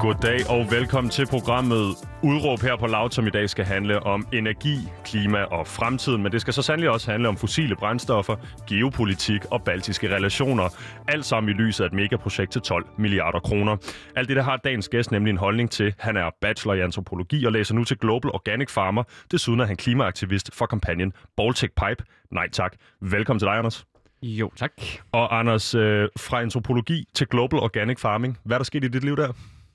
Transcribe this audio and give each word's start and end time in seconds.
Goddag 0.00 0.50
og 0.50 0.70
velkommen 0.70 1.10
til 1.10 1.26
programmet 1.26 1.94
Udråb 2.22 2.60
her 2.60 2.76
på 2.76 2.86
Loud, 2.86 3.10
som 3.10 3.26
i 3.26 3.30
dag 3.30 3.50
skal 3.50 3.64
handle 3.64 4.02
om 4.02 4.26
energi, 4.32 4.76
klima 5.04 5.42
og 5.42 5.66
fremtiden. 5.66 6.22
Men 6.22 6.32
det 6.32 6.40
skal 6.40 6.54
så 6.54 6.62
sandelig 6.62 6.90
også 6.90 7.10
handle 7.10 7.28
om 7.28 7.36
fossile 7.36 7.76
brændstoffer, 7.76 8.36
geopolitik 8.68 9.44
og 9.44 9.64
baltiske 9.64 10.14
relationer. 10.14 10.68
Alt 11.08 11.24
sammen 11.24 11.50
i 11.50 11.52
lyset 11.52 11.84
af 11.84 11.88
et 11.88 11.94
megaprojekt 11.94 12.52
til 12.52 12.60
12 12.60 12.86
milliarder 12.98 13.40
kroner. 13.40 13.76
Alt 14.16 14.28
det 14.28 14.36
der 14.36 14.42
har 14.42 14.56
dagens 14.56 14.88
gæst 14.88 15.10
nemlig 15.10 15.30
en 15.30 15.36
holdning 15.36 15.70
til. 15.70 15.94
Han 15.98 16.16
er 16.16 16.30
bachelor 16.40 16.74
i 16.74 16.80
antropologi 16.80 17.44
og 17.44 17.52
læser 17.52 17.74
nu 17.74 17.84
til 17.84 17.98
Global 17.98 18.30
Organic 18.30 18.70
Farmer. 18.70 19.02
Desuden 19.30 19.60
er 19.60 19.64
han 19.64 19.76
klimaaktivist 19.76 20.50
for 20.54 20.66
kampagnen 20.66 21.12
Baltic 21.36 21.70
Pipe. 21.70 22.04
Nej 22.30 22.48
tak. 22.50 22.72
Velkommen 23.00 23.38
til 23.38 23.46
dig, 23.46 23.54
Anders. 23.54 23.84
Jo, 24.22 24.50
tak. 24.56 24.72
Og 25.12 25.38
Anders, 25.38 25.74
øh, 25.74 26.08
fra 26.18 26.42
antropologi 26.42 27.08
til 27.14 27.26
Global 27.26 27.60
Organic 27.60 28.00
Farming. 28.00 28.38
Hvad 28.44 28.56
er 28.56 28.58
der 28.58 28.64
sket 28.64 28.84
i 28.84 28.88
dit 28.88 29.04
liv 29.04 29.16
der? 29.16 29.32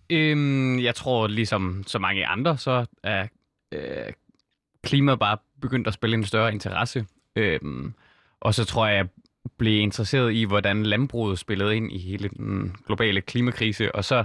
Øhm, 0.10 0.80
jeg 0.80 0.96
tror, 0.96 1.28
ligesom 1.28 1.84
så 1.88 2.00
mange 2.00 2.26
andre, 2.26 2.58
så 2.58 2.86
er 3.04 3.28
øh, 3.72 4.14
klimaet 4.84 5.20
bare 5.20 5.38
begyndt 5.62 5.88
at 5.88 5.94
spille 5.94 6.14
en 6.14 6.24
større 6.24 6.52
interesse. 6.52 7.06
Øhm, 7.36 7.94
og 8.40 8.54
så 8.54 8.66
tror 8.66 8.88
jeg, 8.88 8.96
jeg 8.96 9.08
blev 9.58 9.80
interesseret 9.80 10.34
i, 10.34 10.44
hvordan 10.44 10.84
landbruget 10.84 11.40
spillede 11.40 11.76
ind 11.76 11.92
i 11.92 11.98
hele 11.98 12.30
den 12.30 12.76
globale 12.88 13.22
klimakrise. 13.22 13.96
Og 13.96 14.06
så 14.06 14.24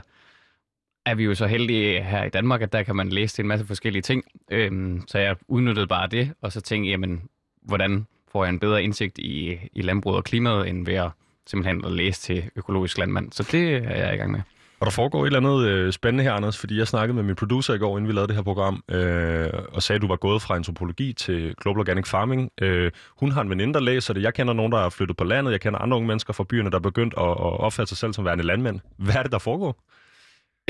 er 1.07 1.15
vi 1.15 1.25
jo 1.25 1.35
så 1.35 1.47
heldige 1.47 2.03
her 2.03 2.25
i 2.25 2.29
Danmark, 2.29 2.63
at 2.63 2.73
der 2.73 2.83
kan 2.83 2.97
man 2.97 3.09
læse 3.09 3.35
til 3.35 3.43
en 3.43 3.49
masse 3.49 3.67
forskellige 3.67 4.03
ting. 4.03 4.25
Øhm, 4.51 5.05
så 5.07 5.19
jeg 5.19 5.37
udnyttede 5.49 5.87
bare 5.87 6.07
det, 6.09 6.35
og 6.41 6.53
så 6.53 6.61
tænkte 6.61 6.87
jeg, 6.87 6.93
jamen, 6.93 7.23
hvordan 7.63 8.07
får 8.33 8.45
jeg 8.45 8.51
en 8.51 8.59
bedre 8.59 8.83
indsigt 8.83 9.19
i, 9.19 9.59
i 9.73 9.83
landbruget 9.83 10.17
og 10.17 10.25
klimaet, 10.25 10.69
end 10.69 10.87
ved 10.87 10.95
at 10.95 11.11
simpelthen 11.47 11.85
at 11.85 11.93
læse 11.93 12.21
til 12.21 12.51
økologisk 12.57 12.99
landmand. 12.99 13.33
Så 13.33 13.49
det 13.53 13.75
er 13.75 14.07
jeg 14.07 14.15
i 14.15 14.17
gang 14.17 14.31
med. 14.31 14.41
Og 14.81 14.87
der 14.87 14.91
foregår 14.91 15.23
et 15.23 15.27
eller 15.27 15.39
andet 15.39 15.69
øh, 15.69 15.93
spændende 15.93 16.25
her, 16.25 16.33
Anders, 16.33 16.59
fordi 16.59 16.79
jeg 16.79 16.89
snakkede 16.89 17.15
med 17.15 17.23
min 17.23 17.37
producer 17.37 17.75
i 17.75 17.79
går, 17.79 17.99
inden 17.99 18.09
vi 18.09 18.13
lavede 18.13 18.29
det 18.29 18.37
her 18.37 18.43
program, 18.43 18.85
øh, 18.89 19.51
og 19.73 19.83
sagde, 19.83 19.97
at 19.97 20.03
du 20.03 20.07
var 20.07 20.17
gået 20.17 20.43
fra 20.43 20.57
antropologi 20.57 21.13
til 21.13 21.55
Global 21.55 21.81
Organic 21.81 22.07
Farming. 22.07 22.51
Øh, 22.61 22.91
hun 23.21 23.33
har 23.33 23.43
en 23.43 23.51
veninde, 23.51 23.75
der 23.75 23.81
læser 23.81 24.15
det. 24.15 24.23
Jeg 24.23 24.35
kender 24.35 24.53
nogen, 24.53 24.73
der 24.73 24.79
er 24.79 24.89
flyttet 24.89 25.17
på 25.17 25.25
landet. 25.25 25.53
Jeg 25.53 25.61
kender 25.61 25.79
andre 25.79 25.97
unge 25.97 26.07
mennesker 26.07 26.33
fra 26.33 26.45
byerne, 26.45 26.71
der 26.71 26.77
er 26.77 26.81
begyndt 26.81 27.15
at, 27.17 27.25
at 27.25 27.61
opfatte 27.61 27.89
sig 27.89 27.99
selv 27.99 28.13
som 28.13 28.25
værende 28.25 28.45
landmænd. 28.45 28.81
Hvad 28.97 29.15
er 29.15 29.23
det, 29.23 29.33
der 29.33 29.39
foregår? 29.39 29.77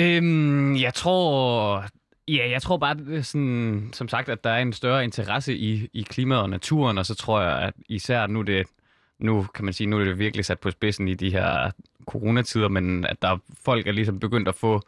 Øhm, 0.00 0.76
jeg 0.76 0.94
tror... 0.94 1.84
Ja, 2.28 2.50
jeg 2.50 2.62
tror 2.62 2.76
bare, 2.76 2.94
det 2.94 3.18
er 3.18 3.22
sådan, 3.22 3.90
som 3.92 4.08
sagt, 4.08 4.28
at 4.28 4.44
der 4.44 4.50
er 4.50 4.62
en 4.62 4.72
større 4.72 5.04
interesse 5.04 5.56
i, 5.56 5.88
i 5.92 6.02
klimaet 6.02 6.42
og 6.42 6.50
naturen, 6.50 6.98
og 6.98 7.06
så 7.06 7.14
tror 7.14 7.40
jeg, 7.40 7.58
at 7.58 7.74
især 7.88 8.26
nu 8.26 8.42
det 8.42 8.66
nu 9.20 9.46
kan 9.54 9.64
man 9.64 9.74
sige, 9.74 9.86
nu 9.86 9.98
er 9.98 10.04
det 10.04 10.18
virkelig 10.18 10.44
sat 10.44 10.60
på 10.60 10.70
spidsen 10.70 11.08
i 11.08 11.14
de 11.14 11.30
her 11.30 11.70
coronatider, 12.06 12.68
men 12.68 13.04
at 13.04 13.22
der 13.22 13.38
folk 13.64 13.86
er 13.86 13.92
ligesom 13.92 14.20
begyndt 14.20 14.48
at 14.48 14.54
få 14.54 14.82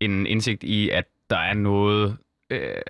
en 0.00 0.26
indsigt 0.26 0.62
i, 0.64 0.90
at 0.90 1.04
der 1.30 1.38
er 1.38 1.54
noget 1.54 2.16
øh, 2.50 2.82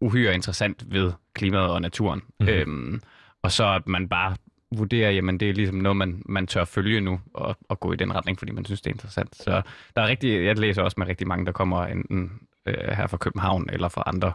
uhyre 0.00 0.34
interessant 0.34 0.84
ved 0.92 1.12
klimaet 1.34 1.70
og 1.70 1.82
naturen. 1.82 2.22
Mm-hmm. 2.40 2.54
Øhm, 2.54 3.00
og 3.42 3.52
så 3.52 3.66
at 3.66 3.88
man 3.88 4.08
bare 4.08 4.36
vurderer, 4.70 5.10
jamen 5.10 5.40
det 5.40 5.50
er 5.50 5.54
ligesom 5.54 5.76
noget, 5.76 5.96
man, 5.96 6.22
man 6.26 6.46
tør 6.46 6.64
følge 6.64 7.00
nu 7.00 7.20
og, 7.34 7.56
og 7.68 7.80
gå 7.80 7.92
i 7.92 7.96
den 7.96 8.14
retning, 8.14 8.38
fordi 8.38 8.52
man 8.52 8.64
synes, 8.64 8.80
det 8.80 8.90
er 8.90 8.94
interessant. 8.94 9.36
Så 9.36 9.62
der 9.96 10.02
er 10.02 10.06
rigtig, 10.06 10.44
jeg 10.44 10.58
læser 10.58 10.82
også 10.82 10.94
med 10.98 11.06
rigtig 11.06 11.26
mange, 11.26 11.46
der 11.46 11.52
kommer 11.52 11.86
enten 11.86 12.40
øh, 12.66 12.96
her 12.96 13.06
fra 13.06 13.16
København 13.16 13.70
eller 13.72 13.88
fra 13.88 14.02
andre 14.06 14.32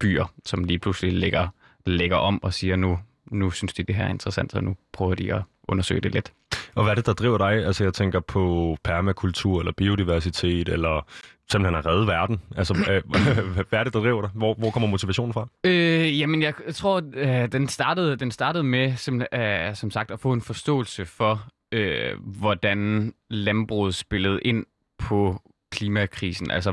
byer, 0.00 0.32
som 0.44 0.64
lige 0.64 0.78
pludselig 0.78 1.12
lægger, 1.12 1.48
lægger 1.86 2.16
om 2.16 2.42
og 2.42 2.54
siger, 2.54 2.76
nu, 2.76 2.98
nu 3.30 3.50
synes 3.50 3.74
de, 3.74 3.82
det 3.82 3.94
her 3.94 4.04
er 4.04 4.08
interessant, 4.08 4.52
så 4.52 4.60
nu 4.60 4.76
prøver 4.92 5.14
de 5.14 5.34
at 5.34 5.42
undersøge 5.68 6.00
det 6.00 6.12
lidt. 6.12 6.32
Og 6.74 6.82
hvad 6.82 6.90
er 6.90 6.94
det, 6.94 7.06
der 7.06 7.12
driver 7.12 7.38
dig? 7.38 7.66
Altså 7.66 7.84
jeg 7.84 7.94
tænker 7.94 8.20
på 8.20 8.76
permakultur 8.84 9.58
eller 9.58 9.72
biodiversitet, 9.72 10.68
eller 10.68 11.06
simpelthen 11.50 11.78
at 11.78 11.86
redde 11.86 12.06
verden. 12.06 12.40
Altså, 12.56 12.74
hvad 13.68 13.78
er 13.80 13.84
det, 13.84 13.92
der 13.92 14.00
driver 14.00 14.20
dig? 14.20 14.30
Hvor, 14.34 14.54
hvor 14.54 14.70
kommer 14.70 14.88
motivationen 14.88 15.32
fra? 15.32 15.48
Øh, 15.64 16.20
jamen, 16.20 16.42
jeg 16.42 16.54
tror, 16.74 17.02
øh, 17.14 17.52
den, 17.52 17.68
startede, 17.68 18.16
den 18.16 18.30
startede 18.30 18.64
med, 18.64 18.96
som, 18.96 19.22
øh, 19.32 19.74
som 19.74 19.90
sagt, 19.90 20.10
at 20.10 20.20
få 20.20 20.32
en 20.32 20.40
forståelse 20.40 21.06
for, 21.06 21.48
øh, 21.72 22.12
hvordan 22.24 23.12
landbruget 23.30 23.94
spillede 23.94 24.40
ind 24.42 24.66
på 24.98 25.42
klimakrisen. 25.70 26.50
Altså, 26.50 26.70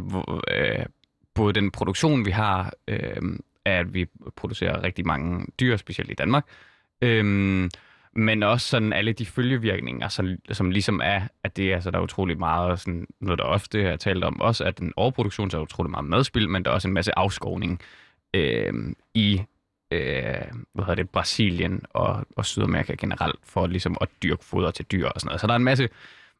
øh, 0.51 0.85
både 1.35 1.53
den 1.53 1.71
produktion, 1.71 2.25
vi 2.25 2.31
har, 2.31 2.73
øh, 2.87 3.39
at 3.65 3.93
vi 3.93 4.05
producerer 4.35 4.83
rigtig 4.83 5.07
mange 5.07 5.45
dyr, 5.59 5.77
specielt 5.77 6.11
i 6.11 6.13
Danmark. 6.13 6.45
Øhm, 7.01 7.69
men 8.15 8.43
også 8.43 8.67
sådan 8.67 8.93
alle 8.93 9.13
de 9.13 9.25
følgevirkninger, 9.25 10.07
som, 10.07 10.27
som 10.51 10.71
ligesom 10.71 11.01
er, 11.03 11.21
at 11.43 11.57
det 11.57 11.73
altså, 11.73 11.91
der 11.91 11.97
er 11.97 12.03
utrolig 12.03 12.37
meget, 12.37 12.79
sådan, 12.79 13.07
noget 13.21 13.39
der 13.39 13.45
ofte 13.45 13.83
har 13.83 13.95
talt 13.95 14.23
om, 14.23 14.41
også 14.41 14.63
at 14.63 14.79
den 14.79 14.93
overproduktion, 14.95 15.51
så 15.51 15.57
er 15.57 15.61
utrolig 15.61 15.91
meget 15.91 16.05
madspil, 16.05 16.49
men 16.49 16.65
der 16.65 16.71
er 16.71 16.75
også 16.75 16.87
en 16.87 16.93
masse 16.93 17.17
afskovning 17.19 17.81
øh, 18.33 18.73
i 19.13 19.41
øh, 19.91 20.43
hvad 20.73 20.85
hedder 20.85 20.95
det, 20.95 21.09
Brasilien 21.09 21.81
og, 21.89 22.25
og 22.35 22.45
Sydamerika 22.45 22.95
generelt, 22.97 23.39
for 23.43 23.67
ligesom 23.67 23.97
at 24.01 24.09
dyrke 24.23 24.45
foder 24.45 24.71
til 24.71 24.85
dyr 24.85 25.07
og 25.07 25.21
sådan 25.21 25.27
noget. 25.27 25.41
Så 25.41 25.47
der 25.47 25.53
er 25.53 25.57
en 25.57 25.63
masse, 25.63 25.89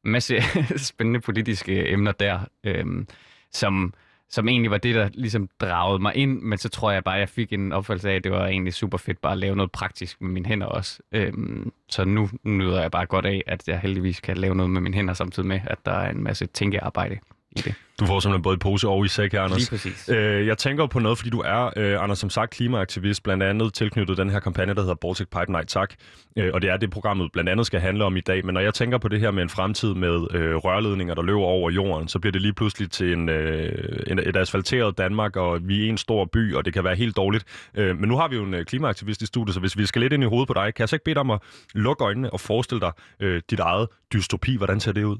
masse 0.03 0.41
spændende 0.78 1.19
politiske 1.19 1.90
emner 1.90 2.12
der, 2.12 2.40
øh, 2.64 3.06
som 3.52 3.94
som 4.30 4.47
egentlig 4.47 4.72
var 4.72 4.78
det, 4.78 4.96
der 4.96 5.09
ligesom 5.13 5.50
dragede 5.59 6.02
mig 6.02 6.16
ind, 6.16 6.41
men 6.41 6.58
så 6.58 6.69
tror 6.69 6.91
jeg 6.91 7.03
bare, 7.03 7.16
at 7.16 7.19
jeg 7.19 7.30
fik 7.30 7.53
en 7.53 7.72
opfattelse 7.72 8.09
af, 8.09 8.16
at 8.16 8.24
det 8.24 8.31
var 8.31 8.47
egentlig 8.47 8.74
super 8.74 8.97
fedt 8.97 9.22
bare 9.22 9.31
at 9.31 9.38
lave 9.38 9.56
noget 9.56 9.72
praktisk 9.72 10.22
med 10.22 10.30
mine 10.30 10.46
hænder 10.46 10.68
også. 10.68 11.00
Øhm, 11.12 11.72
så 11.90 12.06
nu 12.06 12.30
nyder 12.44 12.81
jeg 12.81 12.91
bare 12.91 13.06
godt 13.06 13.25
af, 13.25 13.44
at 13.47 13.68
jeg 13.68 13.80
heldigvis 13.80 14.19
kan 14.19 14.38
lave 14.38 14.56
noget 14.56 14.69
med 14.69 14.81
mine 14.81 14.96
hænder, 14.96 15.14
samtidig 15.14 15.47
med, 15.47 15.59
at 15.64 15.85
der 15.85 15.91
er 15.91 16.09
en 16.09 16.24
masse 16.24 16.46
tænkearbejde 16.46 17.19
i 17.52 17.59
det. 17.59 17.75
Du 18.00 18.06
får 18.06 18.20
simpelthen 18.20 18.44
både 18.44 18.54
i 18.54 18.58
pose 18.58 18.88
og 18.88 19.06
i 19.06 19.08
sæk 19.08 19.32
her, 19.32 19.42
Anders. 19.42 19.60
Lige 19.60 19.70
præcis. 19.70 20.10
Øh, 20.10 20.48
jeg 20.48 20.58
tænker 20.58 20.88
på 20.88 21.00
noget, 21.00 21.18
fordi 21.18 21.30
du 21.30 21.40
er, 21.40 21.70
øh, 21.78 22.04
Anders, 22.04 22.20
som 22.20 22.30
sagt, 22.30 22.52
klimaaktivist, 22.52 23.24
blandt 23.24 23.44
andet 23.44 23.74
tilknyttet 23.74 24.18
den 24.18 24.30
her 24.30 24.40
kampagne, 24.40 24.74
der 24.74 24.82
hedder 24.82 24.96
Baltic 24.96 25.28
Pipe 25.28 25.52
Nej 25.52 25.66
Tak. 25.66 25.94
Øh, 26.38 26.52
og 26.54 26.62
det 26.62 26.70
er 26.70 26.78
det, 26.78 26.90
programmet 26.90 27.32
blandt 27.32 27.50
andet 27.50 27.66
skal 27.66 27.80
handle 27.80 28.04
om 28.06 28.18
i 28.18 28.20
dag. 28.20 28.46
Men 28.46 28.54
når 28.54 28.62
jeg 28.62 28.74
tænker 28.74 28.98
på 28.98 29.08
det 29.08 29.20
her 29.20 29.32
med 29.32 29.44
en 29.44 29.50
fremtid 29.50 29.94
med 29.94 30.28
øh, 30.34 30.56
rørledninger, 30.56 31.14
der 31.14 31.22
løber 31.22 31.40
over 31.40 31.70
jorden, 31.70 32.08
så 32.08 32.20
bliver 32.20 32.32
det 32.32 32.42
lige 32.42 32.54
pludselig 32.54 32.92
til 32.92 33.14
en, 33.14 33.30
øh, 33.30 34.00
en, 34.08 34.20
et 34.20 34.38
asfalteret 34.38 34.98
Danmark, 34.98 35.36
og 35.36 35.60
vi 35.68 35.86
er 35.86 35.90
en 35.90 35.98
stor 35.98 36.26
by, 36.26 36.56
og 36.56 36.66
det 36.66 36.74
kan 36.74 36.84
være 36.84 36.96
helt 36.96 37.18
dårligt. 37.18 37.46
Øh, 37.76 38.00
men 38.00 38.10
nu 38.10 38.18
har 38.18 38.28
vi 38.28 38.36
jo 38.36 38.44
en 38.44 38.54
øh, 38.54 38.66
klimaaktivist 38.66 39.22
i 39.22 39.26
studiet, 39.26 39.54
så 39.54 39.60
hvis 39.60 39.78
vi 39.78 39.86
skal 39.86 40.02
lidt 40.02 40.14
ind 40.14 40.24
i 40.24 40.28
hovedet 40.28 40.48
på 40.48 40.54
dig, 40.54 40.74
kan 40.74 40.82
jeg 40.82 40.90
så 40.90 40.96
ikke 40.96 41.06
bede 41.06 41.16
dig 41.16 41.22
om 41.22 41.32
at 41.32 41.40
lukke 41.74 42.04
øjnene 42.04 42.34
og 42.34 42.40
forestille 42.40 42.82
dig 42.82 42.92
øh, 43.20 43.42
dit 43.50 43.60
eget 43.60 43.88
dystopi. 44.14 44.58
Hvordan 44.58 44.80
ser 44.80 44.92
det 44.92 45.04
ud? 45.04 45.18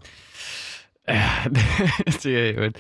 Det 2.24 2.50
er 2.50 2.54
jo 2.54 2.64
et, 2.64 2.78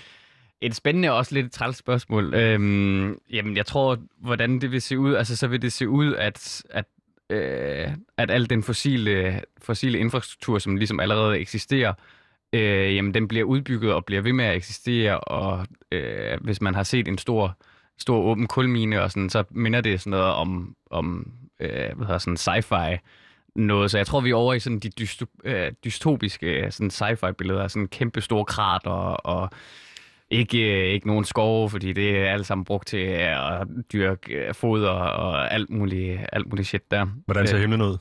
et 0.61 0.75
spændende 0.75 1.11
og 1.11 1.17
også 1.17 1.35
lidt 1.35 1.51
træls 1.51 1.77
spørgsmål. 1.77 2.33
Øhm, 2.33 3.19
jamen, 3.31 3.57
jeg 3.57 3.65
tror, 3.65 3.97
hvordan 4.17 4.61
det 4.61 4.71
vil 4.71 4.81
se 4.81 4.99
ud, 4.99 5.13
altså 5.13 5.35
så 5.35 5.47
vil 5.47 5.61
det 5.61 5.73
se 5.73 5.89
ud, 5.89 6.13
at, 6.13 6.63
at, 6.69 6.85
øh, 7.29 7.87
at 8.17 8.31
al 8.31 8.49
den 8.49 8.63
fossile, 8.63 9.41
fossile 9.61 9.99
infrastruktur, 9.99 10.59
som 10.59 10.75
ligesom 10.75 10.99
allerede 10.99 11.39
eksisterer, 11.39 11.93
øh, 12.53 12.95
jamen 12.95 13.13
den 13.13 13.27
bliver 13.27 13.43
udbygget 13.43 13.93
og 13.93 14.05
bliver 14.05 14.21
ved 14.21 14.33
med 14.33 14.45
at 14.45 14.55
eksistere, 14.55 15.19
og 15.19 15.67
øh, 15.91 16.37
hvis 16.41 16.61
man 16.61 16.75
har 16.75 16.83
set 16.83 17.07
en 17.07 17.17
stor, 17.17 17.57
stor 17.97 18.17
åben 18.17 18.47
kulmine 18.47 19.01
og 19.01 19.11
sådan, 19.11 19.29
så 19.29 19.43
minder 19.49 19.81
det 19.81 20.01
sådan 20.01 20.11
noget 20.11 20.25
om, 20.25 20.75
om 20.91 21.31
øh, 21.59 21.95
hvad 21.95 22.07
hedder 22.07 22.17
sådan 22.17 22.37
sci-fi 22.37 22.97
noget. 23.55 23.91
Så 23.91 23.97
jeg 23.97 24.07
tror, 24.07 24.19
vi 24.21 24.29
er 24.29 24.35
over 24.35 24.53
i 24.53 24.59
sådan 24.59 24.79
de 24.79 24.89
dystop- 25.01 25.39
øh, 25.43 25.71
dystopiske 25.83 26.67
sådan 26.71 26.91
sci-fi 26.91 27.31
billeder, 27.31 27.67
sådan 27.67 27.87
kæmpe 27.87 28.21
store 28.21 28.45
krater 28.45 28.91
og 28.91 29.49
ikke, 30.29 30.87
øh, 30.87 30.93
ikke 30.93 31.07
nogen 31.07 31.25
skove, 31.25 31.69
fordi 31.69 31.93
det 31.93 32.17
er 32.17 32.31
alt 32.31 32.45
sammen 32.45 32.65
brugt 32.65 32.87
til 32.87 32.97
at 32.97 33.67
dyrke 33.93 34.33
øh, 34.33 34.53
foder 34.53 34.89
og 34.89 35.53
alt 35.53 35.69
muligt, 35.69 36.19
alt 36.31 36.47
muligt 36.47 36.67
shit 36.67 36.91
der. 36.91 37.05
Hvordan 37.25 37.47
ser 37.47 37.57
himlen 37.57 37.81
ud? 37.81 37.97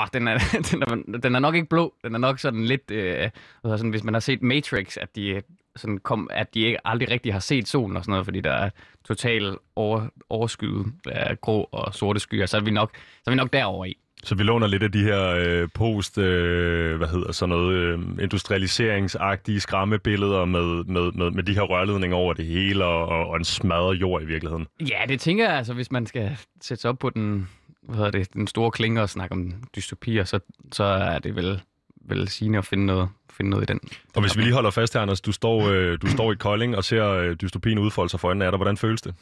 Åh, 0.00 0.06
den 0.12 0.28
er, 0.28 0.38
den, 0.70 0.82
er, 0.82 1.18
den 1.18 1.34
er 1.34 1.38
nok 1.38 1.54
ikke 1.54 1.68
blå. 1.68 1.94
Den 2.04 2.14
er 2.14 2.18
nok 2.18 2.38
sådan 2.38 2.64
lidt... 2.64 2.90
Øh, 2.90 3.30
sådan, 3.64 3.90
hvis 3.90 4.04
man 4.04 4.14
har 4.14 4.20
set 4.20 4.42
Matrix, 4.42 4.96
at 4.96 5.16
de, 5.16 5.42
sådan 5.76 5.98
kom, 5.98 6.28
at 6.32 6.54
de 6.54 6.60
ikke 6.60 6.86
aldrig 6.86 7.10
rigtig 7.10 7.32
har 7.32 7.40
set 7.40 7.68
solen 7.68 7.96
og 7.96 8.04
sådan 8.04 8.12
noget, 8.12 8.26
fordi 8.26 8.40
der 8.40 8.52
er 8.52 8.70
total 9.04 9.56
over, 9.76 10.06
overskyet 10.30 10.86
af 11.06 11.40
grå 11.40 11.68
og 11.72 11.94
sorte 11.94 12.20
skyer, 12.20 12.46
så 12.46 12.56
er 12.56 12.60
vi 12.60 12.70
nok, 12.70 12.96
så 12.96 13.22
er 13.26 13.30
vi 13.30 13.36
nok 13.36 13.52
derovre 13.52 13.90
i. 13.90 13.98
Så 14.24 14.34
vi 14.34 14.42
låner 14.42 14.66
lidt 14.66 14.82
af 14.82 14.92
de 14.92 15.02
her 15.02 15.28
øh, 15.28 15.68
post, 15.74 16.18
øh, 16.18 16.96
hvad 16.96 17.08
hedder 17.08 17.32
sådan 17.32 17.48
noget, 17.48 17.74
øh, 17.74 17.98
industrialiseringsagtige 18.20 19.60
skræmmebilleder 19.60 20.44
med, 20.44 20.84
med, 20.84 21.12
med, 21.12 21.30
med 21.30 21.42
de 21.42 21.54
her 21.54 21.62
rørledninger 21.62 22.16
over 22.16 22.34
det 22.34 22.44
hele 22.44 22.84
og, 22.84 23.28
og, 23.28 23.36
en 23.36 23.44
smadret 23.44 24.00
jord 24.00 24.22
i 24.22 24.24
virkeligheden. 24.24 24.66
Ja, 24.80 25.00
det 25.08 25.20
tænker 25.20 25.44
jeg, 25.44 25.56
altså, 25.56 25.74
hvis 25.74 25.90
man 25.90 26.06
skal 26.06 26.36
sætte 26.60 26.80
sig 26.80 26.88
op 26.88 26.98
på 26.98 27.10
den 27.10 27.48
hvad 27.82 27.96
hedder 27.96 28.10
det, 28.10 28.32
den 28.34 28.46
store 28.46 28.70
klinge 28.70 29.02
og 29.02 29.10
snakke 29.10 29.32
om 29.32 29.52
dystopier, 29.76 30.24
så, 30.24 30.40
så 30.72 30.84
er 30.84 31.18
det 31.18 31.36
vel, 31.36 31.62
vel 32.04 32.28
sigende 32.28 32.58
at 32.58 32.64
finde 32.64 32.86
noget, 32.86 33.08
finde 33.30 33.50
noget 33.50 33.70
i 33.70 33.72
den. 33.72 33.80
Og 34.14 34.20
hvis 34.20 34.36
vi 34.36 34.42
lige 34.42 34.54
holder 34.54 34.70
fast 34.70 34.94
her, 34.94 35.00
Anders, 35.00 35.20
du 35.20 35.32
står, 35.32 35.68
øh, 35.68 35.98
du 36.02 36.06
står 36.06 36.32
i 36.32 36.34
Kolding 36.34 36.76
og 36.76 36.84
ser 36.84 37.08
øh, 37.08 37.36
dystopien 37.40 37.78
udfolde 37.78 38.10
sig 38.10 38.20
for 38.20 38.28
øjnene 38.28 38.44
af 38.44 38.52
dig. 38.52 38.56
Hvordan 38.56 38.76
føles 38.76 39.02
det? 39.02 39.14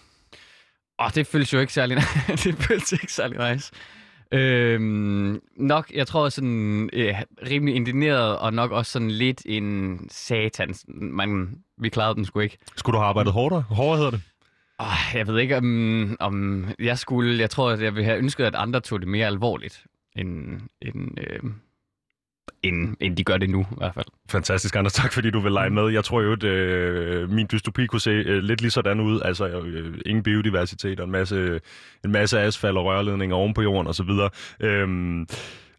Åh, 0.99 1.07
oh, 1.07 1.11
det 1.15 1.27
føles 1.27 1.53
jo 1.53 1.59
ikke 1.59 1.73
særlig, 1.73 1.97
det 2.45 2.55
føles 2.55 2.93
ikke 2.93 3.13
særlig 3.13 3.53
nice. 3.53 3.73
Øhm, 4.33 5.41
nok, 5.57 5.91
jeg 5.95 6.07
tror 6.07 6.29
sådan 6.29 6.91
øh, 6.93 7.15
rimelig 7.51 7.75
indigneret, 7.75 8.39
og 8.39 8.53
nok 8.53 8.71
også 8.71 8.93
sådan 8.93 9.11
lidt 9.11 9.43
en 9.47 9.99
satans. 10.11 10.85
Man, 10.89 11.59
vi 11.79 11.89
klarede 11.89 12.15
den 12.15 12.25
sgu 12.25 12.41
ikke. 12.41 12.59
Skulle 12.77 12.95
du 12.95 12.99
have 12.99 13.09
arbejdet 13.09 13.33
hårdere? 13.33 13.61
Hårdere 13.63 13.97
hedder 13.97 14.11
det? 14.11 14.21
Oh, 14.79 15.15
jeg 15.15 15.27
ved 15.27 15.39
ikke, 15.39 15.57
om, 15.57 16.17
om 16.21 16.67
jeg 16.79 16.99
skulle... 16.99 17.39
Jeg 17.39 17.51
tror, 17.51 17.71
at 17.71 17.83
jeg 17.83 17.95
ville 17.95 18.05
have 18.05 18.19
ønsket, 18.19 18.45
at 18.45 18.55
andre 18.55 18.81
tog 18.81 19.01
det 19.01 19.09
mere 19.09 19.27
alvorligt, 19.27 19.85
end, 20.17 20.61
end, 20.83 21.19
øh, 21.21 21.41
end, 22.63 22.97
end 23.01 23.17
de 23.17 23.25
gør 23.25 23.37
det 23.37 23.51
nu, 23.51 23.61
i 23.61 23.75
hvert 23.77 23.95
fald. 23.95 24.07
Fantastisk, 24.31 24.77
Anders. 24.77 24.93
Tak, 24.93 25.13
fordi 25.13 25.31
du 25.31 25.41
vil 25.41 25.53
lege 25.53 25.71
med. 25.71 25.89
Jeg 25.89 26.05
tror 26.05 26.23
jo, 26.23 26.33
at 26.33 26.45
øh, 26.45 27.31
min 27.31 27.47
dystopi 27.53 27.87
kunne 27.87 28.01
se 28.01 28.11
øh, 28.11 28.43
lidt 28.43 28.61
lige 28.61 28.71
sådan 28.71 29.01
ud. 29.01 29.21
Altså, 29.25 29.49
øh, 29.49 29.99
ingen 30.07 30.23
biodiversitet 30.23 31.01
og 31.01 31.05
en 31.05 31.13
masse, 31.13 31.61
en 32.05 32.13
masse 32.13 32.41
asfalt 32.41 32.77
og 32.77 32.85
rørledninger 32.85 33.37
oven 33.37 33.55
på 33.55 33.63
jorden 33.63 33.87
osv. 33.87 34.11
Øhm, 34.61 35.27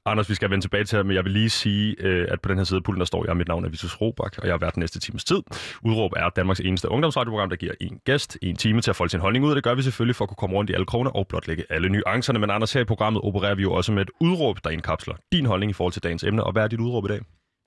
Anders, 0.06 0.30
vi 0.30 0.36
skal 0.36 0.50
vende 0.50 0.64
tilbage 0.64 0.84
til 0.84 1.06
men 1.06 1.16
jeg 1.16 1.24
vil 1.24 1.32
lige 1.32 1.50
sige, 1.50 1.96
øh, 2.00 2.28
at 2.32 2.42
på 2.42 2.50
den 2.50 2.58
her 2.58 2.64
side 2.64 2.78
af 2.78 2.84
pulten, 2.84 3.00
der 3.00 3.06
står 3.06 3.26
jeg, 3.26 3.38
mit 3.38 3.48
navn 3.48 3.66
er 3.66 3.70
Vitus 3.70 4.02
Robak, 4.02 4.38
og 4.38 4.46
jeg 4.46 4.54
har 4.54 4.58
været 4.58 4.76
den 4.76 4.82
næste 4.82 5.00
times 5.00 5.24
tid. 5.24 5.42
Udråb 5.84 6.12
er 6.16 6.30
Danmarks 6.30 6.60
eneste 6.60 6.90
ungdomsradioprogram, 6.90 7.50
der 7.50 7.56
giver 7.56 7.74
en 7.82 8.00
gæst 8.06 8.38
en 8.42 8.56
time 8.56 8.82
til 8.82 8.90
at 8.90 8.96
folde 8.96 9.12
sin 9.12 9.20
holdning 9.20 9.46
ud, 9.46 9.50
og 9.50 9.56
det 9.56 9.64
gør 9.64 9.76
vi 9.76 9.82
selvfølgelig 9.82 10.16
for 10.16 10.26
at 10.26 10.30
kunne 10.30 10.36
komme 10.36 10.56
rundt 10.56 10.70
i 10.70 10.74
alle 10.74 10.86
kroner 10.86 11.12
og 11.12 11.28
blotlægge 11.28 11.64
alle 11.70 11.90
nuancerne. 11.90 12.40
Men 12.40 12.50
Anders, 12.50 12.74
her 12.74 12.82
i 12.82 12.86
programmet 12.86 13.22
opererer 13.24 13.56
vi 13.56 13.62
jo 13.62 13.74
også 13.74 13.92
med 13.92 14.02
et 14.02 14.12
udråb, 14.20 14.58
der 14.64 14.70
indkapsler 14.70 15.16
din 15.32 15.46
holdning 15.46 15.70
i 15.70 15.74
forhold 15.74 15.94
til 15.94 16.04
dagens 16.04 16.24
emne. 16.24 16.44
Og 16.44 16.52
hvad 16.52 16.64
er 16.64 16.68
dit 16.68 16.80
udråb 16.80 17.06
i 17.06 17.08
dag? 17.08 17.20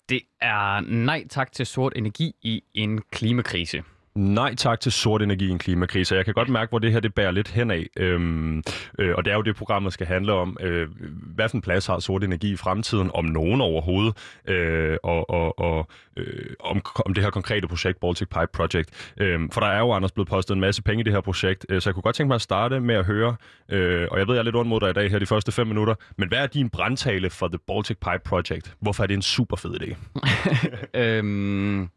Det 0.08 0.20
er 0.40 0.80
nej 0.80 1.24
tak 1.30 1.52
til 1.52 1.66
sort 1.66 1.92
energi 1.96 2.32
i 2.42 2.62
en 2.74 3.02
klimakrise. 3.12 3.82
Nej 4.18 4.54
tak 4.54 4.80
til 4.80 4.92
sort 4.92 5.22
energi 5.22 5.46
i 5.46 5.50
en 5.50 5.58
klimakrise. 5.58 6.14
Jeg 6.14 6.24
kan 6.24 6.34
godt 6.34 6.48
mærke, 6.48 6.70
hvor 6.70 6.78
det 6.78 6.92
her 6.92 7.00
det 7.00 7.14
bærer 7.14 7.30
lidt 7.30 7.48
henad. 7.48 7.84
Øhm, 7.96 8.62
øh, 8.98 9.14
og 9.14 9.24
det 9.24 9.30
er 9.30 9.34
jo 9.34 9.42
det, 9.42 9.56
programmet 9.56 9.92
skal 9.92 10.06
handle 10.06 10.32
om. 10.32 10.56
Øh, 10.60 10.88
hvad 11.34 11.48
for 11.48 11.56
en 11.56 11.62
plads 11.62 11.86
har 11.86 11.98
sort 11.98 12.24
energi 12.24 12.52
i 12.52 12.56
fremtiden, 12.56 13.10
om 13.14 13.24
nogen 13.24 13.60
overhovedet, 13.60 14.16
øh, 14.48 14.96
og, 15.02 15.30
og, 15.30 15.58
og 15.58 15.88
øh, 16.16 16.54
om, 16.60 16.82
om 17.06 17.14
det 17.14 17.24
her 17.24 17.30
konkrete 17.30 17.68
projekt, 17.68 18.00
Baltic 18.00 18.28
Pipe 18.28 18.48
Project. 18.52 19.12
Øh, 19.16 19.40
for 19.52 19.60
der 19.60 19.68
er 19.68 19.78
jo, 19.78 19.92
Anders, 19.92 20.12
blevet 20.12 20.28
postet 20.28 20.54
en 20.54 20.60
masse 20.60 20.82
penge 20.82 21.00
i 21.00 21.04
det 21.04 21.12
her 21.12 21.20
projekt, 21.20 21.66
øh, 21.68 21.80
så 21.80 21.90
jeg 21.90 21.94
kunne 21.94 22.02
godt 22.02 22.16
tænke 22.16 22.28
mig 22.28 22.34
at 22.34 22.42
starte 22.42 22.80
med 22.80 22.94
at 22.94 23.04
høre, 23.04 23.36
øh, 23.68 24.08
og 24.10 24.18
jeg 24.18 24.26
ved, 24.26 24.34
jeg 24.34 24.40
er 24.40 24.44
lidt 24.44 24.56
ondt 24.56 24.68
mod 24.68 24.80
dig 24.80 24.90
i 24.90 24.92
dag 24.92 25.10
her 25.10 25.18
de 25.18 25.26
første 25.26 25.52
fem 25.52 25.66
minutter, 25.66 25.94
men 26.18 26.28
hvad 26.28 26.38
er 26.38 26.46
din 26.46 26.70
brandtale 26.70 27.30
for 27.30 27.48
The 27.48 27.58
Baltic 27.66 27.96
Pipe 27.96 28.22
Project? 28.24 28.74
Hvorfor 28.80 29.02
er 29.02 29.06
det 29.06 29.14
en 29.14 29.22
super 29.22 29.56
fed 29.56 29.74
idé? 29.80 29.96
øhm... 31.00 31.88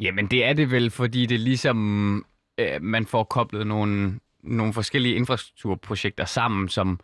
Jamen, 0.00 0.26
det 0.26 0.44
er 0.44 0.52
det 0.52 0.70
vel, 0.70 0.90
fordi 0.90 1.26
det 1.26 1.40
ligesom, 1.40 2.24
øh, 2.58 2.82
man 2.82 3.06
får 3.06 3.24
koblet 3.24 3.66
nogle, 3.66 4.20
nogle 4.42 4.72
forskellige 4.72 5.14
infrastrukturprojekter 5.14 6.24
sammen, 6.24 6.68
som, 6.68 7.00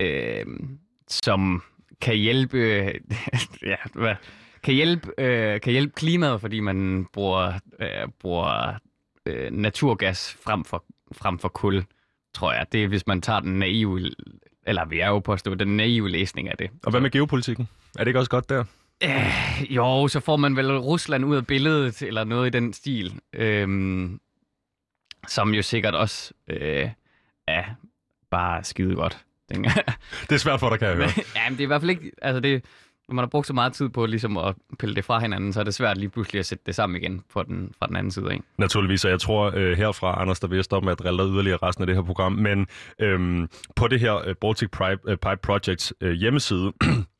øh, 0.00 0.46
som 1.08 1.62
kan 2.00 2.16
hjælpe, 2.16 2.58
ja, 3.62 3.76
hvad, 3.94 4.14
kan 4.62 4.74
hjælpe, 4.74 5.08
øh, 5.18 5.60
kan 5.60 5.72
hjælpe 5.72 5.92
klimaet, 5.96 6.40
fordi 6.40 6.60
man 6.60 7.06
bruger, 7.12 7.52
øh, 7.80 8.08
bruger 8.20 8.74
øh, 9.26 9.50
naturgas 9.52 10.36
frem 10.44 10.64
for, 10.64 10.84
frem 11.12 11.38
for 11.38 11.48
kul, 11.48 11.84
tror 12.34 12.52
jeg. 12.52 12.66
Det 12.72 12.84
er, 12.84 12.88
hvis 12.88 13.06
man 13.06 13.22
tager 13.22 13.40
den 13.40 13.58
naive, 13.58 14.10
eller 14.66 14.84
vi 14.84 15.00
er 15.00 15.08
jo 15.08 15.18
påstå, 15.18 15.54
den 15.54 15.76
naive 15.76 16.08
læsning 16.08 16.48
af 16.48 16.56
det. 16.56 16.70
Og 16.84 16.90
hvad 16.90 17.00
med 17.00 17.10
geopolitikken? 17.10 17.68
Er 17.94 17.98
det 17.98 18.06
ikke 18.06 18.18
også 18.18 18.30
godt 18.30 18.48
der? 18.48 18.64
Øh, 19.04 19.74
jo, 19.76 20.08
så 20.08 20.20
får 20.20 20.36
man 20.36 20.56
vel 20.56 20.78
Rusland 20.78 21.24
ud 21.24 21.36
af 21.36 21.46
billedet, 21.46 22.02
eller 22.02 22.24
noget 22.24 22.46
i 22.46 22.50
den 22.50 22.72
stil. 22.72 23.20
Øhm, 23.32 24.20
som 25.28 25.54
jo 25.54 25.62
sikkert 25.62 25.94
også 25.94 26.32
øh, 26.48 26.90
er 27.48 27.64
bare 28.30 28.64
skide 28.64 28.94
godt. 28.94 29.18
det 30.28 30.32
er 30.32 30.36
svært 30.36 30.60
for 30.60 30.68
dig, 30.68 30.78
kan 30.78 30.88
jeg 30.88 30.96
høre. 30.96 31.08
ja, 31.36 31.48
men 31.48 31.52
det 31.52 31.60
er 31.60 31.64
i 31.64 31.66
hvert 31.66 31.80
fald 31.80 31.90
ikke... 31.90 32.10
Altså 32.22 32.40
det, 32.40 32.64
når 33.08 33.14
man 33.14 33.22
har 33.22 33.28
brugt 33.28 33.46
så 33.46 33.52
meget 33.52 33.72
tid 33.72 33.88
på 33.88 34.06
ligesom 34.06 34.36
at 34.36 34.54
pille 34.78 34.94
det 34.94 35.04
fra 35.04 35.18
hinanden, 35.18 35.52
så 35.52 35.60
er 35.60 35.64
det 35.64 35.74
svært 35.74 35.98
lige 35.98 36.08
pludselig 36.08 36.40
at 36.40 36.46
sætte 36.46 36.62
det 36.66 36.74
sammen 36.74 37.02
igen 37.02 37.22
på 37.32 37.42
den, 37.42 37.74
fra 37.78 37.86
den 37.86 37.96
anden 37.96 38.10
side. 38.10 38.32
Ikke? 38.32 38.44
Naturligvis, 38.58 39.04
og 39.04 39.10
jeg 39.10 39.20
tror 39.20 39.48
uh, 39.48 39.72
herfra, 39.72 40.20
Anders, 40.20 40.40
der 40.40 40.48
vil 40.48 40.64
stoppe 40.64 40.84
med 40.84 40.92
at 40.92 40.98
drille 40.98 41.22
dig 41.22 41.32
yderligere 41.32 41.58
resten 41.62 41.82
af 41.82 41.86
det 41.86 41.96
her 41.96 42.02
program, 42.02 42.32
men 42.32 42.66
øhm, 42.98 43.48
på 43.76 43.88
det 43.88 44.00
her 44.00 44.28
uh, 44.28 44.34
Baltic 44.40 44.70
Pipe, 44.70 44.98
uh, 45.04 45.14
Pipe 45.14 45.40
Projects 45.42 45.92
uh, 46.04 46.10
hjemmeside, 46.10 46.72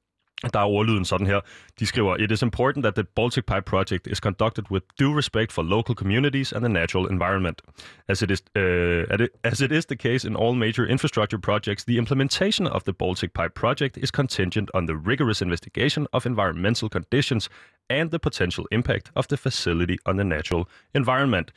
Der 0.53 0.61
er 0.61 0.65
ordlyden 0.65 1.05
sådan 1.05 1.27
her. 1.27 1.41
De 1.79 1.87
skriver, 1.87 2.17
It 2.17 2.31
is 2.31 2.43
important 2.43 2.83
that 2.83 2.95
the 2.95 3.05
Baltic 3.05 3.47
Pipe 3.47 3.65
project 3.65 4.07
is 4.07 4.19
conducted 4.19 4.65
with 4.71 4.85
due 4.99 5.17
respect 5.19 5.53
for 5.53 5.63
local 5.63 5.95
communities 5.95 6.53
and 6.53 6.65
the 6.65 6.73
natural 6.73 7.07
environment. 7.07 7.63
As 8.09 8.23
it 8.23 8.31
is, 8.31 8.43
uh, 8.57 9.27
as 9.45 9.61
it 9.61 9.73
is 9.73 9.87
the 9.87 9.97
case 9.97 10.29
in 10.29 10.37
all 10.37 10.55
major 10.55 10.85
infrastructure 10.87 11.39
projects, 11.39 11.85
the 11.85 11.97
implementation 11.99 12.67
of 12.67 12.83
the 12.83 12.93
Baltic 12.93 13.33
Pipe 13.35 13.55
project 13.55 13.97
is 13.97 14.11
contingent 14.11 14.71
on 14.75 14.87
the 14.87 14.97
rigorous 14.97 15.43
investigation 15.43 16.07
of 16.13 16.27
environmental 16.27 16.89
conditions 16.89 17.49
and 17.91 18.11
the 18.11 18.19
potential 18.19 18.67
impact 18.73 19.13
of 19.15 19.27
the 19.29 19.37
facility 19.37 19.97
on 20.07 20.17
the 20.17 20.25
natural 20.25 20.69
environment. 20.95 21.53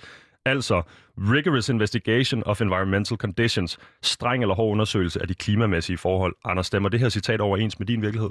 Altså, 0.46 0.82
rigorous 1.18 1.70
investigation 1.70 2.44
of 2.46 2.62
environmental 2.62 3.18
conditions, 3.18 3.78
streng 4.02 4.42
eller 4.42 4.56
hård 4.56 4.72
undersøgelse 4.72 5.22
af 5.22 5.28
de 5.28 5.34
klimamæssige 5.34 5.98
forhold. 5.98 6.36
Anders, 6.46 6.66
stemmer 6.66 6.90
det 6.90 7.00
her 7.00 7.10
citat 7.10 7.42
overens 7.42 7.80
med 7.80 7.88
din 7.88 8.02
virkelighed? 8.02 8.30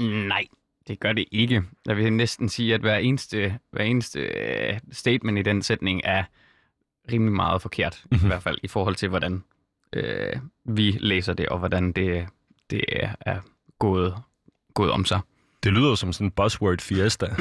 Nej, 0.00 0.44
det 0.88 1.00
gør 1.00 1.12
det 1.12 1.24
ikke. 1.32 1.62
Jeg 1.86 1.96
vil 1.96 2.12
næsten 2.12 2.48
sige, 2.48 2.74
at 2.74 2.80
hver 2.80 2.96
eneste, 2.96 3.58
hver 3.70 3.84
eneste 3.84 4.20
uh, 4.20 4.78
statement 4.92 5.38
i 5.38 5.42
den 5.42 5.62
sætning 5.62 6.00
er 6.04 6.24
rimelig 7.12 7.32
meget 7.32 7.62
forkert, 7.62 8.02
mm-hmm. 8.04 8.16
i 8.16 8.18
mhm. 8.18 8.28
hvert 8.28 8.42
fald 8.42 8.58
i 8.62 8.68
forhold 8.68 8.94
til, 8.94 9.08
hvordan 9.08 9.44
uh, 9.96 10.40
vi 10.64 10.90
læser 10.90 11.34
det, 11.34 11.48
og 11.48 11.58
hvordan 11.58 11.92
det, 11.92 12.26
det 12.70 12.84
er 13.20 13.40
gået, 13.78 14.14
gået 14.74 14.90
om 14.90 15.04
sig. 15.04 15.20
Det 15.62 15.72
lyder 15.72 15.94
som 15.94 16.12
sådan 16.12 16.26
en 16.26 16.30
buzzword 16.30 16.80
fiesta. 16.80 17.26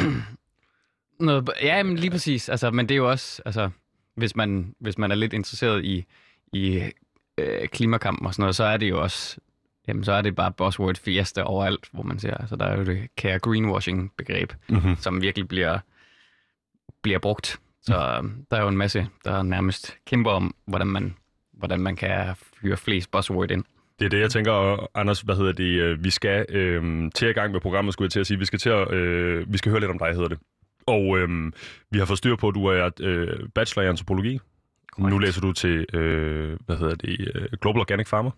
Noget, 1.19 1.49
ja, 1.61 1.83
men 1.83 1.95
lige 1.95 2.11
præcis. 2.11 2.49
Altså, 2.49 2.71
men 2.71 2.89
det 2.89 2.95
er 2.95 2.97
jo 2.97 3.09
også, 3.09 3.41
altså, 3.45 3.69
hvis 4.15 4.35
man, 4.35 4.75
hvis 4.79 4.97
man 4.97 5.11
er 5.11 5.15
lidt 5.15 5.33
interesseret 5.33 5.85
i, 5.85 6.05
i 6.53 6.83
øh, 7.37 7.67
klimakampen 7.67 8.27
og 8.27 8.33
sådan 8.33 8.43
noget, 8.43 8.55
så 8.55 8.63
er 8.63 8.77
det 8.77 8.89
jo 8.89 9.01
også 9.01 9.37
jamen 9.87 10.03
så 10.03 10.11
er 10.11 10.21
det 10.21 10.35
bare 10.35 10.51
buzzword 10.51 10.95
fiesta 10.97 11.41
overalt, 11.41 11.89
hvor 11.91 12.03
man 12.03 12.19
ser. 12.19 12.33
Altså 12.33 12.55
der 12.55 12.65
er 12.65 12.77
jo 12.77 12.83
det 12.83 13.15
kære 13.15 13.39
greenwashing-begreb, 13.39 14.53
mm-hmm. 14.69 14.95
som 14.95 15.21
virkelig 15.21 15.47
bliver, 15.47 15.79
bliver 17.01 17.19
brugt. 17.19 17.59
Så 17.81 18.19
mm. 18.21 18.45
der 18.51 18.57
er 18.57 18.61
jo 18.61 18.67
en 18.67 18.77
masse, 18.77 19.07
der 19.25 19.43
nærmest 19.43 19.97
kæmper 20.05 20.31
om, 20.31 20.55
hvordan 20.65 20.87
man, 20.87 21.15
hvordan 21.53 21.79
man 21.79 21.95
kan 21.95 22.35
fyre 22.61 22.77
flest 22.77 23.11
buzzword 23.11 23.51
ind. 23.51 23.63
Det 23.99 24.05
er 24.05 24.09
det, 24.09 24.19
jeg 24.19 24.31
tænker, 24.31 24.87
Anders, 24.97 25.21
hvad 25.21 25.35
hedder 25.35 25.51
det, 25.51 25.79
øh, 25.79 26.03
vi 26.03 26.09
skal 26.09 26.45
øh, 26.49 27.11
til 27.15 27.29
i 27.29 27.33
gang 27.33 27.51
med 27.51 27.59
programmet, 27.59 27.93
skulle 27.93 28.05
jeg 28.05 28.11
til 28.11 28.19
at 28.19 28.27
sige. 28.27 28.39
Vi 28.39 28.45
skal, 28.45 28.59
til 28.59 28.69
at, 28.69 28.91
øh, 28.91 29.53
vi 29.53 29.57
skal 29.57 29.69
høre 29.69 29.79
lidt 29.79 29.91
om 29.91 29.99
dig, 29.99 30.13
hedder 30.13 30.27
det. 30.27 30.39
Og 30.87 31.17
øh, 31.17 31.51
vi 31.91 31.99
har 31.99 32.05
fået 32.05 32.17
styr 32.17 32.35
på, 32.35 32.47
at 32.47 32.55
du 32.55 32.65
er 32.65 32.89
øh, 33.01 33.49
bachelor 33.55 33.83
i 33.83 33.89
antropologi. 33.89 34.39
Correct. 34.91 35.09
Nu 35.09 35.17
læser 35.17 35.41
du 35.41 35.51
til, 35.51 35.85
øh, 35.93 36.57
hvad 36.65 36.77
hedder 36.77 36.95
det, 36.95 37.31
øh, 37.35 37.47
Global 37.61 37.79
Organic 37.79 38.07
Farmer. 38.07 38.31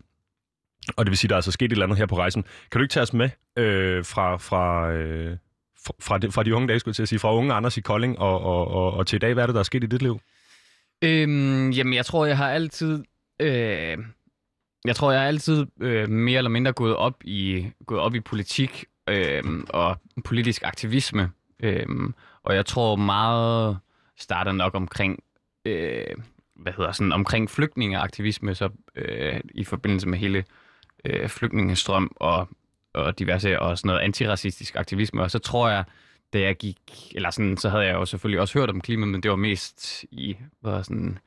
Og 0.98 1.06
det 1.06 1.12
vil 1.12 1.18
sige, 1.18 1.28
at 1.28 1.30
der 1.30 1.36
er 1.36 1.38
altså 1.38 1.52
sket 1.52 1.66
et 1.66 1.72
eller 1.72 1.86
andet 1.86 1.98
her 1.98 2.06
på 2.06 2.18
rejsen. 2.18 2.44
Kan 2.72 2.80
du 2.80 2.82
ikke 2.82 2.94
tage 2.94 3.02
os 3.02 3.14
med 3.14 3.30
øh, 3.58 4.06
fra, 4.06 4.38
fra, 4.38 4.92
øh, 4.92 5.38
fra, 6.00 6.18
de, 6.18 6.32
fra 6.32 6.44
de 6.44 6.56
unge 6.56 6.68
dage, 6.68 6.80
skulle 6.80 6.92
jeg 6.92 6.96
til 6.96 7.04
at 7.04 7.10
sige, 7.10 7.20
fra 7.20 7.36
unge 7.36 7.54
Anders 7.54 7.78
i 7.78 7.82
Kolding 7.82 8.20
og, 8.20 8.42
og, 8.42 8.68
og, 8.68 8.94
og 8.94 9.08
til 9.08 9.16
i 9.16 9.20
dag? 9.20 9.34
Hvad 9.34 9.44
er 9.44 9.48
det, 9.48 9.54
der 9.54 9.60
er 9.60 9.64
sket 9.64 9.84
i 9.84 9.88
dit 9.88 10.02
liv? 10.02 10.20
Øhm, 11.02 11.70
jamen, 11.70 11.94
jeg 11.94 12.06
tror, 12.06 12.26
jeg 12.26 12.38
har 12.38 12.52
altid... 12.52 13.04
Øh, 13.40 13.98
jeg 14.86 14.96
tror, 14.96 15.12
jeg 15.12 15.20
har 15.22 15.28
altid 15.28 15.66
øh, 15.82 16.10
mere 16.10 16.38
eller 16.38 16.50
mindre 16.50 16.72
gået 16.72 16.96
op 16.96 17.24
i, 17.24 17.68
gået 17.86 18.02
op 18.02 18.16
i 18.16 18.20
politik 18.20 18.86
øh, 19.10 19.44
og 19.70 19.98
politisk 20.26 20.62
aktivisme. 20.66 21.32
Øh, 21.64 21.86
og 22.44 22.56
jeg 22.56 22.66
tror 22.66 22.96
meget 22.96 23.78
starter 24.18 24.52
nok 24.52 24.76
omkring... 24.76 25.24
Øh, 25.66 26.06
hvad 26.56 26.74
hedder 26.78 26.92
sådan, 26.92 27.12
omkring 27.12 27.50
flygtningeaktivisme, 27.50 28.56
så 28.56 28.70
øh, 28.96 29.40
i 29.54 29.64
forbindelse 29.64 30.08
med 30.08 30.18
hele 30.18 30.38
øh, 30.38 30.44
Øh, 31.06 31.30
flygtningestrøm 31.30 32.12
og, 32.16 32.50
og 32.94 33.20
diverse 33.20 33.60
og 33.60 33.78
sådan 33.78 33.88
noget 33.88 34.02
antiracistisk 34.02 34.76
aktivisme. 34.76 35.22
Og 35.22 35.32
så 35.32 35.40
tror 35.40 35.70
jeg, 35.70 35.84
da 36.34 36.40
jeg 36.40 36.58
gik, 36.58 36.80
eller 37.16 37.30
sådan, 37.30 37.58
så 37.58 37.70
havde 37.70 37.84
jeg 37.84 37.94
jo 37.94 38.06
selvfølgelig 38.06 38.42
også 38.42 38.60
hørt 38.60 38.70
om 38.70 38.82
klima, 38.82 39.06
men 39.06 39.24
det 39.24 39.32
var 39.32 39.38
mest 39.38 40.06
i, 40.12 40.38
hvad 40.62 40.84
sådan, 40.84 41.20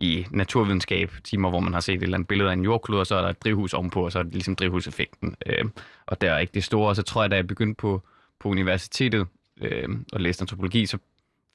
i 0.00 0.26
naturvidenskab, 0.30 1.10
timer, 1.24 1.50
hvor 1.50 1.60
man 1.60 1.72
har 1.72 1.80
set 1.80 1.94
et 1.94 2.02
eller 2.02 2.16
andet 2.16 2.28
billede 2.28 2.48
af 2.48 2.52
en 2.52 2.64
jordklode, 2.64 3.00
og 3.00 3.06
så 3.06 3.14
er 3.14 3.20
der 3.20 3.28
et 3.28 3.44
drivhus 3.44 3.74
ovenpå, 3.74 4.04
og 4.04 4.12
så 4.12 4.18
er 4.18 4.22
det 4.22 4.32
ligesom 4.32 4.56
drivhuseffekten. 4.56 5.36
Øh, 5.46 5.64
og 6.06 6.20
der 6.20 6.32
er 6.32 6.38
ikke 6.38 6.54
det 6.54 6.64
store. 6.64 6.88
Og 6.88 6.96
så 6.96 7.02
tror 7.02 7.22
jeg, 7.22 7.30
da 7.30 7.36
jeg 7.36 7.46
begyndte 7.46 7.78
på, 7.78 8.02
på 8.40 8.48
universitetet 8.48 9.26
øh, 9.60 9.88
og 10.12 10.20
læste 10.20 10.42
antropologi, 10.42 10.86
så 10.86 10.98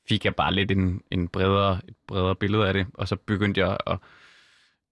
fik 0.09 0.25
jeg 0.25 0.35
bare 0.35 0.53
lidt 0.53 0.71
en, 0.71 1.01
en 1.11 1.27
bredere, 1.27 1.79
et 1.87 1.95
bredere 2.07 2.35
billede 2.35 2.67
af 2.67 2.73
det, 2.73 2.87
og 2.93 3.07
så 3.07 3.15
begyndte 3.15 3.61
jeg 3.61 3.77
at 3.87 3.97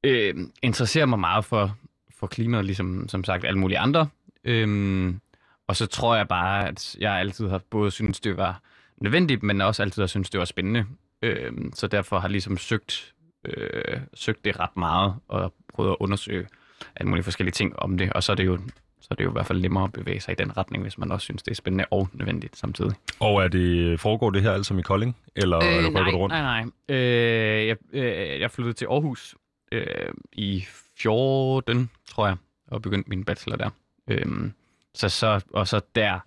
øh, 0.03 0.35
interessere 0.61 1.07
mig 1.07 1.19
meget 1.19 1.45
for 1.45 1.77
for 2.23 2.27
klimaet, 2.27 2.65
ligesom 2.65 3.09
som 3.09 3.23
sagt 3.23 3.45
alle 3.45 3.59
mulige 3.59 3.79
andre. 3.79 4.07
Øhm, 4.43 5.19
og 5.67 5.75
så 5.75 5.85
tror 5.85 6.15
jeg 6.15 6.27
bare, 6.27 6.67
at 6.67 6.95
jeg 6.99 7.13
altid 7.13 7.49
har 7.49 7.61
både 7.69 7.91
synes 7.91 8.19
det 8.19 8.37
var 8.37 8.61
nødvendigt, 8.97 9.43
men 9.43 9.61
også 9.61 9.83
altid 9.83 10.01
har 10.01 10.07
synes 10.07 10.29
det 10.29 10.39
var 10.39 10.45
spændende. 10.45 10.85
Øhm, 11.21 11.71
så 11.73 11.87
derfor 11.87 12.19
har 12.19 12.27
jeg 12.27 12.31
ligesom 12.31 12.57
søgt, 12.57 13.13
øh, 13.45 13.99
søgt 14.13 14.45
det 14.45 14.59
ret 14.59 14.77
meget, 14.77 15.15
og 15.27 15.53
prøvet 15.73 15.89
at 15.89 15.95
undersøge 15.99 16.47
alle 16.95 17.09
mulige 17.09 17.23
forskellige 17.23 17.51
ting 17.51 17.79
om 17.79 17.97
det. 17.97 18.13
Og 18.13 18.23
så 18.23 18.31
er 18.31 18.35
det 18.35 18.45
jo 18.45 18.59
så 19.01 19.07
er 19.11 19.15
det 19.15 19.23
jo 19.23 19.29
i 19.29 19.33
hvert 19.33 19.45
fald 19.45 19.61
nemmere 19.61 19.83
at 19.83 19.93
bevæge 19.93 20.19
sig 20.19 20.31
i 20.31 20.35
den 20.35 20.57
retning, 20.57 20.83
hvis 20.83 20.97
man 20.97 21.11
også 21.11 21.23
synes, 21.23 21.43
det 21.43 21.51
er 21.51 21.55
spændende 21.55 21.85
og 21.91 22.09
nødvendigt 22.13 22.57
samtidig. 22.57 22.93
Og 23.19 23.43
er 23.43 23.47
det, 23.47 23.99
foregår 23.99 24.29
det 24.29 24.41
her 24.41 24.51
altså 24.51 24.67
som 24.67 24.79
i 24.79 24.81
Kolding, 24.81 25.17
eller 25.35 25.57
øh, 25.57 25.77
rykker 25.77 26.01
nej, 26.01 26.11
du 26.11 26.17
rundt? 26.17 26.33
Nej, 26.33 26.63
nej. 26.87 26.97
Øh, 26.97 27.67
jeg, 27.67 27.77
øh, 27.93 28.39
jeg 28.39 28.51
flyttede 28.51 28.73
til 28.73 28.85
Aarhus 28.85 29.35
øh, 29.71 29.85
i 30.33 30.65
14, 30.97 31.89
tror 32.09 32.27
jeg, 32.27 32.35
og 32.67 32.81
begyndte 32.81 33.09
min 33.09 33.23
bachelor 33.25 33.57
der. 33.57 33.69
Øh, 34.07 34.51
så, 34.93 35.09
så, 35.09 35.43
og 35.53 35.67
så 35.67 35.81
der 35.95 36.19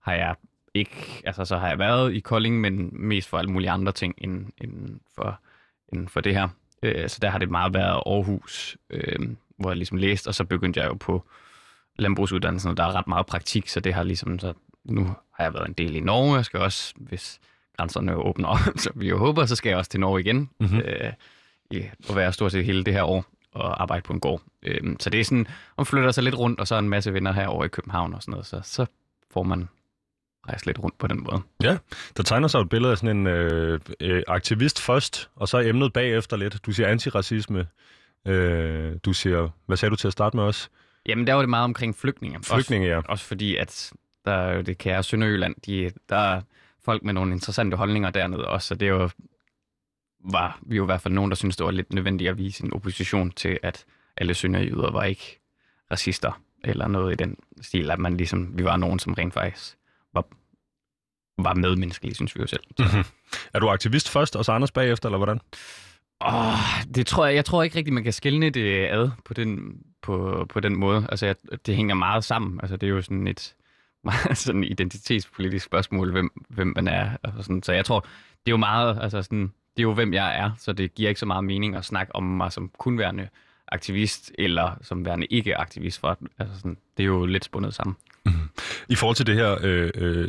har 0.00 0.14
jeg 0.14 0.34
ikke, 0.74 1.22
altså 1.24 1.44
så 1.44 1.56
har 1.58 1.68
jeg 1.68 1.78
været 1.78 2.14
i 2.14 2.20
Kolding, 2.20 2.60
men 2.60 2.90
mest 2.92 3.28
for 3.28 3.38
alle 3.38 3.50
mulige 3.50 3.70
andre 3.70 3.92
ting 3.92 4.14
end, 4.18 4.46
end, 4.58 5.00
for, 5.14 5.40
end 5.92 6.08
for 6.08 6.20
det 6.20 6.34
her. 6.34 6.48
Øh, 6.82 7.08
så 7.08 7.18
der 7.22 7.30
har 7.30 7.38
det 7.38 7.50
meget 7.50 7.74
været 7.74 8.02
Aarhus, 8.06 8.76
øh, 8.90 9.18
hvor 9.58 9.70
jeg 9.70 9.76
ligesom 9.76 9.96
læste, 9.98 10.28
og 10.28 10.34
så 10.34 10.44
begyndte 10.44 10.80
jeg 10.80 10.88
jo 10.88 10.94
på 10.94 11.24
landbrugsuddannelsen, 11.98 12.70
og 12.70 12.76
der 12.76 12.84
er 12.84 12.92
ret 12.92 13.06
meget 13.06 13.26
praktik, 13.26 13.68
så 13.68 13.80
det 13.80 13.94
har 13.94 14.02
ligesom, 14.02 14.38
så 14.38 14.52
nu 14.84 15.04
har 15.34 15.44
jeg 15.44 15.54
været 15.54 15.68
en 15.68 15.72
del 15.74 15.96
i 15.96 16.00
Norge, 16.00 16.36
jeg 16.36 16.44
skal 16.44 16.60
også, 16.60 16.94
hvis 16.96 17.40
grænserne 17.76 18.14
åbner 18.16 18.48
op, 18.48 18.58
så 18.82 18.90
vi 18.94 19.08
jo 19.08 19.18
håber, 19.18 19.46
så 19.46 19.56
skal 19.56 19.68
jeg 19.70 19.78
også 19.78 19.90
til 19.90 20.00
Norge 20.00 20.20
igen, 20.20 20.50
Mhm. 20.60 20.78
øh, 20.78 21.12
at 22.10 22.16
være 22.16 22.32
stort 22.32 22.52
set 22.52 22.64
hele 22.64 22.84
det 22.84 22.92
her 22.94 23.02
år 23.02 23.24
og 23.52 23.82
arbejde 23.82 24.02
på 24.02 24.12
en 24.12 24.20
gård. 24.20 24.42
Øh, 24.62 24.96
så 25.00 25.10
det 25.10 25.20
er 25.20 25.24
sådan, 25.24 25.46
man 25.78 25.86
flytter 25.86 26.10
sig 26.10 26.24
lidt 26.24 26.38
rundt, 26.38 26.60
og 26.60 26.68
så 26.68 26.74
er 26.74 26.78
en 26.78 26.88
masse 26.88 27.12
venner 27.12 27.32
herovre 27.32 27.66
i 27.66 27.68
København 27.68 28.14
og 28.14 28.22
sådan 28.22 28.32
noget, 28.32 28.46
så, 28.46 28.60
så 28.62 28.86
får 29.30 29.42
man 29.42 29.68
rejse 30.48 30.66
lidt 30.66 30.78
rundt 30.78 30.98
på 30.98 31.06
den 31.06 31.22
måde. 31.22 31.42
Der 32.16 32.22
tegner 32.22 32.48
sig 32.48 32.60
et 32.60 32.68
billede 32.68 32.92
af 32.92 32.98
sådan 32.98 33.16
en 33.16 33.26
øh, 33.26 33.80
øh, 34.00 34.22
aktivist 34.28 34.80
først, 34.80 35.30
og 35.36 35.48
så 35.48 35.58
emnet 35.58 35.92
bagefter 35.92 36.36
lidt. 36.36 36.66
Du 36.66 36.72
siger 36.72 36.88
antiracisme. 36.88 37.66
Øh, 38.26 38.96
du 39.04 39.12
siger, 39.12 39.48
hvad 39.66 39.76
sagde 39.76 39.90
du 39.90 39.96
til 39.96 40.06
at 40.06 40.12
starte 40.12 40.36
med 40.36 40.44
os? 40.44 40.70
Jamen, 41.06 41.26
der 41.26 41.34
var 41.34 41.42
det 41.42 41.48
meget 41.48 41.64
omkring 41.64 41.96
flygtninge. 41.96 42.38
Flygtninge, 42.42 42.88
ja. 42.88 42.96
Også, 42.96 43.06
også 43.08 43.24
fordi, 43.24 43.56
at 43.56 43.92
der 44.24 44.32
er 44.32 44.56
jo 44.56 44.62
det 44.62 44.78
kære 44.78 45.02
Sønderjylland, 45.02 45.54
de, 45.66 45.90
der 46.08 46.16
er 46.16 46.40
folk 46.84 47.02
med 47.02 47.12
nogle 47.12 47.32
interessante 47.32 47.76
holdninger 47.76 48.10
dernede 48.10 48.48
også, 48.48 48.68
så 48.68 48.74
det 48.74 48.88
er 48.88 48.92
jo, 48.92 49.10
var 50.24 50.58
vi 50.62 50.76
jo 50.76 50.84
i 50.84 50.86
hvert 50.86 51.00
fald 51.00 51.14
nogen, 51.14 51.30
der 51.30 51.34
synes 51.34 51.56
det 51.56 51.66
var 51.66 51.72
lidt 51.72 51.92
nødvendigt 51.92 52.30
at 52.30 52.38
vise 52.38 52.64
en 52.64 52.72
opposition 52.72 53.30
til, 53.30 53.58
at 53.62 53.84
alle 54.16 54.34
sønderjyder 54.34 54.90
var 54.90 55.04
ikke 55.04 55.40
racister, 55.90 56.40
eller 56.64 56.88
noget 56.88 57.12
i 57.12 57.16
den 57.16 57.36
stil, 57.60 57.90
at 57.90 57.98
man 57.98 58.16
ligesom, 58.16 58.58
vi 58.58 58.64
var 58.64 58.76
nogen, 58.76 58.98
som 58.98 59.14
rent 59.14 59.34
faktisk 59.34 59.76
var, 60.14 60.24
var 61.42 61.54
medmenneskelige, 61.54 62.14
synes 62.14 62.36
vi 62.36 62.40
jo 62.40 62.46
selv. 62.46 62.62
Mhm. 62.78 63.04
Er 63.54 63.58
du 63.58 63.68
aktivist 63.68 64.08
først, 64.08 64.36
og 64.36 64.44
så 64.44 64.52
Anders 64.52 64.70
bagefter, 64.70 65.08
eller 65.08 65.18
hvordan? 65.18 65.40
Oh, 66.20 66.84
det 66.94 67.06
tror 67.06 67.26
jeg, 67.26 67.34
jeg 67.34 67.44
tror 67.44 67.62
ikke 67.62 67.76
rigtigt, 67.76 67.94
man 67.94 68.04
kan 68.04 68.12
skelne 68.12 68.50
det 68.50 68.86
ad 68.86 69.10
på 69.24 69.34
den, 69.34 69.76
på, 70.02 70.46
på 70.48 70.60
den 70.60 70.76
måde. 70.76 71.06
Altså, 71.08 71.26
jeg, 71.26 71.36
det 71.66 71.76
hænger 71.76 71.94
meget 71.94 72.24
sammen. 72.24 72.60
Altså, 72.60 72.76
det 72.76 72.86
er 72.86 72.90
jo 72.90 73.02
sådan 73.02 73.26
et 73.26 73.54
meget 74.04 74.38
sådan 74.44 74.64
identitetspolitisk 74.64 75.64
spørgsmål, 75.64 76.12
hvem, 76.12 76.30
hvem 76.48 76.72
man 76.76 76.88
er. 76.88 77.10
Altså, 77.24 77.42
sådan, 77.42 77.62
så 77.62 77.72
jeg 77.72 77.84
tror, 77.84 78.00
det 78.00 78.46
er 78.46 78.50
jo 78.50 78.56
meget, 78.56 78.98
altså 79.02 79.22
sådan, 79.22 79.52
det 79.76 79.82
er 79.82 79.82
jo, 79.82 79.94
hvem 79.94 80.14
jeg 80.14 80.38
er, 80.38 80.50
så 80.58 80.72
det 80.72 80.94
giver 80.94 81.08
ikke 81.08 81.20
så 81.20 81.26
meget 81.26 81.44
mening 81.44 81.76
at 81.76 81.84
snakke 81.84 82.16
om 82.16 82.22
mig 82.22 82.52
som 82.52 82.70
kun 82.78 82.98
værende 82.98 83.28
aktivist, 83.68 84.32
eller 84.38 84.76
som 84.82 85.04
værende 85.04 85.26
ikke-aktivist. 85.26 86.00
For, 86.00 86.18
altså 86.38 86.56
sådan, 86.56 86.76
det 86.96 87.02
er 87.02 87.06
jo 87.06 87.26
lidt 87.26 87.44
spundet 87.44 87.74
sammen. 87.74 87.96
I 88.88 88.94
forhold 88.94 89.16
til 89.16 89.26
det 89.26 89.34
her 89.34 89.58
øh, 89.62 89.90
øh, 89.94 90.28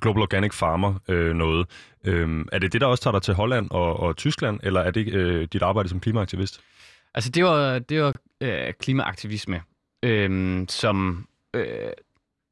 Global 0.00 0.22
Organic 0.22 0.52
Farmer 0.52 0.94
øh, 1.08 1.34
noget, 1.34 1.66
øh, 2.04 2.44
er 2.52 2.58
det 2.58 2.72
det, 2.72 2.80
der 2.80 2.86
også 2.86 3.02
tager 3.02 3.12
dig 3.12 3.22
til 3.22 3.34
Holland 3.34 3.70
og, 3.70 4.00
og 4.00 4.16
Tyskland, 4.16 4.60
eller 4.62 4.80
er 4.80 4.90
det 4.90 5.14
øh, 5.14 5.48
dit 5.52 5.62
arbejde 5.62 5.88
som 5.88 6.00
klimaaktivist? 6.00 6.60
Altså, 7.14 7.30
det 7.30 7.44
var, 7.44 7.78
det 7.78 8.02
var 8.02 8.14
øh, 8.40 8.72
klimaaktivisme, 8.80 9.62
øh, 10.02 10.64
som, 10.68 11.26
øh, 11.54 11.66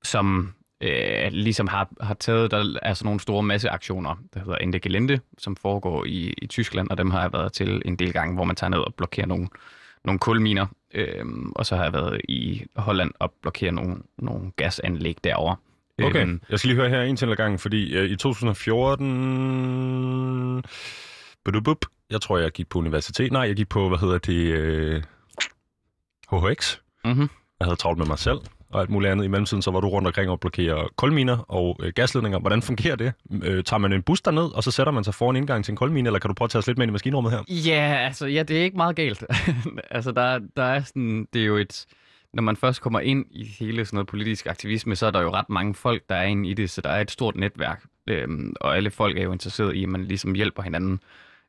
som 0.02 0.54
øh, 0.82 1.32
ligesom 1.32 1.68
har, 1.68 1.88
har 2.00 2.14
taget, 2.14 2.50
der 2.50 2.78
er 2.82 2.94
sådan 2.94 3.06
nogle 3.06 3.20
store 3.20 3.42
masseaktioner, 3.42 4.14
der 4.34 4.40
hedder 4.40 4.56
Ende 4.56 4.80
Gelände, 4.86 5.18
som 5.38 5.56
foregår 5.56 6.04
i, 6.04 6.34
i 6.42 6.46
Tyskland, 6.46 6.90
og 6.90 6.98
dem 6.98 7.10
har 7.10 7.20
jeg 7.20 7.32
været 7.32 7.52
til 7.52 7.82
en 7.84 7.96
del 7.96 8.12
gange, 8.12 8.34
hvor 8.34 8.44
man 8.44 8.56
tager 8.56 8.70
ned 8.70 8.78
og 8.78 8.94
blokerer 8.94 9.26
nogle, 9.26 9.48
nogle 10.04 10.18
kulminer, 10.18 10.66
øh, 10.94 11.24
og 11.54 11.66
så 11.66 11.76
har 11.76 11.82
jeg 11.84 11.92
været 11.92 12.20
i 12.28 12.62
Holland 12.76 13.10
og 13.18 13.32
blokere 13.42 13.72
nogle, 13.72 13.96
nogle 14.18 14.50
gasanlæg 14.56 15.16
derovre. 15.24 15.56
Okay, 16.02 16.22
Øhm, 16.22 16.40
jeg 16.50 16.58
skal 16.58 16.68
lige 16.68 16.76
høre 16.76 16.88
her 16.88 17.02
en 17.02 17.16
til 17.16 17.30
ad 17.30 17.36
gangen, 17.36 17.58
fordi 17.58 17.94
øh, 17.94 18.10
i 18.10 18.16
2014... 18.16 20.62
Budubup, 21.44 21.86
jeg 22.10 22.20
tror, 22.20 22.38
jeg 22.38 22.50
gik 22.50 22.68
på 22.68 22.78
universitet. 22.78 23.32
Nej, 23.32 23.42
jeg 23.42 23.56
gik 23.56 23.68
på, 23.68 23.88
hvad 23.88 23.98
hedder 23.98 24.18
det, 24.18 24.52
øh, 24.52 25.02
HHX. 26.32 26.76
mhm. 27.04 27.28
Jeg 27.60 27.66
havde 27.66 27.76
travlt 27.76 27.98
med 27.98 28.06
mig 28.06 28.18
selv 28.18 28.38
og 28.72 28.80
alt 28.80 28.90
muligt 28.90 29.12
andet. 29.12 29.24
I 29.24 29.28
mellemtiden 29.28 29.62
så 29.62 29.70
var 29.70 29.80
du 29.80 29.88
rundt 29.88 30.06
omkring 30.06 30.30
og 30.30 30.40
blokere 30.40 30.88
kulminer 30.96 31.36
og 31.38 31.76
øh, 31.82 31.92
gasledninger. 31.92 32.38
Hvordan 32.38 32.62
fungerer 32.62 32.96
det? 32.96 33.12
Øh, 33.42 33.64
tager 33.64 33.78
man 33.78 33.92
en 33.92 34.02
bus 34.02 34.20
derned, 34.20 34.54
og 34.54 34.64
så 34.64 34.70
sætter 34.70 34.92
man 34.92 35.04
sig 35.04 35.14
foran 35.14 35.36
indgangen 35.36 35.62
til 35.62 35.72
en 35.72 35.76
kulmine, 35.76 36.08
eller 36.08 36.18
kan 36.18 36.28
du 36.28 36.34
prøve 36.34 36.46
at 36.46 36.50
tage 36.50 36.58
os 36.58 36.66
lidt 36.66 36.78
med 36.78 36.84
ind 36.84 36.90
i 36.90 36.92
maskinrummet 36.92 37.32
her? 37.32 37.42
Ja, 37.48 37.96
altså, 38.04 38.26
ja, 38.26 38.42
det 38.42 38.58
er 38.58 38.64
ikke 38.64 38.76
meget 38.76 38.96
galt. 38.96 39.24
altså, 39.90 40.12
der, 40.12 40.40
der 40.56 40.62
er 40.62 40.82
sådan, 40.82 41.28
det 41.32 41.42
er 41.42 41.46
jo 41.46 41.56
et, 41.56 41.86
når 42.34 42.42
man 42.42 42.56
først 42.56 42.80
kommer 42.80 43.00
ind 43.00 43.26
i 43.30 43.44
hele 43.44 43.84
sådan 43.84 43.96
noget 43.96 44.06
politisk 44.06 44.46
aktivisme, 44.46 44.96
så 44.96 45.06
er 45.06 45.10
der 45.10 45.22
jo 45.22 45.30
ret 45.30 45.50
mange 45.50 45.74
folk, 45.74 46.02
der 46.08 46.14
er 46.14 46.24
inde 46.24 46.48
i 46.48 46.54
det, 46.54 46.70
så 46.70 46.80
der 46.80 46.90
er 46.90 47.00
et 47.00 47.10
stort 47.10 47.36
netværk, 47.36 47.84
øhm, 48.06 48.54
og 48.60 48.76
alle 48.76 48.90
folk 48.90 49.18
er 49.18 49.22
jo 49.22 49.32
interesseret 49.32 49.74
i, 49.74 49.82
at 49.82 49.88
man 49.88 50.04
ligesom 50.04 50.34
hjælper 50.34 50.62
hinanden. 50.62 51.00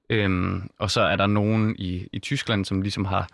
Øhm, 0.09 0.69
og 0.79 0.91
så 0.91 1.01
er 1.01 1.15
der 1.15 1.27
nogen 1.27 1.75
i, 1.79 2.07
i 2.13 2.19
Tyskland, 2.19 2.65
som 2.65 2.81
ligesom 2.81 3.05
har, 3.05 3.27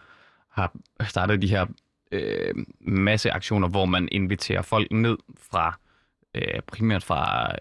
har 0.50 0.72
startet 1.04 1.42
de 1.42 1.48
her 1.48 1.66
øh, 2.12 2.56
masse 2.80 3.32
aktioner, 3.32 3.68
hvor 3.68 3.86
man 3.86 4.10
inviterer 4.12 4.62
folk 4.62 4.92
ned 4.92 5.18
fra, 5.52 5.80
øh, 6.36 6.62
primært 6.68 7.04
fra, 7.04 7.52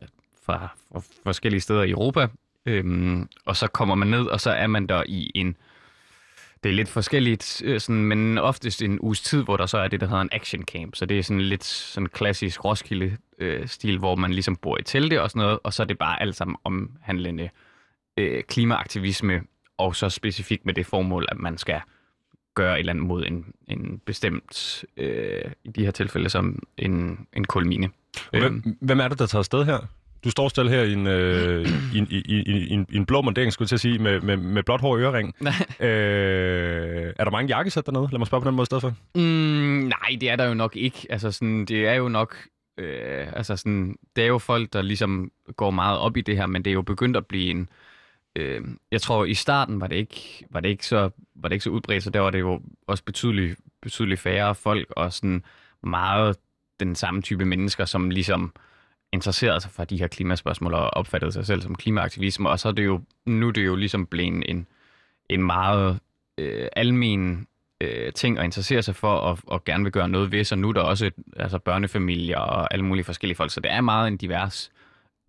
fra, 0.46 0.68
fra 0.92 1.02
forskellige 1.24 1.60
steder 1.60 1.82
i 1.82 1.90
Europa, 1.90 2.28
øhm, 2.66 3.28
og 3.46 3.56
så 3.56 3.66
kommer 3.66 3.94
man 3.94 4.08
ned, 4.08 4.26
og 4.26 4.40
så 4.40 4.50
er 4.50 4.66
man 4.66 4.86
der 4.86 5.02
i 5.06 5.30
en, 5.34 5.56
det 6.62 6.68
er 6.68 6.74
lidt 6.74 6.88
forskelligt, 6.88 7.62
øh, 7.64 7.80
sådan, 7.80 8.04
men 8.04 8.38
oftest 8.38 8.82
en 8.82 9.00
uges 9.00 9.20
tid, 9.20 9.42
hvor 9.42 9.56
der 9.56 9.66
så 9.66 9.78
er 9.78 9.88
det, 9.88 10.00
der 10.00 10.06
hedder 10.06 10.22
en 10.22 10.28
action 10.32 10.64
camp. 10.64 10.96
Så 10.96 11.06
det 11.06 11.18
er 11.18 11.22
sådan 11.22 11.40
lidt 11.40 11.64
sådan 11.64 12.08
klassisk 12.08 12.64
Roskilde-stil, 12.64 13.94
øh, 13.94 13.98
hvor 13.98 14.14
man 14.14 14.32
ligesom 14.32 14.56
bor 14.56 14.78
i 14.78 14.82
telte 14.82 15.22
og 15.22 15.30
sådan 15.30 15.40
noget, 15.40 15.58
og 15.64 15.72
så 15.72 15.82
er 15.82 15.86
det 15.86 15.98
bare 15.98 16.22
alt 16.22 16.36
sammen 16.36 16.56
omhandlende 16.64 17.50
øh, 18.16 18.42
klimaaktivisme, 18.42 19.42
og 19.78 19.96
så 19.96 20.08
specifikt 20.08 20.66
med 20.66 20.74
det 20.74 20.86
formål, 20.86 21.26
at 21.28 21.36
man 21.36 21.58
skal 21.58 21.80
gøre 22.58 22.74
et 22.74 22.78
eller 22.78 22.92
andet 22.92 23.06
mod 23.06 23.26
en, 23.26 23.44
en 23.68 24.00
bestemt, 24.06 24.84
øh, 24.96 25.50
i 25.64 25.70
de 25.70 25.84
her 25.84 25.90
tilfælde 25.90 26.28
som 26.28 26.62
en, 26.78 27.26
en 27.36 27.44
kulmine. 27.44 27.88
Øhm, 28.32 28.42
Hvem, 28.42 28.76
hvem 28.80 29.00
er 29.00 29.08
det, 29.08 29.18
der 29.18 29.26
tager 29.26 29.40
afsted 29.40 29.64
her? 29.64 29.78
Du 30.24 30.30
står 30.30 30.48
stille 30.48 30.70
her 30.70 30.82
i 30.82 30.92
en, 30.92 31.06
øh, 31.06 31.66
i, 31.94 31.98
i, 31.98 32.22
i, 32.26 32.42
i, 32.42 32.70
en, 32.70 32.86
i 32.90 32.96
en 32.96 33.06
blå 33.06 33.22
montering, 33.22 33.52
skulle 33.52 33.64
jeg 33.64 33.68
til 33.68 33.76
at 33.76 33.80
sige, 33.80 33.98
med, 33.98 34.20
med, 34.20 34.36
med 34.36 34.62
blåt 34.62 34.80
hår 34.80 34.92
og 34.92 35.00
ørering. 35.00 35.34
øh, 35.80 37.12
er 37.18 37.24
der 37.24 37.30
mange 37.30 37.56
jakkesæt 37.56 37.86
dernede? 37.86 38.08
Lad 38.12 38.18
mig 38.18 38.26
spørge 38.26 38.42
på 38.42 38.48
den 38.48 38.56
måde 38.56 38.64
i 38.64 38.66
stedet 38.66 38.82
for. 38.82 38.94
Mm, 39.14 39.22
nej, 39.88 40.16
det 40.20 40.30
er 40.30 40.36
der 40.36 40.44
jo 40.44 40.54
nok 40.54 40.76
ikke. 40.76 41.06
Altså 41.10 41.30
sådan, 41.30 41.64
det 41.64 41.86
er 41.86 41.94
jo 41.94 42.08
nok, 42.08 42.36
øh, 42.78 43.26
altså 43.32 43.56
sådan, 43.56 43.96
det 44.16 44.24
er 44.24 44.28
jo 44.28 44.38
folk, 44.38 44.72
der 44.72 44.82
ligesom 44.82 45.30
går 45.56 45.70
meget 45.70 45.98
op 45.98 46.16
i 46.16 46.20
det 46.20 46.36
her, 46.36 46.46
men 46.46 46.64
det 46.64 46.70
er 46.70 46.74
jo 46.74 46.82
begyndt 46.82 47.16
at 47.16 47.26
blive 47.26 47.50
en, 47.50 47.60
øh, 47.60 47.66
øh, 48.36 48.60
jeg 48.90 49.02
tror 49.02 49.24
i 49.24 49.34
starten 49.34 49.80
var 49.80 49.86
det 49.86 49.96
ikke, 49.96 50.46
var 50.50 50.60
det 50.60 50.68
ikke 50.68 50.86
så, 50.86 51.10
var 51.34 51.48
det 51.48 51.54
ikke 51.54 51.64
så 51.64 51.70
udbredt, 51.70 52.04
så 52.04 52.10
der 52.10 52.20
var 52.20 52.30
det 52.30 52.40
jo 52.40 52.60
også 52.86 53.04
betydeligt, 53.04 53.60
betydeligt 53.82 54.20
færre 54.20 54.54
folk 54.54 54.90
og 54.90 55.12
sådan 55.12 55.44
meget 55.82 56.36
den 56.80 56.94
samme 56.94 57.22
type 57.22 57.44
mennesker, 57.44 57.84
som 57.84 58.10
ligesom 58.10 58.52
interesserede 59.12 59.60
sig 59.60 59.70
for 59.70 59.84
de 59.84 59.98
her 59.98 60.06
klimaspørgsmål 60.06 60.74
og 60.74 60.90
opfattede 60.90 61.32
sig 61.32 61.46
selv 61.46 61.62
som 61.62 61.74
klimaaktivisme, 61.74 62.50
og 62.50 62.58
så 62.58 62.68
er 62.68 62.72
det 62.72 62.84
jo, 62.84 63.00
nu 63.26 63.48
er 63.48 63.52
det 63.52 63.66
jo 63.66 63.76
ligesom 63.76 64.06
blevet 64.06 64.50
en, 64.50 64.66
en 65.30 65.42
meget 65.42 65.98
øh, 66.38 66.68
almen 66.76 67.46
øh, 67.80 68.12
ting 68.12 68.38
at 68.38 68.44
interessere 68.44 68.82
sig 68.82 68.96
for 68.96 69.12
og, 69.12 69.38
og 69.46 69.64
gerne 69.64 69.84
vil 69.84 69.92
gøre 69.92 70.08
noget 70.08 70.32
ved, 70.32 70.44
så 70.44 70.56
nu 70.56 70.68
er 70.68 70.72
der 70.72 70.80
også 70.80 71.06
et, 71.06 71.14
altså 71.36 71.58
børnefamilier 71.58 72.38
og 72.38 72.72
alle 72.72 72.84
mulige 72.84 73.04
forskellige 73.04 73.36
folk, 73.36 73.50
så 73.50 73.60
det 73.60 73.72
er 73.72 73.80
meget 73.80 74.08
en 74.08 74.16
divers 74.16 74.70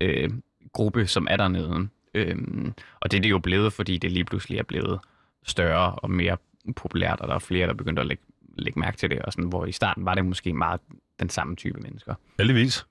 øh, 0.01 0.29
gruppe, 0.73 1.07
som 1.07 1.27
er 1.29 1.37
dernede. 1.37 1.89
Øhm, 2.13 2.73
og 2.99 3.11
det 3.11 3.17
er 3.17 3.21
det 3.21 3.29
jo 3.29 3.39
blevet, 3.39 3.73
fordi 3.73 3.97
det 3.97 4.11
lige 4.11 4.25
pludselig 4.25 4.57
er 4.59 4.63
blevet 4.63 4.99
større 5.45 5.91
og 5.95 6.11
mere 6.11 6.37
populært, 6.75 7.19
og 7.21 7.27
der 7.27 7.35
er 7.35 7.39
flere, 7.39 7.67
der 7.67 7.73
begynder 7.73 8.01
at 8.01 8.07
lægge, 8.07 8.23
lægge 8.57 8.79
mærke 8.79 8.97
til 8.97 9.09
det, 9.09 9.19
og 9.21 9.33
sådan, 9.33 9.49
hvor 9.49 9.65
i 9.65 9.71
starten 9.71 10.05
var 10.05 10.13
det 10.13 10.25
måske 10.25 10.53
meget 10.53 10.79
den 11.19 11.29
samme 11.29 11.55
type 11.55 11.79
mennesker. 11.79 12.13
Heldigvis. 12.37 12.85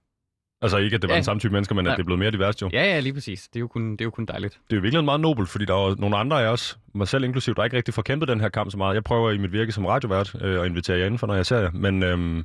Altså 0.62 0.76
ikke, 0.78 0.94
at 0.94 1.02
det 1.02 1.08
var 1.08 1.14
Ja. 1.14 1.18
den 1.18 1.25
samme 1.25 1.40
type 1.40 1.52
mennesker, 1.52 1.75
men 1.75 1.87
at 1.87 1.90
Nej. 1.90 1.96
det 1.96 2.02
er 2.02 2.04
blevet 2.04 2.18
mere 2.18 2.30
diverst 2.30 2.62
jo. 2.62 2.70
Ja, 2.72 2.84
ja, 2.84 3.00
lige 3.00 3.12
præcis. 3.12 3.48
Det 3.48 3.56
er 3.56 3.60
jo 3.60 3.66
kun, 3.68 3.92
det 3.92 4.00
er 4.00 4.04
jo 4.04 4.10
kun 4.10 4.26
dejligt. 4.26 4.60
Det 4.70 4.72
er 4.72 4.76
jo 4.76 4.82
virkelig 4.82 5.04
meget 5.04 5.20
nobelt, 5.20 5.48
fordi 5.48 5.64
der 5.64 5.75
er 5.75 5.94
nogle 5.98 6.16
andre 6.16 6.42
af 6.44 6.48
os, 6.48 6.78
mig 6.94 7.08
selv 7.08 7.25
inklusiv, 7.25 7.54
der 7.54 7.64
ikke 7.64 7.76
rigtig 7.76 7.94
får 7.94 8.02
kæmpet 8.02 8.28
den 8.28 8.40
her 8.40 8.48
kamp 8.48 8.70
så 8.70 8.76
meget. 8.78 8.94
Jeg 8.94 9.04
prøver 9.04 9.30
i 9.30 9.38
mit 9.38 9.52
virke 9.52 9.72
som 9.72 9.87
radiovært 9.87 10.34
øh, 10.40 10.60
at 10.60 10.66
invitere 10.66 10.98
jer 10.98 11.04
indenfor, 11.06 11.26
når 11.26 11.34
jeg 11.34 11.46
ser 11.46 11.58
jer, 11.58 11.70
men 11.70 12.02
øhm, 12.02 12.44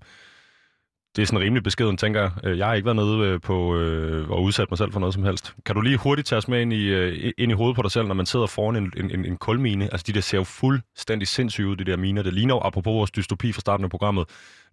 det 1.15 1.21
er 1.21 1.25
sådan 1.25 1.39
rimelig 1.39 1.63
beskeden, 1.63 1.97
tænker 1.97 2.21
jeg. 2.21 2.31
Øh, 2.43 2.57
Jeg 2.57 2.67
har 2.67 2.73
ikke 2.73 2.85
været 2.85 2.95
nede 2.95 3.17
øh, 3.27 3.41
på 3.41 3.77
øh, 3.77 4.29
og 4.29 4.43
udsat 4.43 4.71
mig 4.71 4.77
selv 4.77 4.91
for 4.91 4.99
noget 4.99 5.13
som 5.13 5.23
helst. 5.23 5.55
Kan 5.65 5.75
du 5.75 5.81
lige 5.81 5.97
hurtigt 5.97 6.27
tage 6.27 6.37
os 6.37 6.47
med 6.47 6.61
ind 6.61 6.73
i, 6.73 6.85
øh, 6.85 7.33
ind 7.37 7.51
i 7.51 7.55
hovedet 7.55 7.75
på 7.75 7.81
dig 7.81 7.91
selv, 7.91 8.07
når 8.07 8.13
man 8.15 8.25
sidder 8.25 8.47
foran 8.47 8.75
en, 8.75 8.93
en, 8.97 9.25
en, 9.25 9.37
kulmine? 9.37 9.85
Altså, 9.91 10.03
de 10.07 10.13
der 10.13 10.21
ser 10.21 10.37
jo 10.37 10.43
fuldstændig 10.43 11.27
sindssyge 11.27 11.67
ud, 11.67 11.75
de 11.75 11.83
der 11.83 11.97
miner. 11.97 12.23
Det 12.23 12.33
ligner 12.33 12.55
jo, 12.55 12.59
apropos 12.59 12.91
vores 12.91 13.11
dystopi 13.11 13.51
fra 13.51 13.61
starten 13.61 13.83
af 13.83 13.89
programmet. 13.89 14.25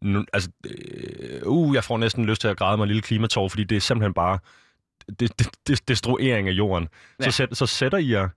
Nu, 0.02 0.24
altså, 0.32 0.50
øh, 0.66 1.40
uh, 1.46 1.74
jeg 1.74 1.84
får 1.84 1.98
næsten 1.98 2.24
lyst 2.24 2.40
til 2.40 2.48
at 2.48 2.56
græde 2.56 2.76
mig 2.76 2.84
en 2.84 2.88
lille 2.88 3.02
klimatår, 3.02 3.48
fordi 3.48 3.64
det 3.64 3.76
er 3.76 3.80
simpelthen 3.80 4.14
bare 4.14 4.38
det, 5.20 5.38
det, 5.38 5.48
det, 5.66 5.88
destruering 5.88 6.48
af 6.48 6.52
jorden. 6.52 6.88
Ja. 7.20 7.24
Så, 7.24 7.30
sæt, 7.30 7.48
så 7.56 7.66
sætter 7.66 7.98
I 7.98 8.10
jer... 8.10 8.28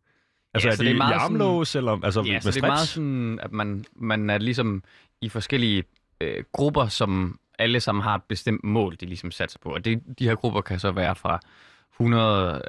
Altså, 0.54 0.68
Ja, 0.68 0.72
er 0.72 0.76
det 0.76 0.86
det 0.86 0.92
er 0.92 0.98
meget 0.98 1.14
i 1.14 1.18
armlås, 1.18 1.76
eller 1.76 2.00
altså, 2.04 2.22
Ja, 2.22 2.34
med 2.34 2.42
så 2.42 2.52
det 2.52 2.64
er 2.64 2.68
meget 2.68 2.88
sådan, 2.88 3.40
at 3.44 3.52
man, 3.52 3.86
man 3.96 4.30
er 4.30 4.38
ligesom 4.38 4.84
i 5.22 5.30
forskellige 5.30 5.84
øh, 6.22 6.44
grupper, 6.52 6.88
som 6.88 7.40
alle 7.63 7.79
sammen 7.79 8.03
har 8.03 8.15
et 8.15 8.24
bestemt 8.24 8.63
mål, 8.63 8.96
de 9.00 9.05
ligesom 9.05 9.32
satser 9.32 9.60
på. 9.60 9.70
Og 9.74 9.86
det, 9.86 10.03
de 10.20 10.27
her 10.27 10.36
grupper 10.36 10.62
kan 10.62 10.79
så 10.79 10.91
være 10.91 11.15
fra 11.15 11.39
100, 11.93 12.62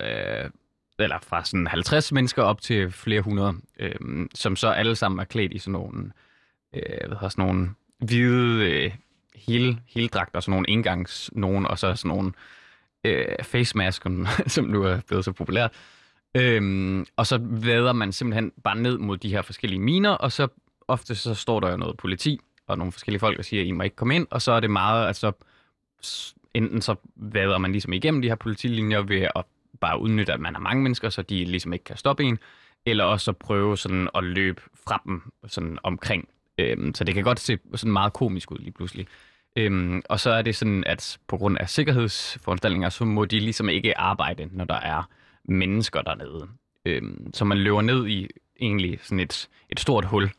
øh, 0.45 0.51
eller 0.99 1.19
fra 1.23 1.45
sådan 1.45 1.67
50 1.67 2.13
mennesker 2.13 2.43
op 2.43 2.61
til 2.61 2.91
flere 2.91 3.21
hundrede, 3.21 3.55
øh, 3.81 4.27
som 4.35 4.57
så 4.57 4.69
alle 4.69 4.97
sammen 4.97 5.19
er 5.21 5.25
klædt 5.25 5.53
i 5.53 5.59
sådan 5.59 5.73
nogle, 5.73 6.11
øh, 6.75 6.83
hvad 7.07 7.17
hedder, 7.17 7.29
sådan 7.29 7.45
nogle 7.47 7.71
hvide 7.99 8.71
øh, 8.71 8.93
hele, 9.37 10.09
dragter, 10.09 10.41
sådan 10.41 10.51
nogle 10.53 10.71
engangs 10.71 11.31
nogen, 11.33 11.67
og 11.67 11.79
så 11.79 11.95
sådan 11.95 12.09
nogle 12.09 12.33
øh, 13.05 13.27
face 13.43 13.77
mask, 13.77 14.03
som- 14.03 14.27
som 14.47 14.65
nu 14.65 14.83
er 14.83 15.01
blevet 15.09 15.25
så 15.25 15.33
populært. 15.33 15.73
Øhm, 16.37 17.07
og 17.17 17.27
så 17.27 17.39
vader 17.43 17.93
man 17.93 18.13
simpelthen 18.13 18.53
bare 18.65 18.77
ned 18.77 18.99
mod 18.99 19.17
de 19.17 19.29
her 19.31 19.43
forskellige 19.43 19.81
miner, 19.81 20.11
og 20.11 20.33
så 20.33 20.49
ofte 20.89 21.15
så 21.15 21.35
står 21.35 21.61
der 21.61 21.71
jo 21.71 21.77
noget 21.77 21.97
politi 21.97 22.41
og 22.67 22.79
nogle 22.79 22.93
forskellige 22.93 23.21
folk, 23.21 23.37
der 23.37 23.43
siger, 23.43 23.61
at 23.63 23.67
I 23.67 23.71
må 23.71 23.83
ikke 23.83 23.97
komme 23.97 24.15
ind, 24.15 24.27
og 24.31 24.43
så 24.43 24.53
er 24.53 24.61
det 24.61 24.71
meget, 24.71 25.07
altså 25.07 25.33
enten 26.55 26.83
så 26.83 26.95
vader 27.17 27.59
man 27.59 27.73
ligesom 27.73 27.93
igennem 27.93 28.23
de 28.23 28.29
her 28.29 28.35
politilinjer 28.35 29.01
ved 29.01 29.29
at 29.37 29.45
bare 29.81 30.01
udnytte, 30.01 30.33
at 30.33 30.41
man 30.41 30.55
har 30.55 30.61
mange 30.61 30.83
mennesker, 30.83 31.09
så 31.09 31.23
de 31.23 31.45
ligesom 31.45 31.73
ikke 31.73 31.85
kan 31.85 31.97
stoppe 31.97 32.25
en, 32.25 32.39
eller 32.87 33.05
også 33.05 33.31
at 33.31 33.37
prøve 33.37 33.79
sådan 33.79 34.09
at 34.15 34.25
løbe 34.25 34.63
fra 34.87 35.03
dem 35.05 35.33
sådan 35.47 35.79
omkring. 35.83 36.29
Øhm, 36.59 36.95
så 36.95 37.05
det 37.05 37.15
kan 37.15 37.25
godt 37.25 37.41
se 37.41 37.59
sådan 37.75 37.93
meget 37.93 38.13
komisk 38.13 38.51
ud 38.51 38.59
lige 38.59 38.73
pludselig. 38.73 39.07
Øhm, 39.57 40.03
og 40.09 40.21
så 40.21 40.31
er 40.31 40.43
det 40.43 40.57
sådan, 40.57 40.85
at 40.87 41.19
på 41.29 41.37
grund 41.37 41.59
af 41.59 41.69
sikkerhedsforanstaltninger, 41.69 42.89
så 42.89 43.05
må 43.05 43.25
de 43.25 43.41
ligesom 43.41 43.69
ikke 43.69 43.99
arbejde, 43.99 44.49
når 44.53 44.65
der 44.65 44.75
er 44.75 45.03
mennesker 45.45 46.03
dernede. 46.03 46.49
Øhm, 46.85 47.31
så 47.35 47.45
man 47.45 47.59
løber 47.59 47.83
ned 47.83 48.07
i 48.07 48.29
egentlig 48.61 48.99
sådan 49.03 49.21
et, 49.21 49.49
et 49.71 49.81
stort 49.81 50.05
hul, 50.05 50.31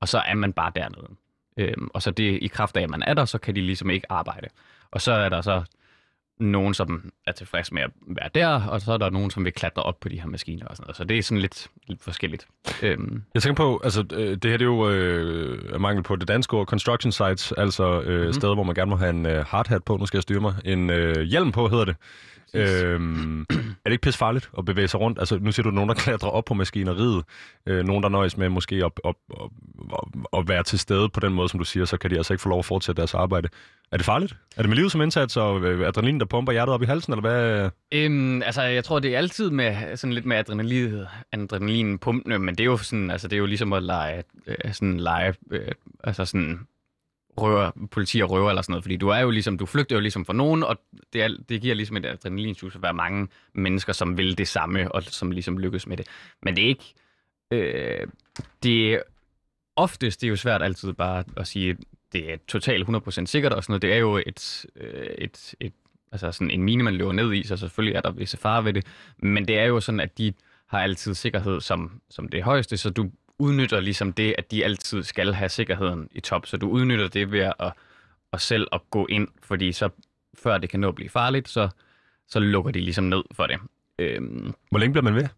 og 0.00 0.08
så 0.08 0.18
er 0.18 0.34
man 0.34 0.52
bare 0.52 0.72
dernede. 0.74 1.08
Øhm, 1.56 1.88
og 1.94 2.02
så 2.02 2.10
det 2.10 2.38
i 2.42 2.46
kraft 2.46 2.76
af, 2.76 2.82
at 2.82 2.90
man 2.90 3.02
er 3.02 3.14
der, 3.14 3.24
så 3.24 3.38
kan 3.38 3.54
de 3.54 3.60
ligesom 3.60 3.90
ikke 3.90 4.12
arbejde. 4.12 4.48
Og 4.90 5.00
så 5.00 5.12
er 5.12 5.28
der 5.28 5.40
så 5.40 5.62
nogen, 6.40 6.74
som 6.74 7.12
er 7.26 7.32
tilfreds 7.32 7.72
med 7.72 7.82
at 7.82 7.90
være 8.06 8.28
der, 8.34 8.62
og 8.62 8.80
så 8.80 8.92
er 8.92 8.96
der 8.96 9.10
nogen, 9.10 9.30
som 9.30 9.44
vil 9.44 9.52
klatre 9.52 9.82
op 9.82 10.00
på 10.00 10.08
de 10.08 10.20
her 10.20 10.28
maskiner 10.28 10.66
og 10.66 10.76
sådan 10.76 10.84
noget. 10.84 10.96
Så 10.96 11.04
det 11.04 11.18
er 11.18 11.22
sådan 11.22 11.40
lidt, 11.40 11.68
lidt 11.86 12.02
forskelligt. 12.02 12.46
Øhm, 12.82 13.22
Jeg 13.34 13.42
tænker 13.42 13.56
på, 13.56 13.80
altså 13.84 14.04
øh, 14.12 14.30
det 14.30 14.50
her 14.50 14.56
det 14.56 14.60
er 14.60 14.64
jo 14.64 14.90
øh, 14.90 15.80
mangel 15.80 16.02
på 16.02 16.16
det 16.16 16.28
danske 16.28 16.56
ord, 16.56 16.66
construction 16.66 17.12
sites, 17.12 17.52
altså 17.52 18.00
øh, 18.00 18.18
mm-hmm. 18.18 18.32
steder, 18.32 18.54
hvor 18.54 18.64
man 18.64 18.74
gerne 18.74 18.90
må 18.90 18.96
have 18.96 19.10
en 19.10 19.26
øh, 19.26 19.44
hardhat 19.46 19.84
på, 19.84 19.96
nu 19.96 20.06
skal 20.06 20.18
jeg 20.18 20.22
styre 20.22 20.40
mig, 20.40 20.54
en 20.64 20.90
øh, 20.90 21.20
hjelm 21.22 21.52
på 21.52 21.68
hedder 21.68 21.84
det. 21.84 21.96
Øhm, 22.54 23.40
er 23.50 23.84
det 23.84 23.92
ikke 23.92 24.02
pisse 24.02 24.18
farligt 24.18 24.50
at 24.58 24.64
bevæge 24.64 24.88
sig 24.88 25.00
rundt? 25.00 25.18
Altså, 25.18 25.38
nu 25.38 25.52
siger 25.52 25.64
du, 25.64 25.70
nogen, 25.70 25.88
der 25.88 25.94
klatrer 25.94 26.28
op 26.28 26.44
på 26.44 26.54
maskineriet. 26.54 27.24
Øh, 27.66 27.84
nogen, 27.84 28.02
der 28.02 28.08
nøjes 28.08 28.36
med 28.36 28.48
måske 28.48 28.76
at, 28.76 28.92
at, 29.04 29.14
at, 29.30 29.48
at, 29.92 30.38
at 30.38 30.48
være 30.48 30.62
til 30.62 30.78
stede 30.78 31.08
på 31.08 31.20
den 31.20 31.32
måde, 31.32 31.48
som 31.48 31.58
du 31.58 31.64
siger, 31.64 31.84
så 31.84 31.96
kan 31.96 32.10
de 32.10 32.16
altså 32.16 32.32
ikke 32.32 32.42
få 32.42 32.48
lov 32.48 32.58
at 32.58 32.64
fortsætte 32.64 33.00
deres 33.00 33.14
arbejde. 33.14 33.48
Er 33.92 33.96
det 33.96 34.06
farligt? 34.06 34.36
Er 34.56 34.62
det 34.62 34.68
med 34.68 34.76
livet 34.76 34.92
som 34.92 35.02
indsats, 35.02 35.36
og 35.36 35.62
øh, 35.62 35.88
adrenalin, 35.88 36.20
der 36.20 36.26
pumper 36.26 36.52
hjertet 36.52 36.74
op 36.74 36.82
i 36.82 36.86
halsen, 36.86 37.12
eller 37.12 37.20
hvad? 37.20 37.70
Øhm, 37.92 38.42
altså, 38.42 38.62
jeg 38.62 38.84
tror, 38.84 38.98
det 38.98 39.14
er 39.14 39.18
altid 39.18 39.50
med 39.50 39.96
sådan 39.96 40.12
lidt 40.12 40.26
med 40.26 40.36
adrenalin, 40.36 41.04
adrenalin 41.32 41.98
pumpende, 41.98 42.38
men 42.38 42.54
det 42.54 42.60
er 42.60 42.64
jo 42.64 42.76
sådan, 42.76 43.10
altså, 43.10 43.28
det 43.28 43.36
er 43.36 43.40
jo 43.40 43.46
ligesom 43.46 43.72
at 43.72 43.82
lege, 43.82 44.22
øh, 44.46 44.72
sådan 44.72 45.00
lege, 45.00 45.34
øh, 45.50 45.72
altså 46.04 46.24
sådan 46.24 46.66
røver, 47.38 47.70
politi 47.90 48.20
og 48.20 48.30
røver 48.30 48.48
eller 48.48 48.62
sådan 48.62 48.72
noget, 48.72 48.84
fordi 48.84 48.96
du 48.96 49.08
er 49.08 49.18
jo 49.18 49.30
ligesom, 49.30 49.58
du 49.58 49.66
flygter 49.66 49.96
jo 49.96 50.00
ligesom 50.00 50.24
fra 50.24 50.32
nogen, 50.32 50.62
og 50.62 50.80
det, 51.12 51.22
er, 51.22 51.28
det 51.48 51.60
giver 51.60 51.74
ligesom 51.74 51.96
et 51.96 52.06
adrenalinsus 52.06 52.74
at 52.74 52.82
være 52.82 52.94
mange 52.94 53.28
mennesker, 53.52 53.92
som 53.92 54.18
vil 54.18 54.38
det 54.38 54.48
samme, 54.48 54.92
og 54.92 55.02
som 55.02 55.30
ligesom 55.30 55.58
lykkes 55.58 55.86
med 55.86 55.96
det. 55.96 56.06
Men 56.42 56.56
det 56.56 56.64
er 56.64 56.68
ikke, 56.68 56.94
øh, 57.50 58.06
det 58.62 58.94
er 58.94 59.00
oftest, 59.76 60.20
det 60.20 60.26
er 60.26 60.30
jo 60.30 60.36
svært 60.36 60.62
altid 60.62 60.92
bare 60.92 61.24
at 61.36 61.46
sige, 61.46 61.76
det 62.12 62.32
er 62.32 62.36
totalt 62.48 62.88
100% 62.88 63.26
sikkert 63.26 63.52
og 63.52 63.64
sådan 63.64 63.72
noget. 63.72 63.82
Det 63.82 63.92
er 63.92 63.96
jo 63.96 64.16
et, 64.26 64.66
øh, 64.76 65.14
et, 65.18 65.54
et 65.60 65.72
altså 66.12 66.32
sådan 66.32 66.50
en 66.50 66.62
mine, 66.62 66.82
man 66.82 66.94
løber 66.94 67.12
ned 67.12 67.32
i, 67.32 67.42
så 67.42 67.56
selvfølgelig 67.56 67.96
er 67.96 68.00
der 68.00 68.10
visse 68.10 68.36
fare 68.36 68.64
ved 68.64 68.72
det. 68.72 68.86
Men 69.18 69.48
det 69.48 69.58
er 69.58 69.64
jo 69.64 69.80
sådan, 69.80 70.00
at 70.00 70.18
de 70.18 70.32
har 70.66 70.80
altid 70.80 71.14
sikkerhed 71.14 71.60
som, 71.60 72.00
som 72.10 72.28
det 72.28 72.42
højeste, 72.42 72.76
så 72.76 72.90
du 72.90 73.10
udnytter 73.38 73.80
ligesom 73.80 74.12
det, 74.12 74.34
at 74.38 74.50
de 74.50 74.64
altid 74.64 75.02
skal 75.02 75.34
have 75.34 75.48
sikkerheden 75.48 76.08
i 76.12 76.20
top. 76.20 76.46
Så 76.46 76.56
du 76.56 76.68
udnytter 76.68 77.08
det 77.08 77.32
ved 77.32 77.40
at, 77.60 77.72
at 78.32 78.40
selv 78.40 78.66
at 78.72 78.80
gå 78.90 79.06
ind, 79.06 79.28
fordi 79.42 79.72
så 79.72 79.88
før 80.42 80.58
det 80.58 80.70
kan 80.70 80.80
nå 80.80 80.88
at 80.88 80.94
blive 80.94 81.08
farligt, 81.10 81.48
så, 81.48 81.68
så 82.28 82.40
lukker 82.40 82.70
de 82.70 82.80
ligesom 82.80 83.04
ned 83.04 83.22
for 83.32 83.46
det. 83.46 83.58
Øhm, 83.98 84.54
Hvor 84.70 84.78
længe 84.78 84.92
bliver 84.92 85.04
man 85.04 85.14
ved? 85.14 85.28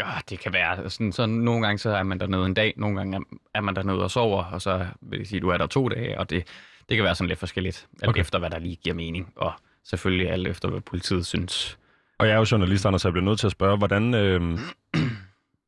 Ja, 0.00 0.10
det 0.30 0.38
kan 0.40 0.52
være 0.52 0.90
sådan, 0.90 1.12
så 1.12 1.26
nogle 1.26 1.66
gange 1.66 1.78
så 1.78 1.90
er 1.90 2.02
man 2.02 2.20
dernede 2.20 2.46
en 2.46 2.54
dag, 2.54 2.74
nogle 2.76 2.96
gange 2.96 3.24
er- 3.54 3.60
man 3.60 3.76
dernede 3.76 4.02
og 4.02 4.10
sover, 4.10 4.44
og 4.44 4.62
så 4.62 4.86
vil 5.00 5.18
det 5.18 5.28
sige, 5.28 5.36
at 5.36 5.42
du 5.42 5.48
er 5.48 5.56
der 5.56 5.66
to 5.66 5.88
dage, 5.88 6.18
og 6.18 6.30
det, 6.30 6.46
det 6.88 6.96
kan 6.96 7.04
være 7.04 7.14
sådan 7.14 7.28
lidt 7.28 7.38
forskelligt, 7.38 7.86
alt 8.02 8.08
okay. 8.08 8.20
efter 8.20 8.38
hvad 8.38 8.50
der 8.50 8.58
lige 8.58 8.76
giver 8.76 8.94
mening, 8.94 9.32
og 9.36 9.52
selvfølgelig 9.84 10.30
alt 10.30 10.48
efter 10.48 10.68
hvad 10.68 10.80
politiet 10.80 11.26
synes. 11.26 11.78
Og 12.18 12.26
jeg 12.26 12.34
er 12.34 12.38
jo 12.38 12.46
journalist, 12.50 12.86
Anders, 12.86 13.02
så 13.02 13.08
jeg 13.08 13.12
bliver 13.12 13.24
nødt 13.24 13.38
til 13.40 13.46
at 13.46 13.52
spørge, 13.52 13.76
hvordan 13.78 14.14
øh, 14.14 14.58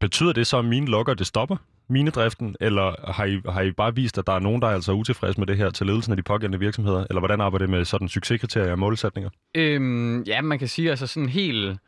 betyder 0.00 0.32
det 0.32 0.46
så, 0.46 0.58
at 0.58 0.64
mine 0.64 0.86
lokker, 0.86 1.14
det 1.14 1.26
stopper 1.26 1.56
minedriften, 1.88 2.56
eller 2.60 3.12
har 3.12 3.24
I, 3.24 3.40
har 3.48 3.62
I 3.62 3.72
bare 3.72 3.94
vist, 3.94 4.18
at 4.18 4.26
der 4.26 4.32
er 4.32 4.38
nogen, 4.38 4.62
der 4.62 4.68
er 4.68 4.72
altså 4.72 4.92
utilfredse 4.92 5.40
med 5.40 5.46
det 5.46 5.56
her 5.56 5.70
til 5.70 5.86
ledelsen 5.86 6.12
af 6.12 6.16
de 6.16 6.22
pågældende 6.22 6.58
virksomheder, 6.58 7.04
eller 7.10 7.20
hvordan 7.20 7.40
arbejder 7.40 7.66
det 7.66 7.70
med 7.70 7.84
sådan 7.84 8.08
succeskriterier 8.08 8.72
og 8.72 8.78
målsætninger? 8.78 9.30
Øhm, 9.54 10.22
ja, 10.22 10.40
man 10.40 10.58
kan 10.58 10.68
sige, 10.68 10.90
altså 10.90 11.06
sådan 11.06 11.28
helt, 11.28 11.78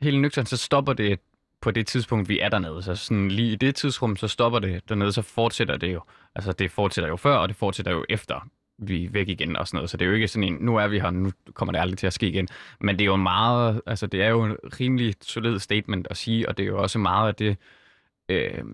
helt 0.00 0.20
nøgternt, 0.20 0.48
så 0.48 0.56
stopper 0.56 0.92
det 0.92 1.20
på 1.60 1.70
det 1.70 1.86
tidspunkt, 1.86 2.28
vi 2.28 2.40
er 2.40 2.48
dernede. 2.48 2.82
Så 2.82 2.94
sådan 2.94 3.28
lige 3.28 3.52
i 3.52 3.56
det 3.56 3.74
tidsrum, 3.74 4.16
så 4.16 4.28
stopper 4.28 4.58
det 4.58 4.88
dernede, 4.88 5.12
så 5.12 5.22
fortsætter 5.22 5.76
det 5.76 5.92
jo. 5.92 6.00
Altså 6.34 6.52
det 6.52 6.70
fortsætter 6.70 7.08
jo 7.08 7.16
før, 7.16 7.36
og 7.36 7.48
det 7.48 7.56
fortsætter 7.56 7.92
jo 7.92 8.04
efter 8.08 8.48
vi 8.78 9.04
er 9.04 9.10
væk 9.10 9.28
igen 9.28 9.56
og 9.56 9.68
sådan 9.68 9.76
noget. 9.76 9.90
Så 9.90 9.96
det 9.96 10.04
er 10.04 10.08
jo 10.08 10.14
ikke 10.14 10.28
sådan 10.28 10.52
en, 10.52 10.58
nu 10.60 10.76
er 10.76 10.88
vi 10.88 10.98
her, 11.00 11.10
nu 11.10 11.30
kommer 11.54 11.72
det 11.72 11.80
aldrig 11.80 11.98
til 11.98 12.06
at 12.06 12.12
ske 12.12 12.28
igen. 12.28 12.48
Men 12.80 12.98
det 12.98 13.04
er 13.04 13.06
jo 13.06 13.16
meget, 13.16 13.80
altså 13.86 14.06
det 14.06 14.22
er 14.22 14.28
jo 14.28 14.44
en 14.44 14.56
rimelig 14.80 15.14
solid 15.20 15.58
statement 15.58 16.06
at 16.10 16.16
sige, 16.16 16.48
og 16.48 16.58
det 16.58 16.62
er 16.62 16.66
jo 16.66 16.82
også 16.82 16.98
meget 16.98 17.28
af 17.28 17.34
det, 17.34 17.56
øh, 18.28 18.64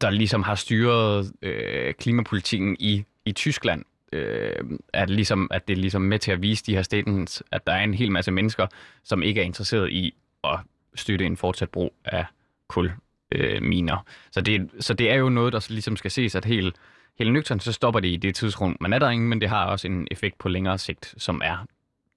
der 0.00 0.10
ligesom 0.10 0.42
har 0.42 0.54
styret 0.54 1.32
øh, 1.42 1.94
klimapolitikken 1.94 2.76
i, 2.80 3.04
i 3.24 3.32
Tyskland. 3.32 3.84
Øh, 4.12 4.54
at, 4.92 5.10
ligesom, 5.10 5.48
at 5.50 5.68
det 5.68 5.74
er 5.74 5.80
ligesom 5.80 6.02
med 6.02 6.18
til 6.18 6.32
at 6.32 6.42
vise 6.42 6.64
de 6.64 6.74
her 6.74 6.82
statements, 6.82 7.42
at 7.52 7.66
der 7.66 7.72
er 7.72 7.84
en 7.84 7.94
hel 7.94 8.12
masse 8.12 8.30
mennesker, 8.30 8.66
som 9.04 9.22
ikke 9.22 9.40
er 9.40 9.44
interesseret 9.44 9.90
i 9.90 10.14
at 10.44 10.58
støtte 10.94 11.26
en 11.26 11.36
fortsat 11.36 11.70
brug 11.70 11.94
af 12.04 12.26
kul 12.68 12.92
øh, 13.32 13.62
miner. 13.62 14.06
Så 14.30 14.40
det, 14.40 14.70
så 14.80 14.94
det 14.94 15.10
er 15.10 15.14
jo 15.14 15.28
noget, 15.28 15.52
der 15.52 15.66
ligesom 15.70 15.96
skal 15.96 16.10
ses, 16.10 16.34
at 16.34 16.44
helt, 16.44 16.76
helt 17.18 17.32
nøgternt, 17.32 17.62
så 17.62 17.72
stopper 17.72 18.00
det 18.00 18.08
i 18.08 18.16
det 18.16 18.34
tidsrum. 18.34 18.76
Man 18.80 18.92
er 18.92 18.98
der 18.98 19.10
ingen, 19.10 19.28
men 19.28 19.40
det 19.40 19.48
har 19.48 19.64
også 19.64 19.88
en 19.88 20.08
effekt 20.10 20.38
på 20.38 20.48
længere 20.48 20.78
sigt, 20.78 21.14
som 21.18 21.40
er 21.44 21.66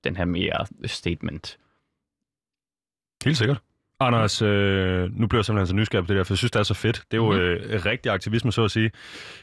den 0.04 0.16
her 0.16 0.26
mere 0.26 0.66
statement. 0.86 1.58
Helt 3.26 3.38
sikkert. 3.38 3.60
Anders, 4.00 4.42
øh, 4.42 5.20
nu 5.20 5.28
bliver 5.28 5.40
jeg 5.40 5.46
simpelthen 5.46 5.68
så 5.68 5.76
nysgerrig 5.76 6.06
på 6.06 6.08
det 6.08 6.18
der, 6.18 6.24
for 6.24 6.34
jeg 6.34 6.38
synes, 6.38 6.52
det 6.52 6.60
er 6.60 6.64
så 6.64 6.74
fedt. 6.74 7.04
Det 7.12 7.18
er 7.18 7.22
jo 7.22 7.32
Mhm. 7.32 7.40
øh, 7.40 7.86
rigtig 7.86 8.12
aktivisme, 8.12 8.52
så 8.52 8.64
at 8.64 8.72
sige. 8.72 8.92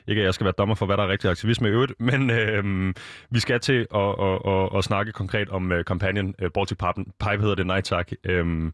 Ikke 0.09 0.21
at 0.21 0.25
jeg 0.25 0.35
skal 0.35 0.45
være 0.45 0.55
dommer 0.59 0.75
for, 0.75 0.87
hvad 0.87 0.97
der 0.97 1.03
er 1.03 1.09
rigtig 1.09 1.31
aktivisme 1.31 1.69
i 1.69 1.71
øvrigt, 1.71 1.93
men 2.01 2.31
øh, 2.31 2.95
vi 3.31 3.41
skal 3.41 3.61
til 3.61 3.87
at, 3.95 4.01
at, 4.21 4.39
at, 4.47 4.69
at 4.79 4.85
snakke 4.85 5.13
konkret 5.13 5.49
om 5.49 5.73
øh, 5.73 5.85
kampagnen 5.85 6.35
øh, 6.39 6.51
Baltic 6.51 6.79
Pipe, 6.79 7.05
Pipe 7.21 7.41
hedder 7.41 7.55
det, 7.55 7.67
nej 7.67 7.81
tak. 7.81 8.11
Øh, 8.25 8.73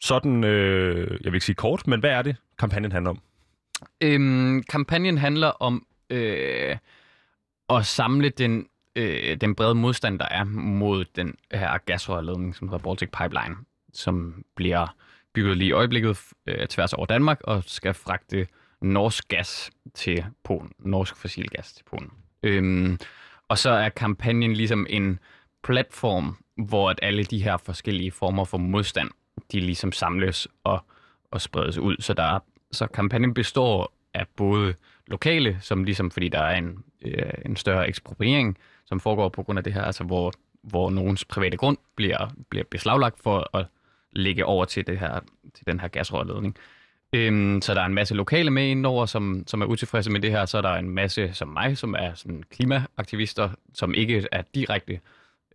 sådan, 0.00 0.44
øh, 0.44 1.10
jeg 1.10 1.32
vil 1.32 1.34
ikke 1.34 1.46
sige 1.46 1.56
kort, 1.56 1.86
men 1.86 2.00
hvad 2.00 2.10
er 2.10 2.22
det, 2.22 2.36
kampagnen 2.58 2.92
handler 2.92 3.10
om? 3.10 3.20
Øhm, 4.00 4.62
kampagnen 4.62 5.18
handler 5.18 5.48
om 5.48 5.86
øh, 6.10 6.76
at 7.68 7.86
samle 7.86 8.28
den, 8.28 8.66
øh, 8.96 9.36
den 9.36 9.54
brede 9.54 9.74
modstand, 9.74 10.18
der 10.18 10.28
er 10.30 10.44
mod 10.44 11.04
den 11.04 11.34
her 11.52 11.78
gasrørledning, 11.78 12.56
som 12.56 12.68
hedder 12.68 12.82
Baltic 12.82 13.08
Pipeline, 13.08 13.56
som 13.92 14.44
bliver 14.56 14.96
bygget 15.34 15.56
lige 15.56 15.68
i 15.68 15.72
øjeblikket 15.72 16.18
øh, 16.46 16.66
tværs 16.66 16.92
over 16.92 17.06
Danmark 17.06 17.40
og 17.44 17.62
skal 17.66 17.94
fragte 17.94 18.46
norsk 18.82 19.28
gas 19.28 19.70
til 19.94 20.24
Polen. 20.44 20.72
Norsk 20.78 21.16
fossil 21.16 21.48
gas 21.48 21.72
til 21.72 21.84
Polen. 21.84 22.10
Øhm, 22.42 22.98
og 23.48 23.58
så 23.58 23.70
er 23.70 23.88
kampagnen 23.88 24.52
ligesom 24.52 24.86
en 24.90 25.18
platform, 25.64 26.36
hvor 26.56 26.90
at 26.90 26.98
alle 27.02 27.24
de 27.24 27.42
her 27.42 27.56
forskellige 27.56 28.10
former 28.10 28.44
for 28.44 28.58
modstand, 28.58 29.10
de 29.52 29.60
ligesom 29.60 29.92
samles 29.92 30.48
og, 30.64 30.84
og 31.30 31.40
spredes 31.40 31.78
ud. 31.78 31.96
Så, 32.00 32.14
der 32.14 32.22
er, 32.22 32.38
så 32.72 32.86
kampagnen 32.86 33.34
består 33.34 33.92
af 34.14 34.26
både 34.36 34.74
lokale, 35.10 35.58
som 35.60 35.84
ligesom, 35.84 36.10
fordi 36.10 36.28
der 36.28 36.40
er 36.40 36.56
en, 36.56 36.84
øh, 37.02 37.32
en 37.44 37.56
større 37.56 37.88
ekspropriering, 37.88 38.58
som 38.86 39.00
foregår 39.00 39.28
på 39.28 39.42
grund 39.42 39.58
af 39.58 39.64
det 39.64 39.72
her, 39.72 39.82
altså 39.82 40.04
hvor, 40.04 40.32
hvor 40.62 40.90
nogens 40.90 41.24
private 41.24 41.56
grund 41.56 41.76
bliver, 41.96 42.28
bliver 42.48 42.64
beslaglagt 42.70 43.22
for 43.22 43.56
at 43.56 43.66
lægge 44.12 44.44
over 44.44 44.64
til, 44.64 44.86
det 44.86 44.98
her, 44.98 45.20
til 45.54 45.66
den 45.66 45.80
her 45.80 45.88
gasrørledning. 45.88 46.56
Øhm, 47.12 47.62
så 47.62 47.74
der 47.74 47.80
er 47.80 47.86
en 47.86 47.94
masse 47.94 48.14
lokale 48.14 48.50
med 48.50 48.68
indover, 48.68 49.06
som, 49.06 49.44
som 49.46 49.62
er 49.62 49.66
utilfredse 49.66 50.10
med 50.10 50.20
det 50.20 50.30
her. 50.30 50.46
Så 50.46 50.58
er 50.58 50.62
der 50.62 50.74
en 50.74 50.90
masse 50.90 51.34
som 51.34 51.48
mig, 51.48 51.78
som 51.78 51.94
er 51.98 52.14
sådan 52.14 52.42
klimaaktivister, 52.50 53.50
som 53.74 53.94
ikke 53.94 54.28
er 54.32 54.42
direkte 54.54 55.00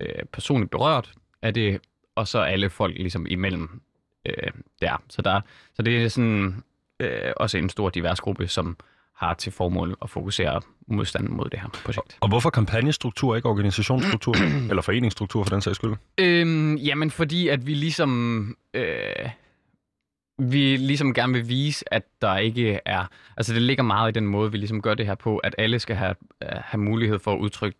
øh, 0.01 0.25
personligt 0.33 0.71
berørt 0.71 1.13
af 1.41 1.53
det, 1.53 1.81
og 2.15 2.27
så 2.27 2.39
alle 2.39 2.69
folk 2.69 2.97
ligesom 2.97 3.25
imellem 3.29 3.81
øh, 4.25 4.51
der. 4.81 5.03
Så, 5.09 5.21
der. 5.21 5.41
så 5.73 5.81
det 5.81 6.03
er 6.03 6.07
sådan 6.07 6.63
øh, 6.99 7.33
også 7.37 7.57
en 7.57 7.69
stor 7.69 7.89
divers 7.89 8.19
gruppe, 8.19 8.47
som 8.47 8.77
har 9.17 9.33
til 9.33 9.51
formål 9.51 9.97
at 10.01 10.09
fokusere 10.09 10.61
modstanden 10.87 11.37
mod 11.37 11.49
det 11.49 11.59
her 11.59 11.69
projekt. 11.85 12.17
Og 12.19 12.27
hvorfor 12.27 12.49
kampagnestruktur, 12.49 13.35
ikke 13.35 13.49
organisationsstruktur, 13.49 14.35
eller 14.69 14.81
foreningsstruktur 14.81 15.43
for 15.43 15.49
den 15.49 15.61
sags 15.61 15.75
skyld? 15.75 15.93
Øhm, 16.17 16.75
jamen, 16.75 17.11
fordi 17.11 17.47
at 17.47 17.67
vi 17.67 17.73
ligesom... 17.73 18.57
Øh, 18.73 19.29
vi 20.37 20.75
ligesom 20.75 21.13
gerne 21.13 21.33
vil 21.33 21.49
vise, 21.49 21.93
at 21.93 22.03
der 22.21 22.37
ikke 22.37 22.79
er... 22.85 23.05
Altså, 23.37 23.53
det 23.53 23.61
ligger 23.61 23.83
meget 23.83 24.11
i 24.11 24.13
den 24.19 24.27
måde, 24.27 24.51
vi 24.51 24.57
ligesom 24.57 24.81
gør 24.81 24.93
det 24.93 25.05
her 25.05 25.15
på, 25.15 25.37
at 25.37 25.55
alle 25.57 25.79
skal 25.79 25.95
have, 25.95 26.15
øh, 26.43 26.49
have 26.51 26.81
mulighed 26.81 27.19
for 27.19 27.33
at 27.33 27.39
udtrykke 27.39 27.77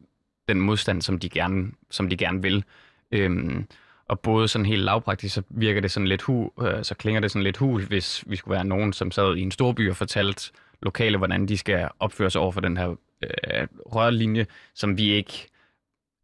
den 0.50 0.62
modstand, 0.62 1.02
som 1.02 1.20
de 1.20 1.30
gerne, 1.30 1.72
som 1.92 2.10
de 2.10 2.18
gerne 2.18 2.42
vil. 2.42 2.64
Øhm, 3.12 3.68
og 4.10 4.20
både 4.20 4.48
sådan 4.48 4.66
helt 4.66 4.82
lavpraktisk, 4.82 5.36
så 5.36 5.42
virker 5.50 5.82
det 5.82 5.92
sådan 5.92 6.08
lidt 6.08 6.22
hu, 6.22 6.52
øh, 6.62 6.84
så 6.84 6.96
klinger 6.96 7.22
det 7.22 7.32
sådan 7.32 7.44
lidt 7.44 7.58
hul, 7.58 7.86
hvis 7.86 8.24
vi 8.28 8.36
skulle 8.36 8.56
være 8.56 8.66
nogen, 8.66 8.94
som 8.94 9.12
sad 9.12 9.36
i 9.36 9.42
en 9.42 9.52
storby 9.52 9.90
og 9.90 9.96
fortalte 9.96 10.52
lokale, 10.82 11.18
hvordan 11.18 11.46
de 11.46 11.58
skal 11.58 11.90
opføre 12.00 12.30
sig 12.30 12.42
over 12.42 12.52
for 12.52 12.62
den 12.62 12.78
her 12.78 12.96
øh, 13.24 13.68
rørlinje, 13.86 14.46
som 14.74 14.98
vi 14.98 15.12
ikke 15.12 15.48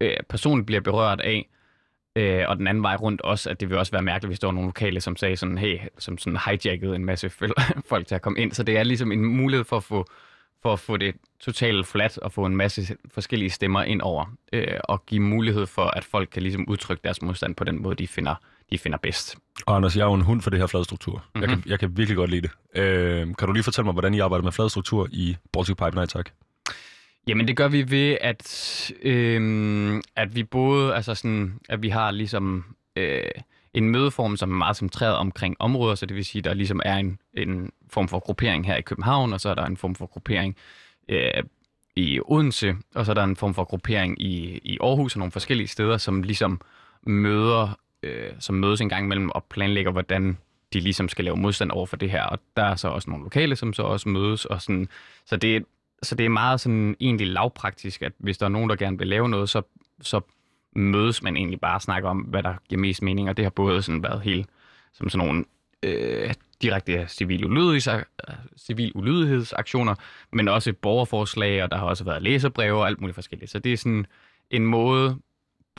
øh, 0.01 0.17
personligt 0.29 0.65
bliver 0.65 0.81
berørt 0.81 1.21
af. 1.21 1.47
Øh, 2.15 2.45
og 2.47 2.57
den 2.57 2.67
anden 2.67 2.83
vej 2.83 2.95
rundt 2.95 3.21
også, 3.21 3.49
at 3.49 3.59
det 3.59 3.69
vil 3.69 3.77
også 3.77 3.91
være 3.91 4.01
mærkeligt, 4.01 4.29
hvis 4.29 4.39
der 4.39 4.47
var 4.47 4.53
nogle 4.53 4.67
lokale, 4.67 5.01
som 5.01 5.15
sagde 5.15 5.35
sådan, 5.35 5.57
hey, 5.57 5.79
som 5.97 6.17
sådan 6.17 6.39
hijackede 6.45 6.95
en 6.95 7.05
masse 7.05 7.29
folk 7.89 8.07
til 8.07 8.15
at 8.15 8.21
komme 8.21 8.39
ind. 8.39 8.51
Så 8.51 8.63
det 8.63 8.77
er 8.77 8.83
ligesom 8.83 9.11
en 9.11 9.25
mulighed 9.25 9.63
for 9.63 9.77
at 9.77 9.83
få, 9.83 10.05
for 10.61 10.73
at 10.73 10.79
få 10.79 10.97
det 10.97 11.15
totalt 11.39 11.87
flat 11.87 12.17
og 12.17 12.31
få 12.31 12.45
en 12.45 12.55
masse 12.55 12.97
forskellige 13.11 13.49
stemmer 13.49 13.83
ind 13.83 14.01
over. 14.01 14.35
Øh, 14.53 14.79
og 14.83 15.05
give 15.05 15.21
mulighed 15.21 15.65
for, 15.65 15.85
at 15.85 16.03
folk 16.03 16.29
kan 16.31 16.41
ligesom 16.41 16.69
udtrykke 16.69 17.01
deres 17.03 17.21
modstand 17.21 17.55
på 17.55 17.63
den 17.63 17.81
måde, 17.81 17.95
de 17.95 18.07
finder, 18.07 18.35
de 18.71 18.77
finder 18.77 18.97
bedst. 18.97 19.35
Og 19.65 19.75
Anders, 19.75 19.95
jeg 19.97 20.01
er 20.03 20.07
jo 20.07 20.13
en 20.13 20.21
hund 20.21 20.41
for 20.41 20.49
det 20.49 20.59
her 20.59 20.67
fladstruktur. 20.67 21.13
Mm-hmm. 21.13 21.41
Jeg, 21.41 21.49
kan, 21.49 21.63
jeg 21.65 21.79
kan 21.79 21.97
virkelig 21.97 22.15
godt 22.15 22.29
lide 22.29 22.41
det. 22.41 22.81
Øh, 22.81 23.27
kan 23.37 23.47
du 23.47 23.51
lige 23.53 23.63
fortælle 23.63 23.85
mig, 23.85 23.93
hvordan 23.93 24.13
I 24.13 24.19
arbejder 24.19 24.43
med 24.43 24.51
fladstruktur 24.51 25.07
i 25.11 25.37
Baltic 25.53 25.75
Pipe 25.75 25.95
Night, 25.95 26.09
tak? 26.09 26.29
Jamen 27.27 27.47
det 27.47 27.57
gør 27.57 27.67
vi 27.67 27.91
ved, 27.91 28.17
at, 28.21 28.91
øh, 29.01 30.01
at 30.15 30.35
vi 30.35 30.43
både, 30.43 30.95
altså 30.95 31.15
sådan, 31.15 31.59
at 31.69 31.81
vi 31.81 31.89
har 31.89 32.11
ligesom 32.11 32.65
øh, 32.95 33.23
en 33.73 33.89
mødeform, 33.89 34.37
som 34.37 34.51
er 34.51 34.55
meget 34.55 34.77
centreret 34.77 35.15
omkring 35.15 35.55
områder, 35.59 35.95
så 35.95 36.05
det 36.05 36.15
vil 36.15 36.25
sige, 36.25 36.39
at 36.39 36.45
der 36.45 36.53
ligesom 36.53 36.81
er 36.85 36.97
en, 36.97 37.19
en 37.33 37.71
form 37.89 38.07
for 38.07 38.19
gruppering 38.19 38.65
her 38.65 38.75
i 38.75 38.81
København, 38.81 39.33
og 39.33 39.41
så 39.41 39.49
er 39.49 39.53
der 39.53 39.65
en 39.65 39.77
form 39.77 39.95
for 39.95 40.05
gruppering 40.05 40.55
øh, 41.09 41.43
i 41.95 42.19
Odense, 42.25 42.75
og 42.95 43.05
så 43.05 43.11
er 43.11 43.13
der 43.13 43.23
en 43.23 43.35
form 43.35 43.53
for 43.53 43.63
gruppering 43.63 44.21
i, 44.21 44.59
i 44.63 44.77
Aarhus 44.81 45.15
og 45.15 45.19
nogle 45.19 45.31
forskellige 45.31 45.67
steder, 45.67 45.97
som 45.97 46.23
ligesom 46.23 46.61
møder, 47.03 47.79
øh, 48.03 48.31
som 48.39 48.55
mødes 48.55 48.81
en 48.81 48.89
gang 48.89 49.05
imellem 49.05 49.29
og 49.29 49.43
planlægger, 49.43 49.91
hvordan 49.91 50.37
de 50.73 50.79
ligesom 50.79 51.09
skal 51.09 51.25
lave 51.25 51.37
modstand 51.37 51.71
over 51.71 51.85
for 51.85 51.97
det 51.97 52.11
her. 52.11 52.23
Og 52.23 52.39
der 52.57 52.63
er 52.63 52.75
så 52.75 52.87
også 52.87 53.09
nogle 53.09 53.23
lokale, 53.23 53.55
som 53.55 53.73
så 53.73 53.83
også 53.83 54.09
mødes. 54.09 54.45
Og 54.45 54.61
sådan, 54.61 54.87
så 55.25 55.37
det, 55.37 55.65
så 56.03 56.15
det 56.15 56.25
er 56.25 56.29
meget 56.29 56.61
sådan 56.61 56.95
egentlig 56.99 57.27
lavpraktisk, 57.27 58.01
at 58.01 58.13
hvis 58.17 58.37
der 58.37 58.45
er 58.45 58.49
nogen, 58.49 58.69
der 58.69 58.75
gerne 58.75 58.97
vil 58.97 59.07
lave 59.07 59.29
noget, 59.29 59.49
så, 59.49 59.61
så 60.01 60.21
mødes 60.75 61.23
man 61.23 61.37
egentlig 61.37 61.59
bare 61.59 61.75
og 61.75 61.81
snakker 61.81 62.09
om, 62.09 62.17
hvad 62.17 62.43
der 62.43 62.53
giver 62.69 62.81
mest 62.81 63.01
mening, 63.01 63.29
og 63.29 63.37
det 63.37 63.45
har 63.45 63.49
både 63.49 63.81
sådan 63.81 64.03
været 64.03 64.21
helt 64.21 64.49
som 64.93 65.09
sådan 65.09 65.27
nogle 65.27 65.45
øh, 65.83 66.33
direkte 66.61 67.07
civil, 67.07 67.45
ulydigheds, 67.45 68.05
civil 68.57 68.91
ulydighedsaktioner, 68.95 69.95
men 70.31 70.47
også 70.47 70.73
borgerforslag, 70.73 71.63
og 71.63 71.71
der 71.71 71.77
har 71.77 71.85
også 71.85 72.03
været 72.03 72.21
læserbreve 72.21 72.79
og 72.79 72.87
alt 72.87 73.01
muligt 73.01 73.15
forskelligt. 73.15 73.51
Så 73.51 73.59
det 73.59 73.73
er 73.73 73.77
sådan 73.77 74.05
en 74.49 74.65
måde 74.65 75.17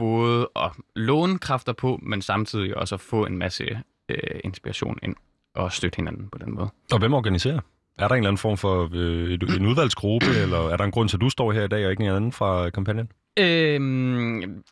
både 0.03 0.49
at 0.57 0.71
låne 0.97 1.39
kræfter 1.39 1.73
på, 1.73 2.01
men 2.03 2.23
samtidig 2.23 2.77
også 2.77 2.95
at 2.95 3.01
få 3.01 3.27
en 3.27 3.39
masse 3.39 3.65
øh, 4.09 4.41
inspiration 4.45 4.99
ind 5.03 5.17
og 5.55 5.73
støtte 5.73 5.97
hinanden 5.97 6.29
på 6.29 6.39
den 6.39 6.55
måde. 6.55 6.69
Og 6.93 6.99
hvem 6.99 7.15
organiserer? 7.15 7.61
Er 7.99 8.09
der 8.09 8.15
en 8.15 8.19
eller 8.19 8.29
anden 8.29 8.39
form 8.39 8.57
for 8.57 8.91
øh, 8.93 9.33
en 9.33 9.67
udvalgsgruppe, 9.67 10.27
eller 10.43 10.69
er 10.69 10.77
der 10.77 10.85
en 10.85 10.91
grund 10.91 11.09
til, 11.09 11.17
at 11.17 11.21
du 11.21 11.31
står 11.31 11.53
her 11.53 11.65
i 11.65 11.69
dag, 11.69 11.85
og 11.87 11.91
ikke 11.91 12.05
en 12.05 12.11
anden 12.11 12.33
fra 12.33 12.71
kampagnen? 12.71 13.09
Øhm, 13.39 14.63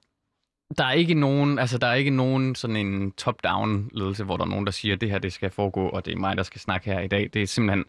der 0.78 0.84
er 0.84 0.92
ikke 0.92 1.14
nogen, 1.14 1.58
altså 1.58 1.78
der 1.78 1.86
er 1.86 1.94
ikke 1.94 2.10
nogen 2.10 2.54
sådan 2.54 2.76
en 2.76 3.12
top-down 3.12 3.90
ledelse, 3.94 4.24
hvor 4.24 4.36
der 4.36 4.44
er 4.44 4.48
nogen, 4.48 4.66
der 4.66 4.72
siger, 4.72 4.94
at 4.94 5.00
det 5.00 5.10
her 5.10 5.18
det 5.18 5.32
skal 5.32 5.50
foregå, 5.50 5.88
og 5.88 6.04
det 6.06 6.12
er 6.12 6.18
mig, 6.18 6.36
der 6.36 6.42
skal 6.42 6.60
snakke 6.60 6.90
her 6.90 7.00
i 7.00 7.08
dag. 7.08 7.30
Det 7.32 7.42
er 7.42 7.46
simpelthen, 7.46 7.84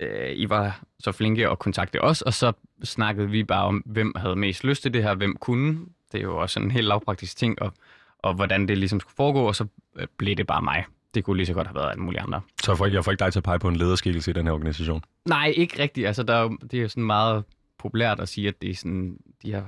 øh, 0.00 0.32
I 0.32 0.48
var 0.48 0.80
så 0.98 1.12
flinke 1.12 1.48
at 1.48 1.58
kontakte 1.58 2.00
os, 2.00 2.22
og 2.22 2.34
så 2.34 2.52
snakkede 2.84 3.30
vi 3.30 3.44
bare 3.44 3.64
om, 3.64 3.82
hvem 3.86 4.12
havde 4.16 4.36
mest 4.36 4.64
lyst 4.64 4.82
til 4.82 4.92
det 4.94 5.02
her, 5.02 5.14
hvem 5.14 5.36
kunne. 5.36 5.78
Det 6.12 6.18
er 6.18 6.22
jo 6.22 6.36
også 6.36 6.60
en 6.60 6.70
helt 6.70 6.86
lavpraktisk 6.86 7.36
ting, 7.36 7.62
og, 7.62 7.72
og 8.18 8.34
hvordan 8.34 8.68
det 8.68 8.78
ligesom 8.78 9.00
skulle 9.00 9.16
foregå, 9.16 9.40
og 9.40 9.56
så 9.56 9.66
øh, 9.96 10.06
blev 10.16 10.36
det 10.36 10.46
bare 10.46 10.62
mig. 10.62 10.84
Det 11.14 11.24
kunne 11.24 11.36
lige 11.36 11.46
så 11.46 11.54
godt 11.54 11.66
have 11.66 11.74
været 11.74 11.90
alle 11.90 12.02
mulige 12.02 12.20
andre. 12.20 12.40
Så 12.62 12.72
jeg 12.72 12.78
får, 12.78 12.86
jeg 12.86 13.04
får 13.04 13.12
ikke 13.12 13.24
dig 13.24 13.32
til 13.32 13.40
at 13.40 13.44
pege 13.44 13.58
på 13.58 13.68
en 13.68 13.76
lederskikkelse 13.76 14.30
i 14.30 14.34
den 14.34 14.46
her 14.46 14.52
organisation? 14.52 15.04
Nej, 15.24 15.52
ikke 15.56 15.82
rigtigt. 15.82 16.06
Altså, 16.06 16.22
der 16.22 16.34
er 16.34 16.42
jo, 16.42 16.58
det 16.70 16.74
er 16.74 16.82
jo 16.82 16.88
sådan 16.88 17.04
meget 17.04 17.44
populært 17.78 18.20
at 18.20 18.28
sige, 18.28 18.48
at 18.48 18.62
det 18.62 18.70
er 18.70 18.74
sådan, 18.74 19.18
de 19.42 19.52
her 19.52 19.62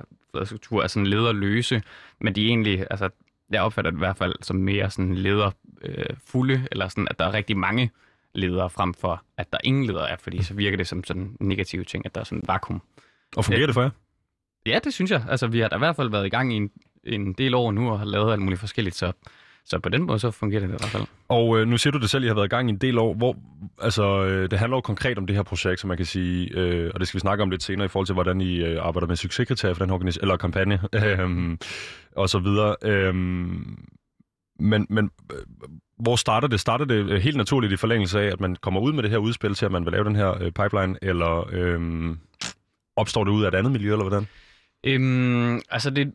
strukturer 0.44 0.82
er 0.82 0.88
sådan 0.88 1.06
lederløse, 1.06 1.82
men 2.20 2.34
de 2.34 2.44
er 2.44 2.48
egentlig, 2.48 2.86
altså, 2.90 3.08
jeg 3.50 3.62
opfatter 3.62 3.90
det 3.90 3.98
i 3.98 3.98
hvert 3.98 4.16
fald 4.16 4.34
som 4.42 4.56
mere 4.56 4.90
sådan 4.90 5.14
lederfulde, 5.14 6.54
øh, 6.54 6.64
eller 6.70 6.88
sådan, 6.88 7.08
at 7.10 7.18
der 7.18 7.24
er 7.24 7.32
rigtig 7.32 7.56
mange 7.56 7.90
ledere 8.34 8.70
frem 8.70 8.94
for, 8.94 9.22
at 9.36 9.52
der 9.52 9.58
ingen 9.64 9.84
ledere 9.84 10.10
er, 10.10 10.16
fordi 10.16 10.42
så 10.42 10.54
virker 10.54 10.76
det 10.76 10.86
som 10.86 11.04
sådan 11.04 11.36
en 11.40 11.48
negativ 11.48 11.84
ting, 11.84 12.06
at 12.06 12.14
der 12.14 12.20
er 12.20 12.24
sådan 12.24 12.38
en 12.38 12.48
vakuum. 12.48 12.82
Og 13.36 13.44
fungerer 13.44 13.66
det 13.66 13.74
for 13.74 13.82
jer? 13.82 13.90
Ja, 14.66 14.78
det 14.84 14.94
synes 14.94 15.10
jeg. 15.10 15.24
Altså, 15.28 15.46
vi 15.46 15.60
har 15.60 15.68
da 15.68 15.76
i 15.76 15.78
hvert 15.78 15.96
fald 15.96 16.10
været 16.10 16.26
i 16.26 16.28
gang 16.28 16.52
i 16.52 16.56
en, 16.56 16.70
en 17.04 17.32
del 17.32 17.54
år 17.54 17.72
nu, 17.72 17.90
og 17.90 17.98
har 17.98 18.06
lavet 18.06 18.32
alt 18.32 18.42
muligt 18.42 18.60
forskelligt, 18.60 18.96
så 18.96 19.12
så 19.64 19.78
på 19.78 19.88
den 19.88 20.02
måde, 20.02 20.18
så 20.18 20.30
fungerer 20.30 20.60
det 20.60 20.66
i 20.66 20.70
hvert 20.70 20.84
fald. 20.84 21.02
Og 21.28 21.58
øh, 21.58 21.68
nu 21.68 21.76
siger 21.76 21.92
du 21.92 21.98
det 21.98 22.10
selv, 22.10 22.24
I 22.24 22.26
har 22.26 22.34
været 22.34 22.46
i 22.46 22.48
gang 22.48 22.68
i 22.68 22.72
en 22.72 22.78
del 22.78 22.98
år. 22.98 23.14
Hvor, 23.14 23.36
altså, 23.80 24.24
øh, 24.24 24.50
det 24.50 24.58
handler 24.58 24.76
jo 24.76 24.80
konkret 24.80 25.18
om 25.18 25.26
det 25.26 25.36
her 25.36 25.42
projekt, 25.42 25.80
som 25.80 25.88
man 25.88 25.96
kan 25.96 26.06
sige, 26.06 26.50
øh, 26.54 26.90
og 26.94 27.00
det 27.00 27.08
skal 27.08 27.18
vi 27.18 27.20
snakke 27.20 27.42
om 27.42 27.50
lidt 27.50 27.62
senere 27.62 27.84
i 27.84 27.88
forhold 27.88 28.06
til, 28.06 28.12
hvordan 28.12 28.40
I 28.40 28.56
øh, 28.56 28.86
arbejder 28.86 29.06
med 29.06 29.16
succeskriterier 29.16 29.74
for 29.74 29.84
den 29.84 29.90
her 29.90 30.18
eller 30.20 30.36
kampagne, 30.36 30.80
øh, 31.04 31.56
og 32.16 32.28
så 32.28 32.38
videre. 32.38 32.76
Øh, 32.82 33.14
men, 33.14 34.86
men 34.90 35.10
øh, 35.32 35.38
hvor 35.98 36.16
starter 36.16 36.48
det? 36.48 36.60
Starter 36.60 36.84
det 36.84 37.10
øh, 37.10 37.20
helt 37.20 37.36
naturligt 37.36 37.72
i 37.72 37.76
forlængelse 37.76 38.20
af, 38.20 38.26
at 38.26 38.40
man 38.40 38.56
kommer 38.56 38.80
ud 38.80 38.92
med 38.92 39.02
det 39.02 39.10
her 39.10 39.18
udspil 39.18 39.54
til, 39.54 39.66
at 39.66 39.72
man 39.72 39.84
vil 39.84 39.92
lave 39.92 40.04
den 40.04 40.16
her 40.16 40.42
øh, 40.42 40.52
pipeline, 40.52 40.96
eller 41.02 41.48
øh, 41.52 41.80
opstår 42.96 43.24
det 43.24 43.30
ud 43.30 43.44
af 43.44 43.48
et 43.48 43.54
andet 43.54 43.72
miljø, 43.72 43.92
eller 43.92 44.08
hvordan? 44.08 44.26
Øhm, 44.84 45.60
altså 45.70 45.90
det, 45.90 46.14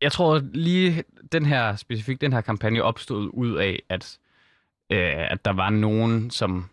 jeg 0.00 0.12
tror 0.12 0.42
lige 0.52 1.04
den 1.32 1.46
her 1.46 1.76
specifikt 1.76 2.20
den 2.20 2.32
her 2.32 2.40
kampagne 2.40 2.82
opstod 2.82 3.30
ud 3.32 3.56
af, 3.56 3.82
at, 3.88 4.18
øh, 4.90 5.30
at 5.30 5.44
der 5.44 5.52
var 5.52 5.70
nogen, 5.70 6.30
som 6.30 6.68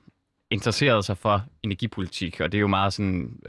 interesserede 0.49 1.03
sig 1.03 1.17
for 1.17 1.45
energipolitik, 1.63 2.39
og 2.39 2.51
det 2.51 2.57
er 2.57 2.61
jo 2.61 2.67
meget 2.67 2.93
sådan, 2.93 3.39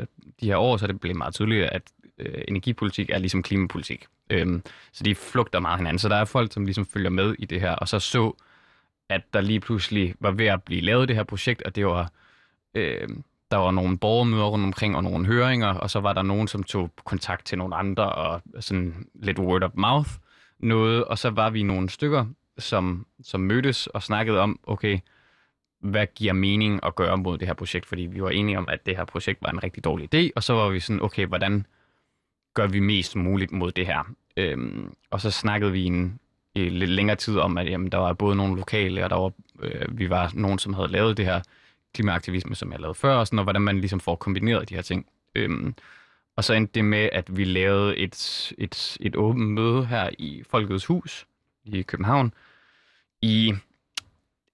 de 0.40 0.46
her 0.46 0.56
år, 0.56 0.76
så 0.76 0.84
er 0.84 0.86
det 0.86 1.00
blevet 1.00 1.16
meget 1.16 1.34
tydeligt, 1.34 1.64
at 1.64 1.82
øh, 2.18 2.42
energipolitik 2.48 3.10
er 3.10 3.18
ligesom 3.18 3.42
klimapolitik. 3.42 4.06
Øhm, 4.30 4.62
så 4.92 5.04
de 5.04 5.14
flugter 5.14 5.60
meget 5.60 5.78
hinanden. 5.78 5.98
Så 5.98 6.08
der 6.08 6.16
er 6.16 6.24
folk, 6.24 6.52
som 6.52 6.64
ligesom 6.64 6.86
følger 6.86 7.10
med 7.10 7.34
i 7.38 7.44
det 7.44 7.60
her, 7.60 7.72
og 7.72 7.88
så 7.88 7.98
så, 7.98 8.32
at 9.08 9.22
der 9.32 9.40
lige 9.40 9.60
pludselig 9.60 10.14
var 10.20 10.30
ved 10.30 10.46
at 10.46 10.62
blive 10.62 10.80
lavet 10.80 11.08
det 11.08 11.16
her 11.16 11.24
projekt, 11.24 11.62
og 11.62 11.76
det 11.76 11.86
var 11.86 12.12
øh, 12.74 13.08
der 13.50 13.56
var 13.56 13.70
nogle 13.70 13.98
borgermøder 13.98 14.44
rundt 14.44 14.64
omkring 14.64 14.96
og 14.96 15.04
nogle 15.04 15.26
høringer, 15.26 15.68
og 15.68 15.90
så 15.90 16.00
var 16.00 16.12
der 16.12 16.22
nogen, 16.22 16.48
som 16.48 16.62
tog 16.62 16.90
kontakt 17.04 17.46
til 17.46 17.58
nogle 17.58 17.76
andre 17.76 18.12
og 18.12 18.42
sådan 18.60 19.06
lidt 19.14 19.38
word 19.38 19.62
of 19.62 19.70
mouth 19.74 20.10
noget, 20.58 21.04
og 21.04 21.18
så 21.18 21.30
var 21.30 21.50
vi 21.50 21.62
nogle 21.62 21.90
stykker, 21.90 22.26
som, 22.58 23.06
som 23.22 23.40
mødtes 23.40 23.86
og 23.86 24.02
snakkede 24.02 24.40
om, 24.40 24.60
okay, 24.62 24.98
hvad 25.80 26.06
giver 26.14 26.32
mening 26.32 26.80
at 26.86 26.94
gøre 26.94 27.16
mod 27.16 27.38
det 27.38 27.48
her 27.48 27.54
projekt, 27.54 27.86
fordi 27.86 28.02
vi 28.02 28.22
var 28.22 28.30
enige 28.30 28.58
om, 28.58 28.68
at 28.68 28.86
det 28.86 28.96
her 28.96 29.04
projekt 29.04 29.42
var 29.42 29.50
en 29.50 29.62
rigtig 29.62 29.84
dårlig 29.84 30.14
idé, 30.14 30.30
og 30.36 30.42
så 30.42 30.52
var 30.52 30.68
vi 30.68 30.80
sådan, 30.80 31.02
okay, 31.02 31.26
hvordan 31.26 31.66
gør 32.54 32.66
vi 32.66 32.80
mest 32.80 33.16
muligt 33.16 33.52
mod 33.52 33.72
det 33.72 33.86
her? 33.86 34.14
Øhm, 34.36 34.94
og 35.10 35.20
så 35.20 35.30
snakkede 35.30 35.72
vi 35.72 35.84
en, 35.84 36.20
i 36.54 36.68
lidt 36.68 36.90
længere 36.90 37.16
tid 37.16 37.38
om, 37.38 37.58
at 37.58 37.70
jamen, 37.70 37.92
der 37.92 37.98
var 37.98 38.12
både 38.12 38.36
nogle 38.36 38.56
lokale, 38.56 39.04
og 39.04 39.10
der 39.10 39.16
var, 39.16 39.32
øh, 39.62 39.98
vi 39.98 40.10
var 40.10 40.30
nogen, 40.34 40.58
som 40.58 40.74
havde 40.74 40.88
lavet 40.88 41.16
det 41.16 41.24
her 41.24 41.40
klimaaktivisme, 41.96 42.54
som 42.54 42.72
jeg 42.72 42.80
lavede 42.80 42.94
før, 42.94 43.14
og, 43.16 43.26
sådan, 43.26 43.38
og 43.38 43.42
hvordan 43.44 43.62
man 43.62 43.78
ligesom 43.80 44.00
får 44.00 44.16
kombineret 44.16 44.68
de 44.68 44.74
her 44.74 44.82
ting. 44.82 45.06
Øhm, 45.34 45.74
Og 46.36 46.44
så 46.44 46.54
endte 46.54 46.72
det 46.74 46.84
med, 46.84 47.08
at 47.12 47.36
vi 47.36 47.44
lavede 47.44 47.96
et, 47.96 48.52
et, 48.58 48.96
et 49.00 49.16
åbent 49.16 49.48
møde 49.48 49.86
her 49.86 50.10
i 50.18 50.42
Folkets 50.50 50.86
Hus 50.86 51.26
i 51.64 51.82
København 51.82 52.32
i 53.22 53.54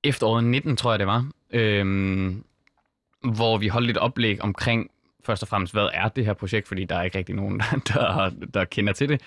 efteråret 0.05 0.45
19, 0.45 0.77
tror 0.77 0.93
jeg 0.93 0.99
det 0.99 1.07
var, 1.07 1.31
øhm, 1.51 2.45
hvor 3.35 3.59
vi 3.59 3.69
holdt 3.69 3.91
et 3.91 3.97
oplæg 3.97 4.41
omkring 4.43 4.91
først 5.25 5.43
og 5.43 5.49
fremmest, 5.49 5.73
hvad 5.73 5.89
er 5.93 6.09
det 6.09 6.25
her 6.27 6.35
projekt, 6.35 6.69
fordi 6.69 6.85
der 6.85 6.97
er 6.97 7.03
ikke 7.03 7.19
rigtig 7.19 7.35
nogen, 7.35 7.59
der, 7.89 8.31
der 8.55 8.65
kender 8.65 8.93
til 8.93 9.09
det. 9.09 9.21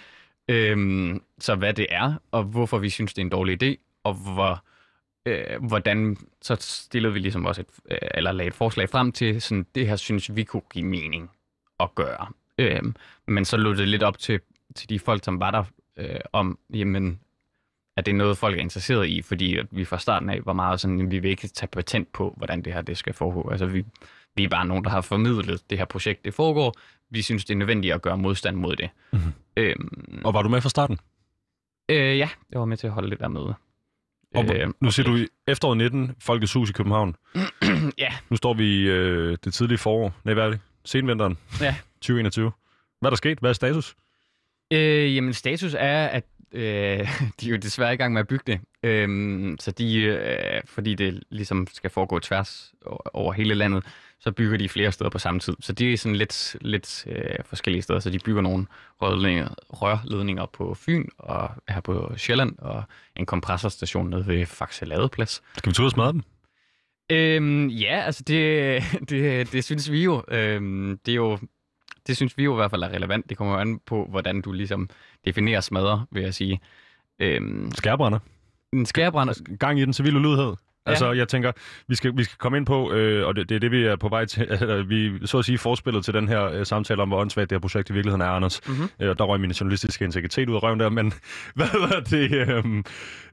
Øhm, 0.47 1.21
så 1.39 1.55
hvad 1.55 1.73
det 1.73 1.87
er, 1.89 2.13
og 2.31 2.43
hvorfor 2.43 2.77
vi 2.77 2.89
synes, 2.89 3.13
det 3.13 3.21
er 3.21 3.25
en 3.25 3.29
dårlig 3.31 3.63
idé, 3.63 3.99
og 4.03 4.13
hvor, 4.13 4.63
øh, 5.25 5.65
hvordan 5.67 6.17
så 6.41 6.57
stillede 6.59 7.13
vi 7.13 7.19
ligesom 7.19 7.45
også 7.45 7.61
et, 7.61 7.67
øh, 7.91 7.97
eller 8.13 8.31
lagde 8.31 8.47
et 8.47 8.53
forslag 8.53 8.89
frem 8.89 9.11
til, 9.11 9.41
sådan, 9.41 9.65
det 9.75 9.87
her 9.87 9.95
synes 9.95 10.35
vi 10.35 10.43
kunne 10.43 10.61
give 10.73 10.85
mening 10.85 11.31
at 11.79 11.95
gøre. 11.95 12.27
Øhm, 12.57 12.95
men 13.27 13.45
så 13.45 13.57
lå 13.57 13.73
det 13.73 13.87
lidt 13.87 14.03
op 14.03 14.17
til, 14.17 14.39
til 14.75 14.89
de 14.89 14.99
folk, 14.99 15.23
som 15.23 15.39
var 15.39 15.51
der, 15.51 15.63
øh, 15.97 16.19
om, 16.33 16.59
jamen, 16.73 17.19
at 17.97 18.05
det 18.05 18.11
er 18.11 18.15
noget, 18.15 18.37
folk 18.37 18.57
er 18.57 18.61
interesseret 18.61 19.07
i, 19.07 19.21
fordi 19.21 19.57
at 19.57 19.67
vi 19.71 19.85
fra 19.85 19.99
starten 19.99 20.29
af 20.29 20.45
var 20.45 20.53
meget 20.53 20.79
sådan, 20.79 21.01
at 21.01 21.11
vi 21.11 21.19
vil 21.19 21.31
ikke 21.31 21.47
tage 21.47 21.67
patent 21.67 22.11
på, 22.13 22.33
hvordan 22.37 22.61
det 22.61 22.73
her 22.73 22.81
det 22.81 22.97
skal 22.97 23.13
foregå. 23.13 23.49
Altså, 23.49 23.65
vi, 23.65 23.85
vi 24.35 24.43
er 24.43 24.49
bare 24.49 24.65
nogen, 24.65 24.83
der 24.83 24.89
har 24.89 25.01
formidlet 25.01 25.69
det 25.69 25.77
her 25.77 25.85
projekt, 25.85 26.25
det 26.25 26.33
foregår. 26.33 26.73
Vi 27.09 27.21
synes, 27.21 27.45
det 27.45 27.53
er 27.53 27.57
nødvendigt 27.57 27.93
at 27.93 28.01
gøre 28.01 28.17
modstand 28.17 28.55
mod 28.55 28.75
det. 28.75 28.89
Mm-hmm. 29.13 29.33
Øhm, 29.57 30.21
og 30.25 30.33
var 30.33 30.41
du 30.41 30.49
med 30.49 30.61
fra 30.61 30.69
starten? 30.69 30.99
Øh, 31.89 32.17
ja, 32.17 32.29
jeg 32.51 32.59
var 32.59 32.65
med 32.65 32.77
til 32.77 32.87
at 32.87 32.93
holde 32.93 33.11
det 33.11 33.19
der 33.19 33.27
møde. 33.27 33.55
Og 34.35 34.55
øh, 34.55 34.69
nu 34.79 34.91
siger 34.91 35.11
du 35.11 35.25
efteråret 35.47 35.77
19, 35.77 36.11
Folkets 36.19 36.53
Hus 36.53 36.69
i 36.69 36.73
København. 36.73 37.15
ja. 37.97 38.13
Nu 38.29 38.37
står 38.37 38.53
vi 38.53 38.81
øh, 38.81 39.37
det 39.43 39.53
tidlige 39.53 39.77
forår. 39.77 40.13
Nej, 40.23 40.33
hvad 40.33 40.43
er 40.43 40.49
det? 40.49 40.59
Senvinteren 40.85 41.37
ja. 41.61 41.75
2021. 41.95 42.51
Hvad 42.99 43.07
er 43.07 43.11
der 43.11 43.17
sket? 43.17 43.39
Hvad 43.39 43.49
er 43.49 43.53
status? 43.53 43.95
Øh, 44.71 45.15
jamen, 45.15 45.33
status 45.33 45.75
er, 45.79 46.07
at 46.07 46.23
øh, 46.51 46.61
de 47.41 47.47
er 47.47 47.51
jo 47.51 47.55
desværre 47.55 47.93
i 47.93 47.97
gang 47.97 48.13
med 48.13 48.21
at 48.21 48.27
bygge 48.27 48.43
det. 48.47 48.59
Øh, 48.83 49.57
så 49.59 49.71
de, 49.71 50.01
øh, 50.01 50.61
fordi 50.65 50.95
det 50.95 51.23
ligesom 51.29 51.67
skal 51.73 51.89
foregå 51.89 52.19
tværs 52.19 52.73
over 53.13 53.33
hele 53.33 53.53
landet, 53.53 53.83
så 54.19 54.31
bygger 54.31 54.57
de 54.57 54.69
flere 54.69 54.91
steder 54.91 55.09
på 55.09 55.19
samme 55.19 55.39
tid. 55.39 55.55
Så 55.59 55.73
de 55.73 55.93
er 55.93 55.97
sådan 55.97 56.15
lidt, 56.15 56.55
lidt 56.61 57.05
øh, 57.09 57.35
forskellige 57.45 57.81
steder. 57.81 57.99
Så 57.99 58.09
de 58.09 58.19
bygger 58.19 58.41
nogle 58.41 58.65
rørledninger, 59.01 59.49
rørledninger 59.69 60.45
på 60.45 60.73
Fyn 60.73 61.05
og 61.17 61.49
her 61.69 61.79
på 61.79 62.11
Sjælland, 62.17 62.55
og 62.57 62.83
en 63.15 63.25
kompressorstation 63.25 64.09
nede 64.09 64.27
ved 64.27 64.45
Faxe 64.45 64.85
Ladeplads. 64.85 65.41
Skal 65.57 65.69
vi 65.69 65.73
tage 65.73 66.03
og 66.03 66.13
dem? 66.13 66.23
Øhm, 67.09 67.67
ja, 67.67 68.01
altså 68.05 68.23
det, 68.23 68.83
det, 69.09 69.51
det 69.51 69.63
synes 69.63 69.91
vi 69.91 70.03
jo. 70.03 70.23
Øhm, 70.27 70.99
det 71.05 71.11
er 71.11 71.15
jo 71.15 71.39
det 72.07 72.15
synes 72.15 72.37
vi 72.37 72.43
jo 72.43 72.53
i 72.53 72.55
hvert 72.55 72.71
fald 72.71 72.83
er 72.83 72.89
relevant. 72.89 73.29
Det 73.29 73.37
kommer 73.37 73.53
jo 73.53 73.59
an 73.59 73.79
på, 73.85 74.07
hvordan 74.09 74.41
du 74.41 74.51
ligesom 74.51 74.89
definerer 75.25 75.61
smadre, 75.61 76.05
vil 76.11 76.23
jeg 76.23 76.33
sige. 76.33 76.61
Øhm, 77.19 77.71
skærbrænder. 77.71 78.19
En 78.73 78.85
skærbrænder. 78.85 79.57
Gang 79.59 79.79
i 79.79 79.85
den 79.85 79.93
civile 79.93 80.17
ulydighed. 80.17 80.53
Ja. 80.85 80.91
Altså, 80.91 81.11
jeg 81.11 81.27
tænker, 81.27 81.51
vi 81.87 81.95
skal, 81.95 82.17
vi 82.17 82.23
skal 82.23 82.37
komme 82.37 82.57
ind 82.57 82.65
på, 82.65 82.91
øh, 82.91 83.27
og 83.27 83.35
det, 83.35 83.49
det 83.49 83.55
er 83.55 83.59
det, 83.59 83.71
vi 83.71 83.85
er 83.85 83.95
på 83.95 84.09
vej 84.09 84.25
til, 84.25 84.63
øh, 84.63 84.89
vi 84.89 85.27
så 85.27 85.37
at 85.39 85.45
sige 85.45 85.57
forspillet 85.57 86.05
til 86.05 86.13
den 86.13 86.27
her 86.27 86.43
øh, 86.43 86.65
samtale 86.65 87.01
om, 87.01 87.07
hvor 87.07 87.17
åndssvagt 87.17 87.49
det 87.49 87.55
her 87.55 87.59
projekt 87.59 87.89
i 87.89 87.93
virkeligheden 87.93 88.21
er, 88.21 88.29
Anders. 88.29 88.61
Mm-hmm. 88.67 88.89
Øh, 88.99 89.15
der 89.17 89.23
røg 89.23 89.39
min 89.39 89.51
journalistiske 89.51 90.05
integritet 90.05 90.49
ud 90.49 90.55
af 90.55 90.63
røven 90.63 90.79
der, 90.79 90.89
men 90.89 91.13
hvad 91.55 91.79
var 91.79 91.99
det? 91.99 92.31
Øh, 92.31 92.83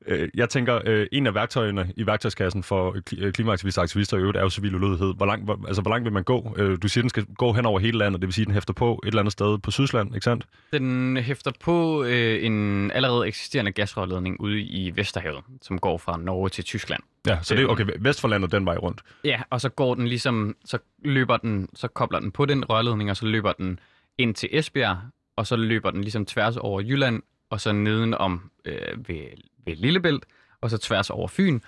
øh, 0.07 0.29
jeg 0.35 0.49
tænker, 0.49 0.81
øh, 0.87 1.07
en 1.13 1.27
af 1.27 1.35
værktøjerne 1.35 1.93
i 1.97 2.07
værktøjskassen 2.07 2.63
for 2.63 2.97
øh, 3.19 3.33
klimaaktivister 3.33 3.81
og 3.81 3.85
aktivister 3.85 4.17
i 4.17 4.21
øvrigt 4.21 4.39
er 4.39 4.43
jo 4.43 4.51
civil 4.51 4.75
ulydighed. 4.75 5.15
Hvor 5.17 5.27
langt, 5.27 5.45
hvor, 5.45 5.61
altså, 5.67 5.83
hvor 5.83 5.91
langt 5.91 6.05
vil 6.05 6.13
man 6.13 6.25
gå? 6.25 6.55
Øh, 6.59 6.79
du 6.83 6.89
siger, 6.89 7.03
den 7.03 7.11
skal 7.11 7.25
gå 7.39 7.53
hen 7.53 7.67
over 7.67 7.81
hele 7.81 7.99
landet, 7.99 8.21
det 8.21 8.27
vil 8.27 8.35
sige, 8.35 8.45
den 8.45 8.55
hæfter 8.55 8.73
på 8.73 9.01
et 9.05 9.09
eller 9.09 9.21
andet 9.21 9.33
sted 9.33 9.59
på 9.59 9.71
Sydsland, 9.71 10.15
ikke 10.15 10.25
sandt? 10.25 10.47
Den 10.73 11.17
hæfter 11.17 11.51
på 11.61 12.05
øh, 12.05 12.45
en 12.45 12.91
allerede 12.91 13.27
eksisterende 13.27 13.73
gasrørledning 13.73 14.41
ude 14.41 14.61
i 14.61 14.97
Vesterhavet, 14.97 15.41
som 15.63 15.79
går 15.79 15.99
fra 15.99 16.17
Norge 16.17 16.49
til 16.49 16.65
Tyskland. 16.65 17.03
Ja, 17.27 17.39
så 17.43 17.55
det 17.55 17.63
er 17.63 17.69
okay, 17.69 17.85
Vestforlandet 17.99 18.51
for 18.51 18.59
den 18.59 18.67
vej 18.67 18.77
rundt. 18.77 19.01
Ja, 19.25 19.43
og 19.51 19.61
så 19.61 19.69
går 19.69 19.95
den 19.95 20.09
ligesom, 20.09 20.57
så 20.65 20.79
løber 21.05 21.37
den, 21.37 21.69
så 21.75 21.89
kobler 21.89 22.21
den 22.21 22.31
på 22.31 22.47
den 22.47 22.65
rørledning, 22.65 23.11
og 23.11 23.17
så 23.17 23.27
løber 23.27 23.53
den 23.53 23.81
ind 24.19 24.35
til 24.35 24.49
Esbjerg, 24.53 24.99
og 25.37 25.47
så 25.47 25.57
løber 25.57 25.91
den 25.91 26.01
ligesom 26.01 26.27
tværs 26.27 26.57
over 26.57 26.81
Jylland, 26.81 27.23
og 27.51 27.61
så 27.61 27.73
nedenom 27.73 28.51
øh, 28.65 29.09
ved, 29.09 29.25
ved 29.67 29.77
Lillebælt, 29.77 30.27
og 30.61 30.71
så 30.71 30.79
tværs 30.79 31.11
over 31.11 31.29
Fyn, 31.29 31.61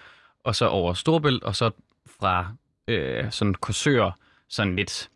og 0.44 0.56
så 0.56 0.66
over 0.66 0.94
Storbælt, 0.94 1.44
og 1.44 1.56
så 1.56 1.70
fra 2.06 2.54
øh, 2.88 3.30
sådan 3.30 3.54
Korsør, 3.54 4.18
sådan 4.48 4.76
lidt, 4.76 5.10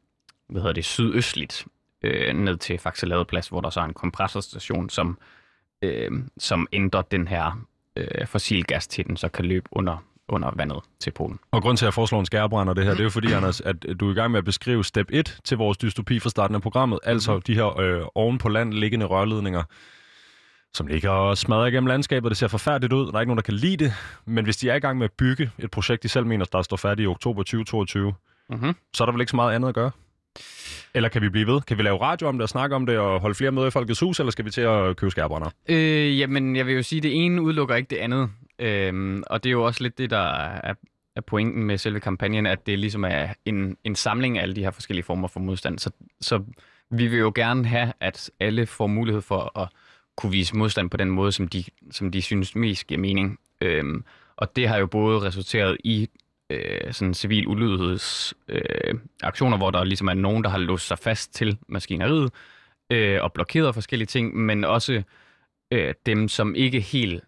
hvad 0.49 0.61
hedder 0.61 0.75
det, 0.75 0.85
sydøstligt, 0.85 1.67
øh, 2.03 2.35
ned 2.35 2.57
til 2.57 2.79
Faxe 2.79 3.07
Ladeplads, 3.07 3.49
hvor 3.49 3.61
der 3.61 3.71
så 3.71 3.81
er 3.81 3.85
en 3.85 3.95
kompressorstation, 3.95 4.91
som, 4.91 5.19
øh, 5.83 6.11
som 6.39 6.67
ændrer 6.73 7.03
den 7.03 7.29
her 7.29 7.67
øh, 7.97 8.27
fossilgas 8.27 8.87
til 8.87 9.07
den, 9.07 9.17
så 9.17 9.29
kan 9.29 9.45
løbe 9.45 9.69
under 9.73 10.05
under 10.29 10.51
vandet 10.57 10.79
til 11.01 11.11
Polen. 11.11 11.39
Og 11.51 11.63
grund 11.63 11.77
til, 11.77 11.85
at 11.85 11.87
jeg 11.87 11.95
foreslår 11.95 12.21
en 12.21 12.27
skærbrænder 12.27 12.75
det 12.75 12.85
her, 12.85 12.91
det 12.91 13.01
er 13.01 13.05
jo 13.05 13.11
fordi, 13.11 13.33
Anders, 13.33 13.61
at 13.61 13.77
du 14.01 14.09
er 14.09 14.13
i 14.13 14.15
gang 14.15 14.31
med 14.31 14.39
at 14.39 14.45
beskrive 14.45 14.85
step 14.85 15.07
1 15.11 15.39
til 15.45 15.57
vores 15.57 15.79
dystopi 15.79 16.19
fra 16.19 16.31
starten 16.31 16.55
af 16.55 16.63
programmet, 16.63 16.99
altså 17.05 17.35
mm. 17.35 17.43
de 17.43 17.55
her 17.55 17.81
øh, 17.81 18.03
oven 18.15 18.39
på 18.39 18.49
land 18.49 18.73
liggende 18.73 19.07
rørledninger, 19.07 19.63
som 20.75 20.87
ligger 20.87 21.11
og 21.11 21.39
smadrer 21.39 21.67
igennem 21.67 21.87
landskabet. 21.87 22.31
Det 22.31 22.39
ser 22.39 22.49
forfærdeligt 22.49 22.93
ud. 22.93 23.07
Der 23.07 23.13
er 23.13 23.21
ikke 23.21 23.29
nogen, 23.29 23.37
der 23.37 23.43
kan 23.43 23.55
lide 23.55 23.77
det. 23.77 23.93
Men 24.27 24.45
hvis 24.45 24.57
de 24.57 24.71
er 24.71 24.75
i 24.75 24.79
gang 24.79 24.99
med 24.99 25.05
at 25.05 25.13
bygge 25.13 25.51
et 25.59 25.71
projekt, 25.71 26.03
de 26.03 26.09
selv 26.09 26.27
mener, 26.27 26.45
der 26.45 26.63
står 26.63 26.77
færdigt 26.77 27.05
i 27.05 27.09
oktober 27.09 27.43
2022, 27.43 28.15
mm-hmm. 28.51 28.75
så 28.95 29.05
er 29.05 29.07
der 29.07 29.13
vel 29.13 29.21
ikke 29.21 29.31
så 29.31 29.37
meget 29.37 29.55
andet 29.55 29.69
at 29.69 29.75
gøre? 29.75 29.91
Eller 30.95 31.09
kan 31.09 31.23
vi 31.23 31.29
blive 31.29 31.47
ved? 31.47 31.61
Kan 31.61 31.79
vi 31.79 31.83
lave 31.83 32.01
radio 32.01 32.29
om 32.29 32.35
det 32.35 32.43
og 32.43 32.49
snakke 32.49 32.77
om 32.77 32.87
det 32.87 32.99
og 32.99 33.21
holde 33.21 33.35
flere 33.35 33.53
møder 33.53 33.67
i 33.67 33.71
Folkets 33.71 34.01
Hus, 34.01 34.21
eller 34.21 34.31
skal 34.31 34.45
vi 34.45 34.51
til 34.51 34.61
at 34.61 34.97
købe 34.97 35.11
skærbrænder? 35.11 35.51
Øh, 35.69 36.19
jamen, 36.19 36.57
jeg 36.57 36.67
vil 36.67 36.75
jo 36.75 36.83
sige, 36.83 36.99
at 36.99 37.03
det 37.03 37.25
ene 37.25 37.43
udelukker 37.43 37.75
ikke 37.75 37.91
det 37.91 37.97
andet. 37.97 38.31
Øhm, 38.59 39.23
og 39.27 39.45
det 39.45 39.51
er 39.51 39.53
jo 39.53 39.65
også 39.65 39.83
lidt 39.83 39.99
det, 39.99 40.11
der 40.11 40.33
er, 40.35 40.75
er 41.17 41.21
pointen 41.21 41.65
med 41.65 41.79
selve 41.79 42.01
kampagnen, 42.01 42.47
at 42.47 42.67
det 42.67 42.79
ligesom 42.79 43.05
er 43.05 43.29
en, 43.45 43.77
en 43.85 43.95
samling 43.95 44.39
af 44.39 44.43
alle 44.43 44.57
de 44.57 44.63
her 44.63 44.71
forskellige 44.71 45.05
former 45.05 45.29
for 45.29 45.41
modstand. 45.41 45.79
Så, 45.79 45.91
så 46.21 46.45
vi 46.91 47.07
vil 47.07 47.19
jo 47.19 47.33
gerne 47.35 47.67
have, 47.67 47.93
at 48.01 48.31
alle 48.41 48.67
får 48.67 48.87
mulighed 48.87 49.23
for 49.23 49.59
at 49.59 49.69
kunne 50.17 50.33
vise 50.33 50.57
modstand 50.57 50.91
på 50.91 50.97
den 50.97 51.11
måde, 51.11 51.33
som 51.33 51.49
de, 51.49 51.65
som 51.91 52.13
de 52.13 52.23
synes 52.23 52.55
mest 52.55 52.87
giver 52.87 53.01
mening. 53.01 53.39
Øhm, 53.61 54.05
og 54.37 54.57
det 54.57 54.69
har 54.69 54.79
jo 54.79 54.87
både 54.87 55.21
resulteret 55.21 55.77
i 55.85 56.09
øh, 56.51 56.93
sådan 56.93 57.15
civil 57.15 57.47
ulydigheds 57.47 58.35
øh, 58.49 58.95
aktioner, 59.23 59.57
hvor 59.57 59.71
der 59.71 59.85
ligesom 59.85 60.09
er 60.09 60.15
nogen, 60.15 60.45
der 60.45 60.51
har 60.51 60.59
låst 60.59 60.87
sig 60.87 60.99
fast 60.99 61.35
til 61.35 61.59
maskineriet 61.69 62.33
øh, 62.91 63.23
og 63.23 63.33
blokeret 63.33 63.75
forskellige 63.75 64.07
ting, 64.07 64.37
men 64.37 64.65
også 64.65 65.03
øh, 65.73 65.95
dem, 66.07 66.29
som 66.29 66.55
ikke 66.55 66.81
helt 66.81 67.25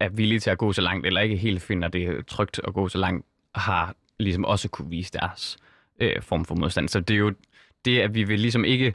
er 0.00 0.08
villige 0.08 0.40
til 0.40 0.50
at 0.50 0.58
gå 0.58 0.72
så 0.72 0.80
langt, 0.80 1.06
eller 1.06 1.20
ikke 1.20 1.36
helt 1.36 1.62
finder 1.62 1.88
det 1.88 2.26
trygt 2.26 2.60
at 2.66 2.74
gå 2.74 2.88
så 2.88 2.98
langt, 2.98 3.26
har 3.54 3.94
ligesom 4.18 4.44
også 4.44 4.68
kunne 4.68 4.90
vise 4.90 5.12
deres 5.12 5.58
øh, 6.00 6.22
form 6.22 6.44
for 6.44 6.54
modstand. 6.54 6.88
Så 6.88 7.00
det 7.00 7.14
er 7.14 7.18
jo 7.18 7.34
det, 7.84 7.98
at 7.98 8.14
vi 8.14 8.24
vil 8.24 8.40
ligesom 8.40 8.64
ikke 8.64 8.94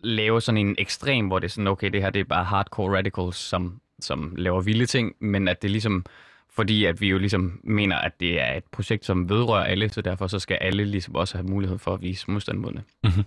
lave 0.00 0.40
sådan 0.40 0.66
en 0.66 0.74
ekstrem, 0.78 1.26
hvor 1.26 1.38
det 1.38 1.46
er 1.46 1.50
sådan, 1.50 1.68
okay, 1.68 1.90
det 1.90 2.02
her 2.02 2.10
det 2.10 2.20
er 2.20 2.24
bare 2.24 2.44
hardcore 2.44 2.96
radicals, 2.96 3.36
som, 3.36 3.80
som 4.00 4.34
laver 4.36 4.60
vilde 4.60 4.86
ting, 4.86 5.16
men 5.20 5.48
at 5.48 5.62
det 5.62 5.70
ligesom, 5.70 6.04
fordi 6.50 6.84
at 6.84 7.00
vi 7.00 7.08
jo 7.08 7.18
ligesom 7.18 7.60
mener, 7.64 7.96
at 7.96 8.20
det 8.20 8.40
er 8.40 8.56
et 8.56 8.64
projekt, 8.64 9.04
som 9.04 9.28
vedrører 9.28 9.64
alle, 9.64 9.88
så 9.88 10.00
derfor 10.00 10.26
så 10.26 10.38
skal 10.38 10.58
alle 10.60 10.84
ligesom 10.84 11.14
også 11.14 11.36
have 11.36 11.48
mulighed 11.48 11.78
for 11.78 11.94
at 11.94 12.02
vise 12.02 12.30
modstand 12.30 12.58
mod 12.58 12.72
det. 12.72 12.82
Mm-hmm. 13.04 13.24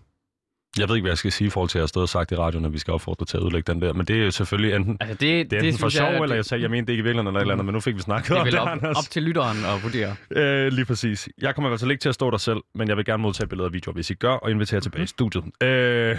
Jeg 0.80 0.89
ved 0.89 0.95
ikke, 0.95 1.03
hvad 1.03 1.12
jeg 1.12 1.17
skal 1.17 1.32
sige 1.32 1.47
i 1.47 1.49
forhold 1.49 1.69
til, 1.69 1.77
at 1.77 1.80
jeg 1.80 1.84
har 1.84 1.88
stået 1.88 2.01
og 2.01 2.10
sagt 2.10 2.32
i 2.32 2.36
radioen, 2.36 2.65
at 2.65 2.73
vi 2.73 2.77
skal 2.77 2.93
opfordre 2.93 3.25
til 3.25 3.38
at 3.38 3.43
udlægge 3.43 3.73
den 3.73 3.82
der. 3.82 3.93
Men 3.93 4.06
det 4.06 4.25
er 4.25 4.30
selvfølgelig 4.30 4.75
enten, 4.75 4.97
altså 4.99 5.13
det, 5.13 5.21
det 5.21 5.30
er 5.30 5.60
enten 5.60 5.71
det, 5.71 5.80
for 5.80 5.89
sjov, 5.89 6.08
jeg, 6.08 6.21
eller 6.21 6.36
jeg 6.36 6.45
sagde, 6.45 6.62
jeg 6.62 6.71
mente 6.71 6.88
det 6.88 6.93
ikke 6.93 7.01
i 7.01 7.03
virkeligheden 7.03 7.27
eller 7.27 7.39
et 7.39 7.43
eller 7.43 7.53
andet, 7.53 7.65
men 7.65 7.73
nu 7.73 7.80
fik 7.80 7.95
vi 7.95 8.01
snakket 8.01 8.30
det 8.30 8.38
om 8.38 8.45
det, 8.45 8.60
op, 8.60 8.67
Anders. 8.67 8.97
op 8.97 9.03
til 9.12 9.23
lytteren 9.23 9.58
at 9.65 9.84
vurdere. 9.84 10.15
Øh, 10.32 10.71
lige 10.71 10.86
præcis. 10.86 11.30
Jeg 11.41 11.56
kommer 11.56 11.71
altså 11.71 11.89
ikke 11.89 12.01
til 12.01 12.10
at 12.10 12.15
stå 12.15 12.32
der 12.32 12.38
selv, 12.38 12.58
men 12.75 12.88
jeg 12.88 12.97
vil 12.97 13.06
gerne 13.06 13.21
modtage 13.21 13.47
billeder 13.47 13.69
og 13.69 13.73
videoer, 13.73 13.93
hvis 13.93 14.10
I 14.10 14.13
gør, 14.13 14.34
og 14.34 14.51
invitere 14.51 14.80
tilbage 14.80 14.99
i 14.99 15.01
mhm. 15.01 15.08
studiet. 15.08 15.43
Øh, 15.63 16.17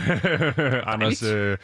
Anders, 0.95 1.23
øh, 1.23 1.57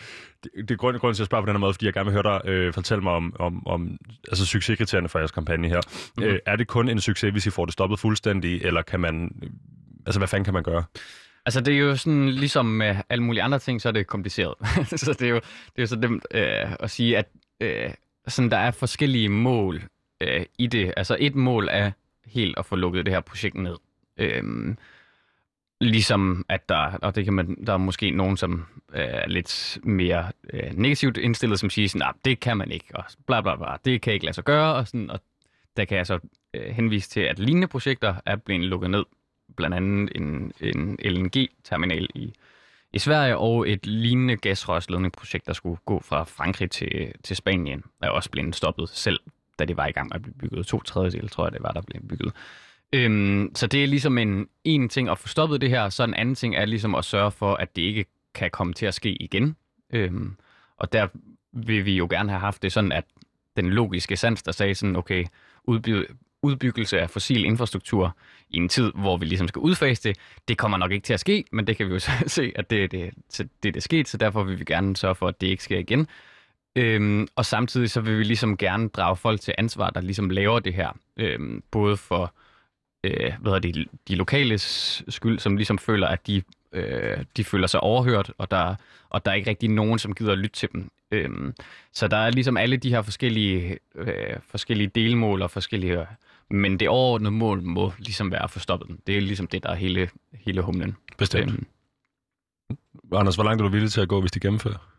det, 0.44 0.50
det 0.56 0.70
er 0.70 0.76
grunden, 0.76 1.14
til 1.14 1.22
at 1.22 1.26
spørge 1.26 1.42
på 1.42 1.46
den 1.46 1.54
her 1.54 1.60
måde, 1.60 1.74
fordi 1.74 1.86
jeg 1.86 1.92
gerne 1.92 2.10
vil 2.10 2.22
høre 2.22 2.40
dig 2.44 2.50
øh, 2.50 2.72
fortælle 2.72 3.02
mig 3.02 3.12
om, 3.12 3.36
om, 3.38 3.66
om 3.66 3.96
altså, 4.28 4.46
succeskriterierne 4.46 5.08
for 5.08 5.18
jeres 5.18 5.30
kampagne 5.30 5.68
her. 5.68 5.80
Mm-hmm. 6.16 6.32
Øh, 6.32 6.38
er 6.46 6.56
det 6.56 6.66
kun 6.66 6.88
en 6.88 7.00
succes, 7.00 7.32
hvis 7.32 7.46
I 7.46 7.50
får 7.50 7.64
det 7.64 7.72
stoppet 7.72 7.98
fuldstændig, 7.98 8.62
eller 8.62 8.82
kan 8.82 9.00
man... 9.00 9.30
Altså, 10.06 10.20
hvad 10.20 10.28
fanden 10.28 10.44
kan 10.44 10.54
man 10.54 10.62
gøre? 10.62 10.84
Altså, 11.46 11.60
det 11.60 11.74
er 11.74 11.78
jo 11.78 11.96
sådan, 11.96 12.30
ligesom 12.30 12.66
med 12.66 12.96
alle 13.08 13.24
mulige 13.24 13.42
andre 13.42 13.58
ting, 13.58 13.80
så 13.80 13.88
er 13.88 13.92
det 13.92 14.06
kompliceret. 14.06 14.54
så 15.00 15.12
det 15.12 15.22
er 15.22 15.30
jo, 15.30 15.36
det 15.36 15.76
er 15.76 15.82
jo 15.82 15.86
så 15.86 15.96
nemt 15.96 16.26
øh, 16.30 16.72
at 16.80 16.90
sige, 16.90 17.18
at 17.18 17.26
øh, 17.60 17.90
sådan, 18.28 18.50
der 18.50 18.56
er 18.56 18.70
forskellige 18.70 19.28
mål 19.28 19.82
øh, 20.20 20.46
i 20.58 20.66
det. 20.66 20.94
Altså, 20.96 21.16
et 21.20 21.34
mål 21.34 21.68
er 21.70 21.90
helt 22.26 22.58
at 22.58 22.66
få 22.66 22.76
lukket 22.76 23.06
det 23.06 23.14
her 23.14 23.20
projekt 23.20 23.54
ned. 23.54 23.76
Øh, 24.16 24.74
ligesom 25.80 26.44
at 26.48 26.68
der, 26.68 26.98
og 27.02 27.14
det 27.14 27.24
kan 27.24 27.34
man, 27.34 27.64
der 27.66 27.72
er 27.72 27.76
måske 27.76 28.10
nogen, 28.10 28.36
som 28.36 28.66
øh, 28.94 29.00
er 29.04 29.28
lidt 29.28 29.78
mere 29.82 30.32
øh, 30.52 30.72
negativt 30.72 31.16
indstillet, 31.16 31.60
som 31.60 31.70
siger 31.70 31.88
sådan, 31.88 32.12
det 32.24 32.40
kan 32.40 32.56
man 32.56 32.70
ikke, 32.70 32.86
og 32.94 33.04
bla 33.26 33.40
bla 33.40 33.56
bla, 33.56 33.76
det 33.84 34.02
kan 34.02 34.12
ikke 34.12 34.24
lade 34.24 34.34
sig 34.34 34.44
gøre, 34.44 34.74
og, 34.74 34.86
sådan, 34.86 35.10
og 35.10 35.20
der 35.76 35.84
kan 35.84 35.98
jeg 35.98 36.06
så 36.06 36.18
øh, 36.54 36.74
henvise 36.74 37.10
til, 37.10 37.20
at 37.20 37.38
lignende 37.38 37.68
projekter 37.68 38.14
er 38.26 38.36
blevet 38.36 38.64
lukket 38.64 38.90
ned 38.90 39.04
blandt 39.56 39.76
andet 39.76 40.12
en, 40.14 40.52
en 40.60 40.98
LNG-terminal 41.04 42.08
i, 42.14 42.34
i 42.92 42.98
Sverige, 42.98 43.36
og 43.36 43.70
et 43.70 43.86
lignende 43.86 44.36
gasrørsledningsprojekt, 44.36 45.46
der 45.46 45.52
skulle 45.52 45.78
gå 45.84 46.00
fra 46.00 46.24
Frankrig 46.24 46.70
til, 46.70 47.12
til 47.22 47.36
Spanien, 47.36 47.84
er 48.02 48.08
også 48.08 48.30
blevet 48.30 48.56
stoppet 48.56 48.88
selv, 48.88 49.20
da 49.58 49.64
det 49.64 49.76
var 49.76 49.86
i 49.86 49.92
gang 49.92 50.08
med 50.08 50.14
at 50.14 50.22
blive 50.22 50.34
bygget. 50.34 50.66
To 50.66 50.80
tredjedel, 50.80 51.28
tror 51.28 51.44
jeg, 51.46 51.52
det 51.52 51.62
var, 51.62 51.72
der 51.72 51.80
blev 51.80 52.02
bygget. 52.08 52.32
Øhm, 52.92 53.50
så 53.54 53.66
det 53.66 53.82
er 53.82 53.86
ligesom 53.86 54.18
en, 54.18 54.48
en 54.64 54.88
ting 54.88 55.08
at 55.08 55.18
få 55.18 55.28
stoppet 55.28 55.60
det 55.60 55.70
her, 55.70 55.88
så 55.88 56.04
en 56.04 56.14
anden 56.14 56.34
ting 56.34 56.56
er 56.56 56.64
ligesom 56.64 56.94
at 56.94 57.04
sørge 57.04 57.30
for, 57.30 57.54
at 57.54 57.76
det 57.76 57.82
ikke 57.82 58.04
kan 58.34 58.50
komme 58.50 58.72
til 58.72 58.86
at 58.86 58.94
ske 58.94 59.22
igen. 59.22 59.56
Øhm, 59.92 60.36
og 60.76 60.92
der 60.92 61.08
vil 61.52 61.84
vi 61.84 61.96
jo 61.96 62.06
gerne 62.10 62.30
have 62.30 62.40
haft 62.40 62.62
det 62.62 62.72
sådan, 62.72 62.92
at 62.92 63.04
den 63.56 63.70
logiske 63.70 64.16
sans, 64.16 64.42
der 64.42 64.52
sagde 64.52 64.74
sådan, 64.74 64.96
okay, 64.96 65.24
udby- 65.70 66.14
udbyggelse 66.42 67.00
af 67.00 67.10
fossil 67.10 67.44
infrastruktur 67.44 68.16
i 68.54 68.56
en 68.56 68.68
tid, 68.68 68.92
hvor 68.94 69.16
vi 69.16 69.24
ligesom 69.26 69.48
skal 69.48 69.60
udfase 69.60 70.08
det, 70.08 70.18
det 70.48 70.58
kommer 70.58 70.78
nok 70.78 70.92
ikke 70.92 71.04
til 71.04 71.14
at 71.14 71.20
ske, 71.20 71.44
men 71.52 71.66
det 71.66 71.76
kan 71.76 71.86
vi 71.86 71.92
jo 71.92 71.98
så 72.08 72.10
se, 72.26 72.52
at 72.56 72.70
det, 72.70 72.92
det, 72.92 73.10
det, 73.38 73.48
det 73.62 73.76
er 73.76 73.80
sket, 73.80 74.08
så 74.08 74.16
derfor 74.16 74.42
vil 74.42 74.58
vi 74.58 74.64
gerne 74.64 74.96
sørge 74.96 75.14
for, 75.14 75.28
at 75.28 75.40
det 75.40 75.46
ikke 75.46 75.62
sker 75.62 75.78
igen. 75.78 76.08
Øhm, 76.76 77.28
og 77.36 77.46
samtidig 77.46 77.90
så 77.90 78.00
vil 78.00 78.18
vi 78.18 78.24
ligesom 78.24 78.56
gerne 78.56 78.88
drage 78.88 79.16
folk 79.16 79.40
til 79.40 79.54
ansvar, 79.58 79.90
der 79.90 80.00
ligesom 80.00 80.30
laver 80.30 80.58
det 80.58 80.74
her, 80.74 80.90
øhm, 81.16 81.62
både 81.70 81.96
for 81.96 82.34
øh, 83.04 83.32
hvad 83.40 83.60
det, 83.60 83.86
de 84.08 84.14
lokale 84.14 84.58
skyld, 84.58 85.38
som 85.38 85.56
ligesom 85.56 85.78
føler, 85.78 86.06
at 86.06 86.26
de, 86.26 86.42
øh, 86.74 87.24
de 87.36 87.44
føler 87.44 87.66
sig 87.66 87.80
overhørt, 87.80 88.32
og 88.38 88.50
der, 88.50 88.74
og 89.10 89.24
der 89.24 89.30
er 89.30 89.34
ikke 89.34 89.50
rigtig 89.50 89.68
nogen, 89.68 89.98
som 89.98 90.14
gider 90.14 90.32
at 90.32 90.38
lytte 90.38 90.56
til 90.56 90.68
dem. 90.72 90.90
Øhm, 91.10 91.54
så 91.92 92.08
der 92.08 92.16
er 92.16 92.30
ligesom 92.30 92.56
alle 92.56 92.76
de 92.76 92.90
her 92.90 93.02
forskellige, 93.02 93.78
øh, 93.94 94.36
forskellige 94.48 94.88
delmål 94.88 95.42
og 95.42 95.50
forskellige... 95.50 96.06
Men 96.50 96.80
det 96.80 96.88
overordnede 96.88 97.30
mål 97.30 97.62
må 97.62 97.92
ligesom 97.98 98.30
være 98.30 98.42
at 98.42 98.50
få 98.50 98.58
stoppet 98.58 98.88
den. 98.88 98.98
Det 99.06 99.16
er 99.16 99.20
ligesom 99.20 99.46
det, 99.46 99.62
der 99.62 99.70
er 99.70 99.74
hele, 99.74 100.10
hele 100.32 100.62
humlen. 100.62 100.96
Bestemt. 101.18 101.52
Øhm, 101.52 101.66
Anders, 103.12 103.34
hvor 103.34 103.44
langt 103.44 103.60
er 103.60 103.64
du 103.64 103.72
villig 103.72 103.92
til 103.92 104.00
at 104.00 104.08
gå, 104.08 104.20
hvis 104.20 104.32
de 104.32 104.40
gennemfører? 104.40 104.90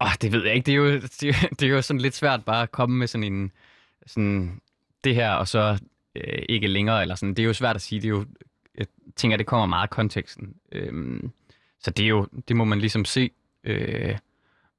Åh, 0.00 0.12
det 0.22 0.32
ved 0.32 0.44
jeg 0.44 0.54
ikke. 0.54 0.66
Det 0.66 0.72
er, 0.72 0.76
jo, 0.76 0.94
det, 0.94 1.22
er, 1.22 1.48
det 1.58 1.62
er 1.62 1.68
jo 1.70 1.82
sådan 1.82 2.00
lidt 2.00 2.14
svært 2.14 2.44
bare 2.44 2.62
at 2.62 2.72
komme 2.72 2.96
med 2.96 3.06
sådan 3.06 3.32
en... 3.32 3.52
Sådan 4.06 4.60
det 5.04 5.14
her, 5.14 5.32
og 5.32 5.48
så 5.48 5.78
øh, 6.16 6.42
ikke 6.48 6.66
længere. 6.66 7.02
Eller 7.02 7.14
sådan. 7.14 7.34
Det 7.34 7.42
er 7.42 7.46
jo 7.46 7.52
svært 7.52 7.76
at 7.76 7.82
sige. 7.82 8.00
Det 8.00 8.06
er 8.06 8.10
jo, 8.10 8.26
jeg 8.78 8.86
tænker, 9.16 9.36
det 9.36 9.46
kommer 9.46 9.66
meget 9.66 9.82
af 9.82 9.90
konteksten. 9.90 10.54
Øhm, 10.72 11.30
så 11.80 11.90
det, 11.90 12.04
er 12.04 12.08
jo, 12.08 12.26
det 12.48 12.56
må 12.56 12.64
man 12.64 12.78
ligesom 12.78 13.04
se, 13.04 13.30
øh, 13.64 14.16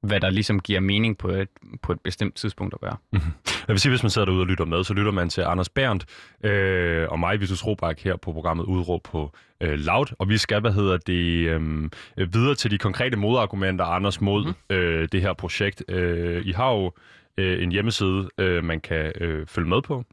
hvad 0.02 0.20
der 0.20 0.30
ligesom 0.30 0.60
giver 0.60 0.80
mening 0.80 1.18
på 1.18 1.28
et, 1.28 1.48
på 1.82 1.92
et 1.92 2.00
bestemt 2.00 2.34
tidspunkt 2.34 2.74
at 2.74 2.80
gøre. 2.80 2.96
Mm-hmm. 3.12 3.32
Jeg 3.46 3.68
vil 3.68 3.80
sige, 3.80 3.90
hvis 3.90 4.02
man 4.02 4.10
sidder 4.10 4.24
derude 4.24 4.42
og 4.42 4.46
lytter 4.46 4.64
med, 4.64 4.84
så 4.84 4.94
lytter 4.94 5.12
man 5.12 5.28
til 5.28 5.40
Anders 5.40 5.68
Berndt 5.68 6.06
øh, 6.44 7.08
og 7.08 7.18
mig, 7.18 7.40
Vitus 7.40 7.66
Robak, 7.66 8.00
her 8.00 8.16
på 8.16 8.32
programmet 8.32 8.64
Udråb 8.64 9.02
på 9.02 9.32
øh, 9.60 9.78
Loud. 9.78 10.06
Og 10.18 10.28
vi 10.28 10.38
skal, 10.38 10.60
hvad 10.60 10.72
hedder 10.72 10.96
det, 10.96 11.48
øh, 11.48 11.88
videre 12.34 12.54
til 12.54 12.70
de 12.70 12.78
konkrete 12.78 13.16
modargumenter, 13.16 13.84
Anders, 13.84 14.20
mod 14.20 14.44
mm-hmm. 14.44 14.76
øh, 14.76 15.08
det 15.12 15.20
her 15.20 15.32
projekt. 15.32 15.84
Øh, 15.88 16.46
I 16.46 16.52
har 16.52 16.72
jo 16.72 16.92
øh, 17.36 17.62
en 17.62 17.72
hjemmeside, 17.72 18.28
øh, 18.38 18.64
man 18.64 18.80
kan 18.80 19.12
øh, 19.20 19.46
følge 19.46 19.68
med 19.68 19.82
på. 19.82 20.04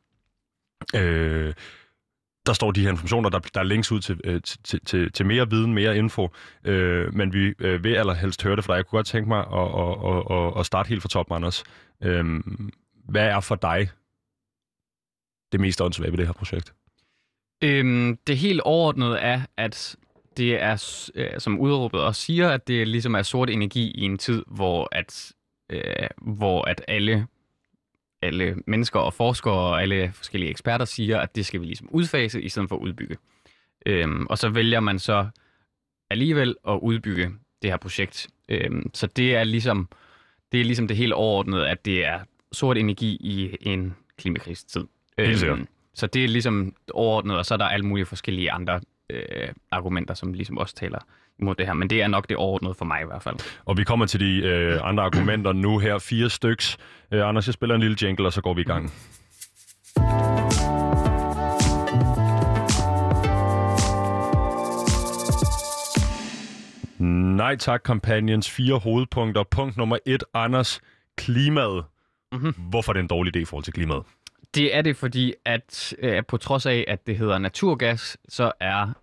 Øh, 0.95 1.53
der 2.49 2.53
står 2.53 2.71
de 2.71 2.81
her 2.81 2.89
informationer, 2.89 3.29
der, 3.29 3.39
der 3.39 3.59
er 3.59 3.63
links 3.63 3.91
ud 3.91 3.99
til, 3.99 4.19
øh, 4.23 4.41
til, 4.41 4.85
til, 4.85 5.11
til 5.11 5.25
mere 5.25 5.49
viden, 5.49 5.73
mere 5.73 5.97
info, 5.97 6.29
øh, 6.63 7.13
men 7.13 7.33
vi 7.33 7.53
øh, 7.59 7.83
vil 7.83 7.95
allerhelst 7.95 8.43
høre 8.43 8.55
det 8.55 8.63
fra 8.63 8.73
dig. 8.73 8.77
Jeg 8.77 8.85
kunne 8.85 8.97
godt 8.97 9.07
tænke 9.07 9.29
mig 9.29 9.39
at, 9.39 9.67
at, 10.11 10.37
at, 10.37 10.59
at 10.59 10.65
starte 10.65 10.87
helt 10.87 11.01
fra 11.01 11.09
toppen, 11.09 11.35
Anders. 11.35 11.63
Øh, 12.03 12.25
hvad 13.09 13.27
er 13.27 13.39
for 13.39 13.55
dig 13.55 13.89
det 15.51 15.59
mest 15.59 15.81
åndssvage 15.81 16.11
ved 16.11 16.17
det 16.17 16.25
her 16.25 16.33
projekt? 16.33 16.73
Øhm, 17.63 18.17
det 18.27 18.37
helt 18.37 18.61
overordnede 18.61 19.17
er, 19.17 19.41
at 19.57 19.95
det 20.37 20.61
er, 20.61 21.07
øh, 21.15 21.39
som 21.39 21.59
udråbet 21.59 22.01
også 22.01 22.21
siger, 22.21 22.49
at 22.49 22.67
det 22.67 22.87
ligesom 22.87 23.15
er 23.15 23.21
sort 23.21 23.49
energi 23.49 23.91
i 23.91 24.01
en 24.01 24.17
tid, 24.17 24.43
hvor 24.47 24.87
at, 24.91 25.31
øh, 25.69 26.07
hvor 26.21 26.61
at 26.65 26.81
alle 26.87 27.27
alle 28.21 28.55
mennesker 28.67 28.99
og 28.99 29.13
forskere 29.13 29.53
og 29.53 29.81
alle 29.81 30.11
forskellige 30.13 30.49
eksperter 30.49 30.85
siger, 30.85 31.19
at 31.19 31.35
det 31.35 31.45
skal 31.45 31.59
vi 31.61 31.65
ligesom 31.65 31.87
udfase 31.91 32.41
i 32.41 32.49
stedet 32.49 32.69
for 32.69 32.75
at 32.75 32.81
udbygge. 32.81 33.17
Øhm, 33.85 34.27
og 34.29 34.37
så 34.37 34.49
vælger 34.49 34.79
man 34.79 34.99
så 34.99 35.27
alligevel 36.09 36.55
at 36.67 36.79
udbygge 36.81 37.31
det 37.61 37.69
her 37.69 37.77
projekt. 37.77 38.27
Øhm, 38.49 38.91
så 38.93 39.07
det 39.07 39.35
er 39.35 39.43
ligesom 39.43 39.89
det 40.51 40.61
er 40.61 40.65
ligesom 40.65 40.87
det 40.87 40.97
helt 40.97 41.13
overordnede, 41.13 41.69
at 41.69 41.85
det 41.85 42.05
er 42.05 42.19
sort 42.51 42.77
energi 42.77 43.17
i 43.21 43.55
en 43.61 43.95
klimakrisetid. 44.17 44.85
Øhm, 45.17 45.67
så 45.93 46.07
det 46.07 46.23
er 46.23 46.27
ligesom 46.27 46.75
overordnet, 46.93 47.37
og 47.37 47.45
så 47.45 47.53
er 47.53 47.57
der 47.57 47.65
alle 47.65 47.85
mulige 47.85 48.05
forskellige 48.05 48.51
andre 48.51 48.81
øh, 49.09 49.47
argumenter, 49.71 50.13
som 50.13 50.33
ligesom 50.33 50.57
også 50.57 50.75
taler 50.75 50.99
imod 51.39 51.55
det 51.55 51.65
her. 51.65 51.73
Men 51.73 51.89
det 51.89 52.01
er 52.01 52.07
nok 52.07 52.29
det 52.29 52.37
overordnede 52.37 52.73
for 52.73 52.85
mig 52.85 53.01
i 53.01 53.05
hvert 53.05 53.23
fald. 53.23 53.35
Og 53.65 53.77
vi 53.77 53.83
kommer 53.83 54.05
til 54.05 54.19
de 54.19 54.47
øh, 54.47 54.79
andre 54.83 55.03
argumenter 55.03 55.53
nu 55.53 55.77
her. 55.77 55.99
Fire 55.99 56.29
styks. 56.29 56.77
Øh, 57.11 57.27
Anders, 57.27 57.47
jeg 57.47 57.53
spiller 57.53 57.75
en 57.75 57.81
lille 57.81 57.97
jingle, 58.01 58.25
og 58.25 58.33
så 58.33 58.41
går 58.41 58.53
vi 58.53 58.61
i 58.61 58.63
gang. 58.63 58.91
Nej 67.37 67.55
tak, 67.55 67.81
kampagnens 67.85 68.49
fire 68.49 68.77
hovedpunkter. 68.79 69.43
Punkt 69.43 69.77
nummer 69.77 69.97
et, 70.05 70.23
Anders, 70.33 70.81
klimaet. 71.17 71.83
Mm-hmm. 72.31 72.53
Hvorfor 72.69 72.91
er 72.91 72.93
det 72.93 72.99
en 72.99 73.07
dårlig 73.07 73.35
idé 73.35 73.39
i 73.39 73.45
forhold 73.45 73.63
til 73.63 73.73
klimaet? 73.73 74.03
Det 74.55 74.75
er 74.75 74.81
det, 74.81 74.95
fordi 74.95 75.33
at 75.45 75.93
øh, 75.99 76.25
på 76.25 76.37
trods 76.37 76.65
af, 76.65 76.85
at 76.87 77.07
det 77.07 77.17
hedder 77.17 77.37
naturgas, 77.37 78.17
så 78.29 78.51
er 78.59 78.93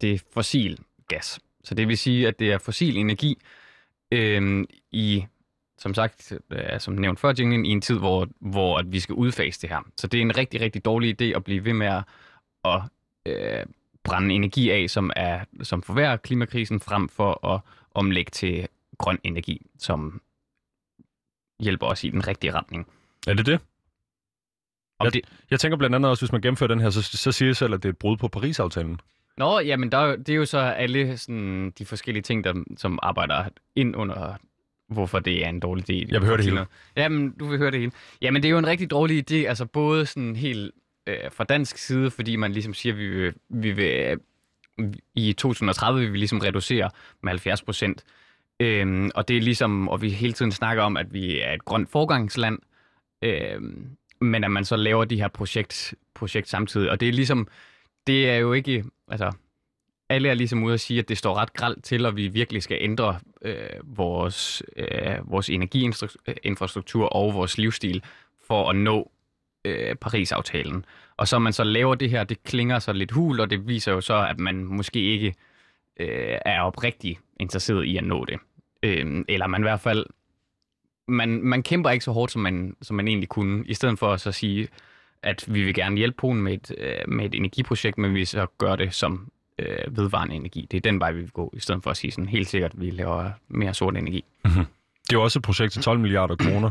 det 0.00 0.22
fossil 0.32 0.78
gas. 1.08 1.40
Så 1.64 1.74
det 1.74 1.88
vil 1.88 1.98
sige, 1.98 2.28
at 2.28 2.38
det 2.38 2.52
er 2.52 2.58
fossil 2.58 2.96
energi 2.96 3.38
øh, 4.12 4.64
i, 4.90 5.24
som 5.78 5.94
sagt, 5.94 6.32
øh, 6.50 6.80
som 6.80 6.94
nævnt 6.94 7.20
før, 7.20 7.34
jinglen, 7.38 7.66
i 7.66 7.68
en 7.68 7.80
tid, 7.80 7.98
hvor, 7.98 8.28
hvor 8.40 8.78
at 8.78 8.92
vi 8.92 9.00
skal 9.00 9.14
udfase 9.14 9.60
det 9.60 9.70
her. 9.70 9.80
Så 9.96 10.06
det 10.06 10.18
er 10.18 10.22
en 10.22 10.36
rigtig, 10.36 10.60
rigtig 10.60 10.84
dårlig 10.84 11.22
idé 11.22 11.36
at 11.36 11.44
blive 11.44 11.64
ved 11.64 11.72
med 11.72 11.86
at, 11.86 12.02
at 12.64 12.82
øh, 13.26 13.66
brænde 14.04 14.34
energi 14.34 14.70
af, 14.70 14.90
som, 14.90 15.10
er, 15.16 15.44
som 15.62 15.82
forværrer 15.82 16.16
klimakrisen, 16.16 16.80
frem 16.80 17.08
for 17.08 17.46
at 17.46 17.60
omlægge 17.94 18.30
til 18.30 18.68
grøn 18.98 19.18
energi, 19.22 19.66
som 19.78 20.22
hjælper 21.60 21.86
os 21.86 22.04
i 22.04 22.10
den 22.10 22.26
rigtige 22.28 22.52
retning. 22.52 22.86
Er 23.26 23.34
det 23.34 23.46
det? 23.46 23.60
Jeg, 25.04 25.12
det... 25.12 25.20
jeg 25.50 25.60
tænker 25.60 25.76
blandt 25.76 25.96
andet 25.96 26.10
også, 26.10 26.22
hvis 26.22 26.32
man 26.32 26.40
gennemfører 26.40 26.68
den 26.68 26.80
her, 26.80 26.90
så, 26.90 27.02
så 27.02 27.32
siger 27.32 27.48
jeg 27.48 27.56
selv, 27.56 27.74
at 27.74 27.82
det 27.82 27.88
er 27.88 27.92
et 27.92 27.98
brud 27.98 28.16
på 28.16 28.28
Paris-aftalen. 28.28 29.00
Nå, 29.36 29.60
jamen 29.60 29.92
der, 29.92 30.16
det 30.16 30.28
er 30.28 30.36
jo 30.36 30.44
så 30.44 30.58
alle 30.58 31.18
sådan, 31.18 31.72
de 31.78 31.86
forskellige 31.86 32.22
ting, 32.22 32.44
der, 32.44 32.64
som 32.76 32.98
arbejder 33.02 33.44
ind 33.76 33.96
under, 33.96 34.36
hvorfor 34.88 35.18
det 35.18 35.44
er 35.44 35.48
en 35.48 35.60
dårlig 35.60 35.90
idé. 35.90 36.12
Jeg 36.12 36.20
vil 36.20 36.26
høre 36.28 36.36
det 36.36 36.44
hele. 36.44 36.66
Jamen, 36.96 37.30
du 37.30 37.46
vil 37.46 37.58
høre 37.58 37.70
det 37.70 37.80
hele. 37.80 37.92
Jamen, 38.22 38.42
det 38.42 38.48
er 38.48 38.52
jo 38.52 38.58
en 38.58 38.66
rigtig 38.66 38.90
dårlig 38.90 39.30
idé, 39.30 39.48
altså 39.48 39.66
både 39.66 40.06
sådan 40.06 40.36
helt 40.36 40.72
øh, 41.06 41.16
fra 41.32 41.44
dansk 41.44 41.78
side, 41.78 42.10
fordi 42.10 42.36
man 42.36 42.52
ligesom 42.52 42.74
siger, 42.74 42.92
at 42.92 42.98
vi 42.98 43.08
vil, 43.08 43.34
vi 43.48 43.70
vil 43.72 44.18
øh, 44.78 44.92
i 45.14 45.32
2030 45.32 46.00
vil 46.00 46.12
vi 46.12 46.18
ligesom 46.18 46.38
reducere 46.38 46.90
med 47.22 47.30
70 47.30 47.62
procent. 47.62 48.04
Øhm, 48.60 49.10
og 49.14 49.28
det 49.28 49.36
er 49.36 49.40
ligesom, 49.40 49.88
og 49.88 50.02
vi 50.02 50.10
hele 50.10 50.32
tiden 50.32 50.52
snakker 50.52 50.82
om, 50.82 50.96
at 50.96 51.12
vi 51.12 51.40
er 51.40 51.52
et 51.52 51.64
grønt 51.64 51.90
forgangsland, 51.90 52.58
øhm, 53.22 53.90
men 54.20 54.44
at 54.44 54.50
man 54.50 54.64
så 54.64 54.76
laver 54.76 55.04
de 55.04 55.16
her 55.16 55.28
projekt, 55.28 55.94
projekt 56.14 56.48
samtidig. 56.48 56.90
Og 56.90 57.00
det 57.00 57.08
er 57.08 57.12
ligesom, 57.12 57.48
det 58.06 58.30
er 58.30 58.36
jo 58.36 58.52
ikke, 58.52 58.84
altså, 59.08 59.32
alle 60.08 60.28
er 60.28 60.34
ligesom 60.34 60.62
ude 60.62 60.74
at 60.74 60.80
sige, 60.80 60.98
at 60.98 61.08
det 61.08 61.18
står 61.18 61.34
ret 61.34 61.52
gralt 61.52 61.84
til, 61.84 62.06
og 62.06 62.16
vi 62.16 62.28
virkelig 62.28 62.62
skal 62.62 62.78
ændre 62.80 63.18
øh, 63.42 63.56
vores, 63.82 64.62
øh, 64.76 65.30
vores 65.30 65.50
energiinfrastruktur 65.50 67.06
og 67.06 67.34
vores 67.34 67.58
livsstil 67.58 68.02
for 68.46 68.70
at 68.70 68.76
nå 68.76 69.10
øh, 69.64 69.94
Paris-aftalen. 69.94 70.84
Og 71.16 71.28
så 71.28 71.38
man 71.38 71.52
så 71.52 71.64
laver 71.64 71.94
det 71.94 72.10
her, 72.10 72.24
det 72.24 72.42
klinger 72.42 72.78
så 72.78 72.92
lidt 72.92 73.10
hul, 73.10 73.40
og 73.40 73.50
det 73.50 73.68
viser 73.68 73.92
jo 73.92 74.00
så, 74.00 74.26
at 74.26 74.38
man 74.38 74.64
måske 74.64 75.00
ikke 75.00 75.34
øh, 76.00 76.38
er 76.44 76.60
oprigtig 76.60 77.18
interesseret 77.40 77.84
i 77.84 77.96
at 77.96 78.04
nå 78.04 78.24
det. 78.24 78.38
Øh, 78.82 79.24
eller 79.28 79.46
man 79.46 79.60
i 79.60 79.64
hvert 79.64 79.80
fald, 79.80 80.06
man, 81.10 81.40
man 81.42 81.62
kæmper 81.62 81.90
ikke 81.90 82.04
så 82.04 82.12
hårdt, 82.12 82.32
som 82.32 82.42
man, 82.42 82.76
som 82.82 82.96
man 82.96 83.08
egentlig 83.08 83.28
kunne, 83.28 83.64
i 83.66 83.74
stedet 83.74 83.98
for 83.98 84.12
at 84.12 84.20
så 84.20 84.32
sige, 84.32 84.68
at 85.22 85.44
vi 85.48 85.62
vil 85.62 85.74
gerne 85.74 85.96
hjælpe 85.96 86.16
Polen 86.16 86.42
med 86.42 86.52
et, 86.52 86.72
øh, 86.78 87.08
med 87.08 87.24
et 87.24 87.34
energiprojekt, 87.34 87.98
men 87.98 88.14
vi 88.14 88.24
så 88.24 88.46
gør 88.58 88.76
det 88.76 88.94
som 88.94 89.28
øh, 89.58 89.96
vedvarende 89.96 90.34
energi. 90.34 90.68
Det 90.70 90.76
er 90.76 90.80
den 90.80 91.00
vej, 91.00 91.12
vi 91.12 91.20
vil 91.20 91.30
gå, 91.30 91.52
i 91.56 91.60
stedet 91.60 91.82
for 91.82 91.90
at 91.90 91.96
sige 91.96 92.10
sådan 92.10 92.28
helt 92.28 92.48
sikkert, 92.48 92.72
at 92.74 92.80
vi 92.80 92.90
laver 92.90 93.30
mere 93.48 93.74
sort 93.74 93.96
energi. 93.96 94.24
Mm-hmm. 94.44 94.64
Det 95.02 95.12
er 95.12 95.18
jo 95.18 95.22
også 95.22 95.38
et 95.38 95.42
projekt 95.42 95.72
til 95.72 95.82
12 95.82 95.98
milliarder 95.98 96.36
kroner. 96.36 96.70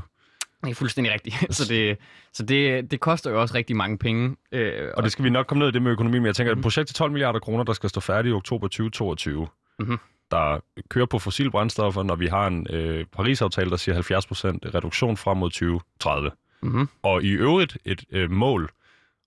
Det 0.63 0.71
er 0.71 0.75
fuldstændig 0.75 1.13
rigtigt. 1.13 1.35
Så, 1.55 1.65
det, 1.69 1.97
så 2.33 2.43
det, 2.43 2.91
det 2.91 2.99
koster 2.99 3.31
jo 3.31 3.41
også 3.41 3.55
rigtig 3.55 3.75
mange 3.75 3.97
penge. 3.97 4.35
Øh, 4.51 4.87
og 4.97 5.03
det 5.03 5.11
skal 5.11 5.25
vi 5.25 5.29
nok 5.29 5.47
komme 5.47 5.59
ned 5.59 5.67
i 5.67 5.71
det 5.71 5.81
med 5.81 5.91
økonomi, 5.91 6.19
men 6.19 6.25
jeg 6.25 6.35
tænker, 6.35 6.53
mm-hmm. 6.53 6.59
et 6.59 6.63
projekt 6.63 6.87
til 6.87 6.95
12 6.95 7.11
milliarder 7.11 7.39
kroner, 7.39 7.63
der 7.63 7.73
skal 7.73 7.89
stå 7.89 7.99
færdigt 7.99 8.33
i 8.33 8.35
oktober 8.35 8.67
2022, 8.67 9.47
mm-hmm. 9.79 9.97
Der 10.31 10.59
kører 10.89 11.05
på 11.05 11.19
fossile 11.19 11.51
brændstoffer, 11.51 12.03
når 12.03 12.15
vi 12.15 12.27
har 12.27 12.47
en 12.47 12.67
øh, 12.69 13.05
Paris-aftale, 13.05 13.69
der 13.69 13.77
siger 13.77 14.01
70% 14.01 14.75
reduktion 14.75 15.17
frem 15.17 15.37
mod 15.37 15.49
2030 15.49 16.31
mm-hmm. 16.61 16.87
og 17.01 17.23
i 17.23 17.29
øvrigt 17.29 17.77
et 17.85 18.03
øh, 18.11 18.31
mål 18.31 18.69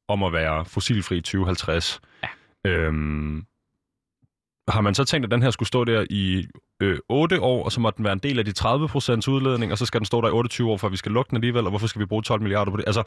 om 0.08 0.22
at 0.22 0.32
være 0.32 0.64
fossilfri 0.64 1.20
2050. 1.20 2.00
Ja. 2.22 2.28
Øhm, 2.70 3.46
har 4.68 4.80
man 4.80 4.94
så 4.94 5.04
tænkt, 5.04 5.24
at 5.24 5.30
den 5.30 5.42
her 5.42 5.50
skulle 5.50 5.66
stå 5.66 5.84
der 5.84 6.06
i 6.10 6.46
øh, 6.82 6.98
8 7.08 7.40
år, 7.40 7.64
og 7.64 7.72
så 7.72 7.80
må 7.80 7.90
den 7.90 8.04
være 8.04 8.12
en 8.12 8.18
del 8.18 8.38
af 8.38 8.44
de 8.44 8.52
30 8.52 8.88
procents 8.88 9.28
udledning, 9.28 9.72
og 9.72 9.78
så 9.78 9.86
skal 9.86 10.00
den 10.00 10.04
stå 10.04 10.20
der 10.20 10.28
i 10.28 10.30
28 10.30 10.70
år, 10.70 10.76
for 10.76 10.88
vi 10.88 10.96
skal 10.96 11.12
lukke 11.12 11.30
den 11.30 11.36
alligevel, 11.36 11.64
og 11.64 11.70
hvorfor 11.70 11.86
skal 11.86 12.00
vi 12.00 12.06
bruge 12.06 12.22
12 12.22 12.42
milliarder 12.42 12.70
på 12.70 12.76
det? 12.76 12.84
Altså, 12.86 13.02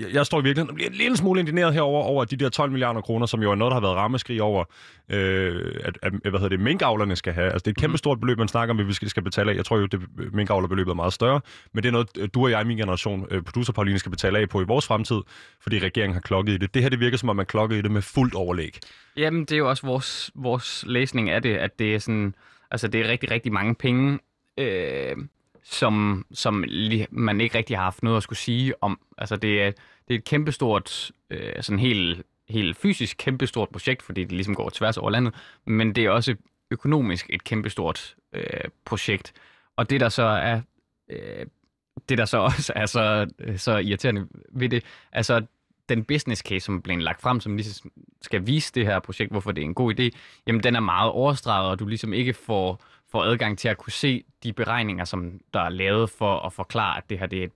jeg, 0.00 0.14
jeg 0.14 0.26
står 0.26 0.40
i 0.40 0.42
virkeligheden 0.42 0.70
og 0.70 0.74
bliver 0.74 0.90
en 0.90 0.96
lille 0.96 1.16
smule 1.16 1.40
indineret 1.40 1.74
herover 1.74 2.02
over 2.02 2.24
de 2.24 2.36
der 2.36 2.48
12 2.48 2.70
milliarder 2.70 3.00
kroner, 3.00 3.26
som 3.26 3.42
jo 3.42 3.50
er 3.50 3.54
noget, 3.54 3.70
der 3.70 3.74
har 3.74 3.80
været 3.80 3.96
rammeskrig 3.96 4.42
over, 4.42 4.64
øh, 5.08 5.74
at, 5.84 5.98
at, 6.02 6.12
øh, 6.14 6.20
hvad 6.30 6.32
hedder 6.32 6.48
det, 6.48 6.60
minkavlerne 6.60 7.16
skal 7.16 7.32
have. 7.32 7.46
Altså, 7.46 7.58
det 7.58 7.66
er 7.66 7.70
et 7.70 7.76
kæmpe 7.76 7.98
stort 7.98 8.20
beløb, 8.20 8.38
man 8.38 8.48
snakker 8.48 8.74
om, 8.74 8.80
at 8.80 8.88
vi 8.88 8.92
skal, 8.92 9.08
skal 9.08 9.22
betale 9.22 9.50
af. 9.50 9.56
Jeg 9.56 9.64
tror 9.64 9.78
jo, 9.78 9.86
det 9.86 10.00
minkavlerbeløbet 10.32 10.90
er 10.90 10.94
meget 10.94 11.12
større, 11.12 11.40
men 11.72 11.82
det 11.82 11.88
er 11.88 11.92
noget, 11.92 12.08
øh, 12.18 12.28
du 12.34 12.44
og 12.44 12.50
jeg 12.50 12.60
i 12.60 12.64
min 12.64 12.76
generation, 12.76 13.26
øh, 13.30 13.42
producer 13.42 13.72
Pauline, 13.72 13.98
skal 13.98 14.10
betale 14.10 14.38
af 14.38 14.48
på 14.48 14.60
i 14.60 14.64
vores 14.64 14.86
fremtid, 14.86 15.20
fordi 15.60 15.78
regeringen 15.78 16.14
har 16.14 16.20
klokket 16.20 16.52
i 16.52 16.56
det. 16.56 16.74
Det 16.74 16.82
her, 16.82 16.88
det 16.88 17.00
virker 17.00 17.16
som 17.16 17.28
om, 17.28 17.36
man 17.36 17.46
klokket 17.46 17.76
i 17.76 17.82
det 17.82 17.90
med 17.90 18.02
fuldt 18.02 18.34
overlæg. 18.34 18.78
Jamen, 19.16 19.40
det 19.40 19.52
er 19.52 19.56
jo 19.58 19.68
også 19.68 19.86
vores, 19.86 20.30
vores 20.34 20.84
læsning 20.86 21.30
af 21.30 21.42
det, 21.42 21.56
at 21.56 21.78
det 21.78 21.94
er 21.94 21.98
sådan, 21.98 22.34
altså 22.74 22.88
det 22.88 23.00
er 23.00 23.08
rigtig, 23.08 23.30
rigtig 23.30 23.52
mange 23.52 23.74
penge, 23.74 24.18
øh, 24.58 25.16
som, 25.62 26.26
som 26.32 26.64
man 27.10 27.40
ikke 27.40 27.58
rigtig 27.58 27.76
har 27.76 27.84
haft 27.84 28.02
noget 28.02 28.16
at 28.16 28.22
skulle 28.22 28.38
sige 28.38 28.82
om. 28.82 29.00
Altså 29.18 29.36
det 29.36 29.62
er, 29.62 29.70
det 30.08 30.14
er 30.14 30.18
et 30.18 30.24
kæmpestort, 30.24 31.12
øh, 31.30 31.62
sådan 31.62 31.78
helt, 31.78 32.22
helt 32.48 32.76
fysisk 32.76 33.16
kæmpestort 33.18 33.68
projekt, 33.68 34.02
fordi 34.02 34.24
det 34.24 34.32
ligesom 34.32 34.54
går 34.54 34.70
tværs 34.70 34.96
over 34.96 35.10
landet, 35.10 35.34
men 35.66 35.94
det 35.94 36.04
er 36.04 36.10
også 36.10 36.34
økonomisk 36.70 37.26
et 37.30 37.44
kæmpestort 37.44 38.14
øh, 38.32 38.44
projekt. 38.84 39.32
Og 39.76 39.90
det 39.90 40.00
der 40.00 40.08
så 40.08 40.22
er, 40.22 40.60
øh, 41.08 41.46
det 42.08 42.18
der 42.18 42.24
så 42.24 42.38
også 42.38 42.72
er 42.76 42.86
så, 42.86 43.26
øh, 43.38 43.58
så 43.58 43.76
irriterende 43.76 44.28
ved 44.52 44.68
det, 44.68 44.84
altså 45.12 45.46
den 45.88 46.04
business 46.04 46.42
case, 46.42 46.60
som 46.60 46.82
blev 46.82 46.98
lagt 46.98 47.22
frem, 47.22 47.40
som 47.40 47.56
ligesom 47.56 47.90
skal 48.34 48.46
vise 48.46 48.72
det 48.74 48.86
her 48.86 49.00
projekt, 49.00 49.30
hvorfor 49.30 49.52
det 49.52 49.62
er 49.62 49.64
en 49.64 49.74
god 49.74 50.00
idé, 50.00 50.18
jamen 50.46 50.62
den 50.62 50.76
er 50.76 50.80
meget 50.80 51.10
overstreget, 51.10 51.70
og 51.70 51.78
du 51.78 51.86
ligesom 51.86 52.12
ikke 52.12 52.34
får, 52.34 52.84
får 53.12 53.22
adgang 53.22 53.58
til 53.58 53.68
at 53.68 53.76
kunne 53.76 53.92
se 53.92 54.24
de 54.42 54.52
beregninger, 54.52 55.04
som 55.04 55.40
der 55.54 55.60
er 55.60 55.68
lavet 55.68 56.10
for 56.10 56.46
at 56.46 56.52
forklare, 56.52 56.96
at 56.96 57.10
det 57.10 57.18
her 57.18 57.26
det 57.26 57.38
er 57.38 57.44
et 57.44 57.52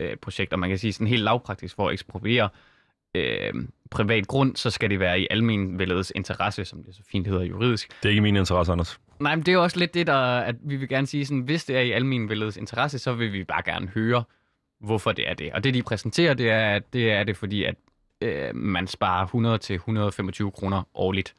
øh, 0.00 0.16
projekt. 0.16 0.52
Og 0.52 0.58
man 0.58 0.68
kan 0.68 0.78
sige 0.78 0.92
sådan 0.92 1.06
helt 1.06 1.22
lavpraktisk 1.22 1.76
for 1.76 1.88
at 1.88 1.92
ekspropriere 1.92 2.48
øh, 3.14 3.52
privat 3.90 4.26
grund, 4.26 4.56
så 4.56 4.70
skal 4.70 4.90
det 4.90 5.00
være 5.00 5.20
i 5.20 5.26
almenvældets 5.30 6.12
interesse, 6.16 6.64
som 6.64 6.84
det 6.84 6.94
så 6.94 7.02
fint 7.10 7.26
hedder 7.26 7.42
juridisk. 7.42 7.88
Det 8.02 8.08
er 8.08 8.10
ikke 8.10 8.22
min 8.22 8.36
interesse, 8.36 8.72
Anders. 8.72 9.00
Nej, 9.20 9.34
men 9.34 9.46
det 9.46 9.54
er 9.54 9.58
også 9.58 9.78
lidt 9.78 9.94
det, 9.94 10.06
der, 10.06 10.38
at 10.38 10.56
vi 10.60 10.76
vil 10.76 10.88
gerne 10.88 11.06
sige, 11.06 11.26
sådan, 11.26 11.40
hvis 11.40 11.64
det 11.64 11.76
er 11.76 11.80
i 11.80 11.90
almenvældets 11.90 12.56
interesse, 12.56 12.98
så 12.98 13.12
vil 13.12 13.32
vi 13.32 13.44
bare 13.44 13.62
gerne 13.64 13.88
høre, 13.88 14.24
hvorfor 14.80 15.12
det 15.12 15.28
er 15.28 15.34
det. 15.34 15.52
Og 15.52 15.64
det, 15.64 15.74
de 15.74 15.82
præsenterer, 15.82 16.34
det 16.34 16.50
er, 16.50 16.74
at 16.76 16.92
det 16.92 17.12
er 17.12 17.24
det, 17.24 17.36
fordi 17.36 17.64
at 17.64 17.74
øh, 18.22 18.56
man 18.56 18.86
sparer 18.86 19.24
100 19.24 19.58
til 19.58 19.74
125 19.74 20.50
kroner 20.50 20.82
årligt, 20.94 21.34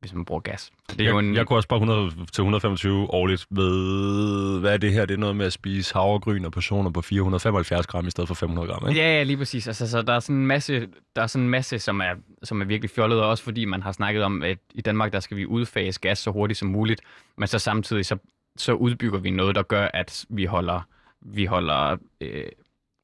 hvis 0.00 0.14
man 0.14 0.24
bruger 0.24 0.40
gas. 0.40 0.72
Det 0.90 1.00
er 1.00 1.04
jeg, 1.04 1.12
jo 1.12 1.18
en... 1.18 1.34
jeg 1.34 1.46
kunne 1.46 1.56
også 1.56 1.66
spare 1.66 1.76
100 1.76 2.10
til 2.32 2.42
125 2.42 3.14
årligt 3.14 3.46
ved, 3.50 4.60
hvad 4.60 4.72
er 4.72 4.76
det 4.76 4.92
her? 4.92 5.06
Det 5.06 5.14
er 5.14 5.18
noget 5.18 5.36
med 5.36 5.46
at 5.46 5.52
spise 5.52 5.94
havregryn 5.94 6.44
og 6.44 6.52
portioner 6.52 6.90
på 6.90 7.02
475 7.02 7.86
gram 7.86 8.06
i 8.06 8.10
stedet 8.10 8.28
for 8.28 8.34
500 8.34 8.68
gram, 8.68 8.88
ikke? 8.88 9.00
Ja, 9.00 9.16
ja, 9.16 9.22
lige 9.22 9.36
præcis. 9.36 9.66
Altså, 9.66 9.90
så 9.90 10.02
der 10.02 10.12
er 10.12 10.20
sådan 10.20 10.36
en 10.36 10.46
masse, 10.46 10.88
der 11.16 11.22
er 11.22 11.26
sådan 11.26 11.44
en 11.44 11.50
masse 11.50 11.78
som, 11.78 12.00
er, 12.00 12.14
som 12.42 12.60
er 12.60 12.64
virkelig 12.64 12.90
fjollet, 12.90 13.22
også 13.22 13.44
fordi 13.44 13.64
man 13.64 13.82
har 13.82 13.92
snakket 13.92 14.22
om, 14.22 14.42
at 14.42 14.58
i 14.74 14.80
Danmark, 14.80 15.12
der 15.12 15.20
skal 15.20 15.36
vi 15.36 15.46
udfase 15.46 16.00
gas 16.00 16.18
så 16.18 16.30
hurtigt 16.30 16.58
som 16.58 16.68
muligt, 16.68 17.00
men 17.38 17.48
så 17.48 17.58
samtidig 17.58 18.06
så, 18.06 18.16
så 18.56 18.72
udbygger 18.72 19.18
vi 19.18 19.30
noget, 19.30 19.54
der 19.54 19.62
gør, 19.62 19.88
at 19.94 20.24
vi 20.28 20.44
holder, 20.44 20.80
vi 21.20 21.44
holder 21.44 21.96
øh, 22.20 22.44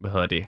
hvad 0.00 0.10
hedder 0.10 0.26
det, 0.26 0.46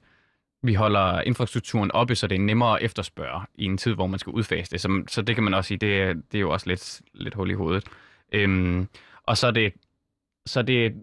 vi 0.62 0.74
holder 0.74 1.20
infrastrukturen 1.20 1.92
oppe, 1.92 2.14
så 2.14 2.26
det 2.26 2.34
er 2.34 2.40
nemmere 2.40 2.78
at 2.78 2.84
efterspørge 2.84 3.42
i 3.54 3.64
en 3.64 3.78
tid, 3.78 3.94
hvor 3.94 4.06
man 4.06 4.18
skal 4.18 4.30
udfase 4.30 4.70
det. 4.70 4.80
Så, 4.80 5.02
så 5.09 5.22
det 5.22 5.34
kan 5.34 5.44
man 5.44 5.54
også 5.54 5.68
sige, 5.68 5.78
det, 5.78 6.02
er, 6.02 6.12
det 6.12 6.34
er 6.34 6.40
jo 6.40 6.50
også 6.50 6.66
lidt, 6.66 7.00
lidt 7.14 7.34
hul 7.34 7.50
i 7.50 7.54
hovedet. 7.54 7.84
Øhm, 8.32 8.88
og 9.22 9.36
så 9.36 9.46
er 9.46 9.50
det, 9.50 9.72
så 10.46 10.62
det, 10.62 10.94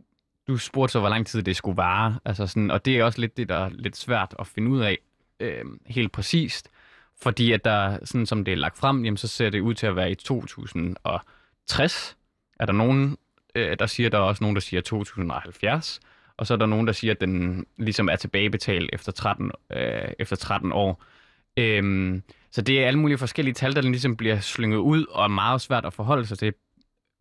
du 0.47 0.57
spurgte 0.57 0.91
så, 0.91 0.99
hvor 0.99 1.09
lang 1.09 1.27
tid 1.27 1.43
det 1.43 1.55
skulle 1.55 1.77
vare, 1.77 2.19
altså 2.25 2.47
sådan, 2.47 2.71
og 2.71 2.85
det 2.85 2.97
er 2.97 3.03
også 3.03 3.21
lidt 3.21 3.37
det, 3.37 3.49
der 3.49 3.55
er 3.55 3.69
lidt 3.69 3.97
svært 3.97 4.35
at 4.39 4.47
finde 4.47 4.71
ud 4.71 4.81
af 4.81 4.97
øhm, 5.39 5.81
helt 5.85 6.11
præcist, 6.11 6.69
fordi 7.21 7.51
at 7.51 7.65
der, 7.65 8.05
sådan 8.05 8.25
som 8.25 8.45
det 8.45 8.51
er 8.51 8.55
lagt 8.55 8.77
frem, 8.77 9.05
jamen, 9.05 9.17
så 9.17 9.27
ser 9.27 9.49
det 9.49 9.59
ud 9.59 9.73
til 9.73 9.87
at 9.87 9.95
være 9.95 10.11
i 10.11 10.15
2060. 10.15 12.17
Er 12.59 12.65
der 12.65 12.73
nogen, 12.73 13.17
øh, 13.55 13.77
der 13.79 13.85
siger, 13.85 14.09
der 14.09 14.17
er 14.17 14.21
også 14.21 14.43
nogen, 14.43 14.55
der 14.55 14.61
siger 14.61 14.81
2070 14.81 15.99
og 16.37 16.47
så 16.47 16.53
er 16.53 16.57
der 16.57 16.65
nogen, 16.65 16.87
der 16.87 16.93
siger, 16.93 17.13
at 17.13 17.21
den 17.21 17.65
ligesom 17.77 18.09
er 18.09 18.15
tilbagebetalt 18.15 18.89
efter 18.93 19.11
13, 19.11 19.51
øh, 19.71 20.11
efter 20.19 20.35
13 20.35 20.71
år. 20.71 21.03
Øhm, 21.57 22.23
så 22.51 22.61
det 22.61 22.83
er 22.83 22.87
alle 22.87 22.99
mulige 22.99 23.17
forskellige 23.17 23.53
tal, 23.53 23.75
der 23.75 23.81
ligesom 23.81 24.17
bliver 24.17 24.39
slynget 24.39 24.77
ud, 24.77 25.05
og 25.05 25.23
er 25.23 25.27
meget 25.27 25.61
svært 25.61 25.85
at 25.85 25.93
forholde 25.93 26.25
sig 26.25 26.37
til, 26.37 26.53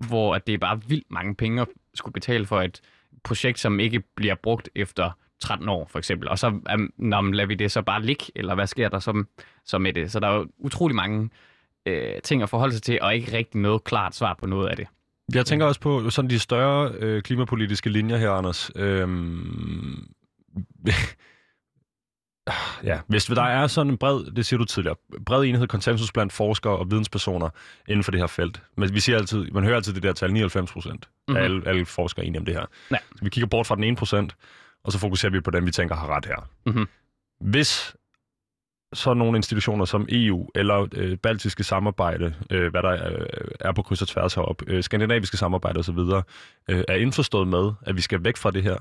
hvor 0.08 0.34
at 0.34 0.46
det 0.46 0.54
er 0.54 0.58
bare 0.58 0.82
vildt 0.88 1.10
mange 1.10 1.34
penge 1.34 1.62
at 1.62 1.68
skulle 1.94 2.12
betale 2.12 2.46
for 2.46 2.62
et 2.62 2.80
projekt, 3.24 3.58
som 3.58 3.80
ikke 3.80 4.00
bliver 4.16 4.34
brugt 4.34 4.68
efter 4.74 5.10
13 5.40 5.68
år, 5.68 5.86
for 5.90 5.98
eksempel. 5.98 6.28
Og 6.28 6.38
så 6.38 6.46
um, 6.46 7.32
lader 7.32 7.46
vi 7.46 7.54
det 7.54 7.72
så 7.72 7.82
bare 7.82 8.02
ligge, 8.02 8.24
eller 8.34 8.54
hvad 8.54 8.66
sker 8.66 8.88
der 8.88 8.98
så, 8.98 9.24
så 9.64 9.78
med 9.78 9.92
det? 9.92 10.12
Så 10.12 10.20
der 10.20 10.28
er 10.28 10.34
jo 10.34 10.46
utrolig 10.58 10.96
mange 10.96 11.30
øh, 11.86 12.22
ting 12.22 12.42
at 12.42 12.48
forholde 12.48 12.74
sig 12.74 12.82
til, 12.82 12.98
og 13.02 13.14
ikke 13.14 13.36
rigtig 13.36 13.60
noget 13.60 13.84
klart 13.84 14.14
svar 14.14 14.34
på 14.34 14.46
noget 14.46 14.68
af 14.68 14.76
det. 14.76 14.86
Jeg 15.34 15.46
tænker 15.46 15.66
også 15.66 15.80
på 15.80 16.10
sådan 16.10 16.30
de 16.30 16.38
større 16.38 16.92
øh, 16.98 17.22
klimapolitiske 17.22 17.90
linjer 17.90 18.16
her, 18.16 18.30
Anders. 18.30 18.70
Øhm, 18.76 20.08
ja, 22.90 23.00
hvis 23.06 23.24
der 23.24 23.42
er 23.42 23.66
sådan 23.66 23.92
en 23.92 23.98
bred, 23.98 24.24
det 24.24 24.46
siger 24.46 24.58
du 24.58 24.64
tidligere, 24.64 24.96
bred 25.26 25.44
enhed, 25.44 25.66
konsensus 25.66 26.12
blandt 26.12 26.32
forskere 26.32 26.76
og 26.76 26.90
videnspersoner 26.90 27.48
inden 27.88 28.04
for 28.04 28.10
det 28.10 28.20
her 28.20 28.26
felt. 28.26 28.62
Men 28.76 28.94
vi 28.94 29.00
siger 29.00 29.18
altid, 29.18 29.50
man 29.50 29.64
hører 29.64 29.76
altid 29.76 29.92
det 29.92 30.02
der 30.02 30.12
tal, 30.12 30.32
99 30.32 30.72
procent 30.72 31.08
mm-hmm. 31.28 31.36
af 31.36 31.44
alle, 31.44 31.68
alle 31.68 31.86
forskere 31.86 32.26
enige 32.26 32.38
om 32.38 32.44
det 32.44 32.54
her. 32.54 32.66
Ja. 32.90 32.96
Så 33.16 33.24
vi 33.24 33.30
kigger 33.30 33.48
bort 33.48 33.66
fra 33.66 33.74
den 33.74 33.84
ene 33.84 33.96
procent, 33.96 34.36
og 34.84 34.92
så 34.92 34.98
fokuserer 34.98 35.32
vi 35.32 35.40
på 35.40 35.50
dem, 35.50 35.66
vi 35.66 35.70
tænker 35.70 35.94
har 35.94 36.16
ret 36.16 36.26
her. 36.26 36.48
Mm-hmm. 36.66 36.86
Hvis 37.40 37.96
så 38.94 39.14
nogle 39.14 39.36
institutioner 39.36 39.84
som 39.84 40.06
EU 40.08 40.48
eller 40.54 40.88
øh, 40.92 41.18
baltiske 41.18 41.64
samarbejde, 41.64 42.34
øh, 42.50 42.70
hvad 42.70 42.82
der 42.82 42.88
er, 42.88 43.26
er 43.60 43.72
på 43.72 43.82
kryds 43.82 44.02
og 44.02 44.08
tværs 44.08 44.34
herop, 44.34 44.62
øh, 44.66 44.82
skandinaviske 44.82 45.36
samarbejde 45.36 45.78
osv., 45.78 45.98
øh, 46.68 46.84
er 46.88 46.94
indforstået 46.94 47.48
med, 47.48 47.72
at 47.82 47.96
vi 47.96 48.00
skal 48.00 48.24
væk 48.24 48.36
fra 48.36 48.50
det 48.50 48.62
her. 48.62 48.76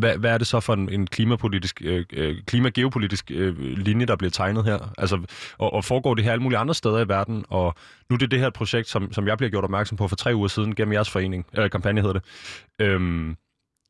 Hvad, 0.00 0.18
hvad 0.18 0.30
er 0.30 0.38
det 0.38 0.46
så 0.46 0.60
for 0.60 0.74
en, 0.74 0.88
en 0.88 1.06
klimapolitisk, 1.06 1.82
øh, 1.84 2.04
øh, 2.12 2.36
klimageopolitisk 2.46 3.30
øh, 3.30 3.58
linje, 3.60 4.06
der 4.06 4.16
bliver 4.16 4.30
tegnet 4.30 4.64
her? 4.64 4.92
Altså, 4.98 5.22
og, 5.58 5.72
og 5.72 5.84
foregår 5.84 6.14
det 6.14 6.24
her 6.24 6.32
alle 6.32 6.42
mulige 6.42 6.58
andre 6.58 6.74
steder 6.74 6.98
i 6.98 7.08
verden? 7.08 7.44
Og 7.48 7.74
nu 8.10 8.14
er 8.14 8.18
det 8.18 8.30
det 8.30 8.38
her 8.38 8.50
projekt, 8.50 8.88
som, 8.88 9.12
som 9.12 9.26
jeg 9.26 9.38
bliver 9.38 9.50
gjort 9.50 9.64
opmærksom 9.64 9.96
på 9.96 10.08
for 10.08 10.16
tre 10.16 10.34
uger 10.34 10.48
siden 10.48 10.74
gennem 10.74 10.92
jeres 10.92 11.10
forening, 11.10 11.46
eller 11.52 11.68
kampagne 11.68 12.00
hedder 12.00 12.12
det. 12.12 12.22
Øhm, 12.78 13.36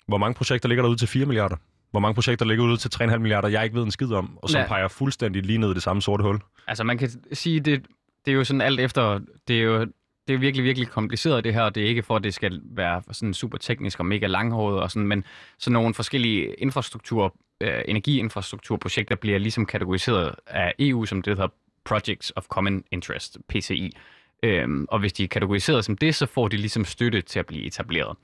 hvor 0.09 0.19
mange 0.19 0.35
projekter 0.35 0.69
ligger 0.69 0.83
der 0.83 0.91
ud 0.91 0.97
til 0.97 1.09
4 1.09 1.27
milliarder? 1.27 1.57
Hvor 1.91 2.01
mange 2.01 2.15
projekter 2.15 2.47
ligger 2.47 2.65
ud 2.65 2.77
til 2.77 2.91
3,5 2.95 3.19
milliarder, 3.19 3.49
jeg 3.49 3.65
ikke 3.65 3.77
ved 3.77 3.83
en 3.83 3.91
skid 3.91 4.13
om, 4.13 4.39
og 4.43 4.51
som 4.51 4.61
ja. 4.61 4.67
peger 4.67 4.89
fuldstændig 4.89 5.43
lige 5.43 5.59
ned 5.59 5.71
i 5.71 5.75
det 5.75 5.83
samme 5.83 6.03
sorte 6.03 6.23
hul. 6.25 6.41
Altså 6.67 6.85
man 6.85 6.99
kan 6.99 7.11
sige, 7.33 7.61
det, 7.61 7.83
det 8.25 8.33
er 8.33 8.37
jo 8.37 8.45
sådan 8.45 8.61
alt 8.61 8.81
efter, 8.81 9.21
det 9.49 9.59
er 9.59 9.63
jo 9.63 9.87
det 10.29 10.35
er 10.35 10.39
virkelig, 10.39 10.65
virkelig 10.65 10.89
kompliceret 10.89 11.45
det 11.45 11.55
her, 11.55 11.63
og 11.63 11.75
det 11.75 11.83
er 11.83 11.87
ikke 11.87 12.03
for, 12.03 12.17
at 12.17 12.25
det 12.25 12.35
skal 12.35 12.61
være 12.65 13.03
sådan 13.13 13.35
super 13.35 13.59
teknisk 13.59 14.01
og 14.01 14.07
mega 14.07 14.27
langhåret 14.27 14.81
og 14.81 14.91
sådan, 14.91 15.07
men 15.09 15.25
sådan 15.59 15.73
nogle 15.73 15.95
forskellige 15.95 16.55
infrastruktur, 16.55 17.37
øh, 17.61 17.83
energiinfrastrukturprojekter 17.89 19.17
bliver 19.17 19.39
ligesom 19.39 19.67
kategoriseret 19.67 20.35
af 20.47 20.75
EU 20.79 21.05
som 21.05 21.23
det 21.23 21.31
hedder 21.37 21.49
Projects 21.85 22.33
of 22.37 22.47
Common 22.47 22.85
Interest, 22.91 23.39
PCI. 23.49 23.97
Øhm, 24.43 24.87
og 24.89 24.99
hvis 24.99 25.13
de 25.13 25.25
er 25.25 25.29
kategoriseret 25.29 25.85
som 25.85 25.97
det, 25.97 26.15
så 26.15 26.27
får 26.27 26.49
de 26.49 26.57
ligesom 26.57 26.85
støtte 26.85 27.23
til 27.23 27.39
at 27.39 27.47
blive 27.47 27.65
etableret. 27.65 28.17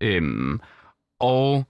Øhm, 0.00 0.60
og 1.20 1.66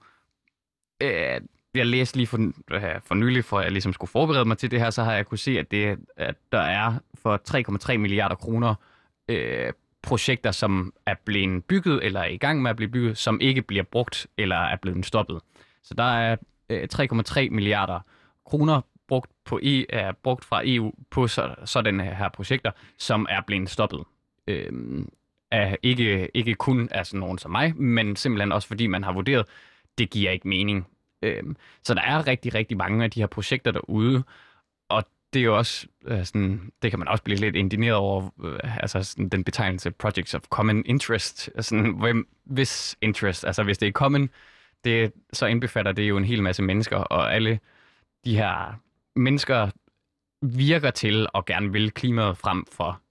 øh, 1.01 1.41
jeg 1.75 1.85
læste 1.85 2.17
lige 2.17 2.27
for, 2.27 2.37
øh, 2.71 3.01
for 3.05 3.15
nylig, 3.15 3.45
for 3.45 3.59
at 3.59 3.63
jeg 3.63 3.71
ligesom 3.71 3.93
skulle 3.93 4.11
forberede 4.11 4.45
mig 4.45 4.57
til 4.57 4.71
det 4.71 4.79
her, 4.79 4.89
så 4.89 5.03
har 5.03 5.13
jeg 5.13 5.25
kunne 5.25 5.37
se, 5.37 5.59
at, 5.59 5.71
det, 5.71 5.99
at 6.17 6.35
der 6.51 6.59
er 6.59 6.93
for 7.15 7.41
3,3 7.91 7.97
milliarder 7.97 8.35
kroner 8.35 8.75
øh, 9.29 9.73
projekter, 10.01 10.51
som 10.51 10.93
er 11.05 11.15
blevet 11.25 11.65
bygget 11.65 12.05
eller 12.05 12.19
er 12.19 12.27
i 12.27 12.37
gang 12.37 12.61
med 12.61 12.69
at 12.69 12.75
blive 12.75 12.89
bygget, 12.89 13.17
som 13.17 13.41
ikke 13.41 13.61
bliver 13.61 13.83
brugt 13.83 14.27
eller 14.37 14.55
er 14.55 14.75
blevet 14.75 15.05
stoppet. 15.05 15.41
Så 15.83 15.93
der 15.93 16.03
er 16.03 16.35
øh, 16.69 16.87
3,3 16.93 17.49
milliarder 17.49 17.99
kroner 18.45 18.81
brugt, 19.07 19.31
på 19.45 19.59
e, 19.63 19.85
er 19.89 20.11
brugt 20.11 20.45
fra 20.45 20.61
EU 20.65 20.93
på 21.11 21.27
så, 21.27 21.55
sådanne 21.65 22.03
her 22.03 22.29
projekter, 22.29 22.71
som 22.97 23.25
er 23.29 23.41
blevet 23.41 23.69
stoppet. 23.69 24.03
Øh, 24.47 24.71
er 25.51 25.75
ikke, 25.83 26.29
ikke 26.33 26.53
kun 26.53 26.89
af 26.91 27.05
sådan 27.05 27.19
nogen 27.19 27.37
som 27.37 27.51
mig, 27.51 27.75
men 27.75 28.15
simpelthen 28.15 28.51
også 28.51 28.67
fordi 28.67 28.87
man 28.87 29.03
har 29.03 29.11
vurderet, 29.11 29.45
det 29.97 30.09
giver 30.09 30.31
ikke 30.31 30.47
mening. 30.47 30.87
Øhm, 31.21 31.55
så 31.83 31.93
der 31.93 32.01
er 32.01 32.27
rigtig, 32.27 32.53
rigtig 32.53 32.77
mange 32.77 33.03
af 33.03 33.11
de 33.11 33.19
her 33.19 33.27
projekter 33.27 33.71
derude, 33.71 34.23
og 34.89 35.03
det 35.33 35.39
er 35.39 35.43
jo 35.43 35.57
også 35.57 35.87
øh, 36.05 36.25
sådan, 36.25 36.71
det 36.81 36.91
kan 36.91 36.99
man 36.99 37.07
også 37.07 37.23
blive 37.23 37.39
lidt 37.39 37.55
indineret 37.55 37.95
over, 37.95 38.29
øh, 38.43 38.81
altså 38.83 39.03
sådan, 39.03 39.29
den 39.29 39.43
betegnelse 39.43 39.91
Projects 39.91 40.33
of 40.33 40.41
Common 40.41 40.83
Interest, 40.85 41.49
sådan, 41.59 41.99
hvem, 41.99 42.27
hvis 42.43 42.97
interest, 43.01 43.45
altså 43.45 43.63
hvis 43.63 43.77
det 43.77 43.87
er 43.87 43.91
common, 43.91 44.29
det, 44.83 45.13
så 45.33 45.45
indbefatter 45.45 45.91
det 45.91 46.03
jo 46.03 46.17
en 46.17 46.25
hel 46.25 46.43
masse 46.43 46.63
mennesker, 46.63 46.97
og 46.97 47.35
alle 47.35 47.59
de 48.25 48.37
her 48.37 48.79
mennesker 49.15 49.69
virker 50.41 50.91
til 50.91 51.27
at 51.35 51.45
gerne 51.45 51.71
vil 51.71 51.91
klimaet 51.91 52.37
frem 52.37 52.65
for 52.71 53.01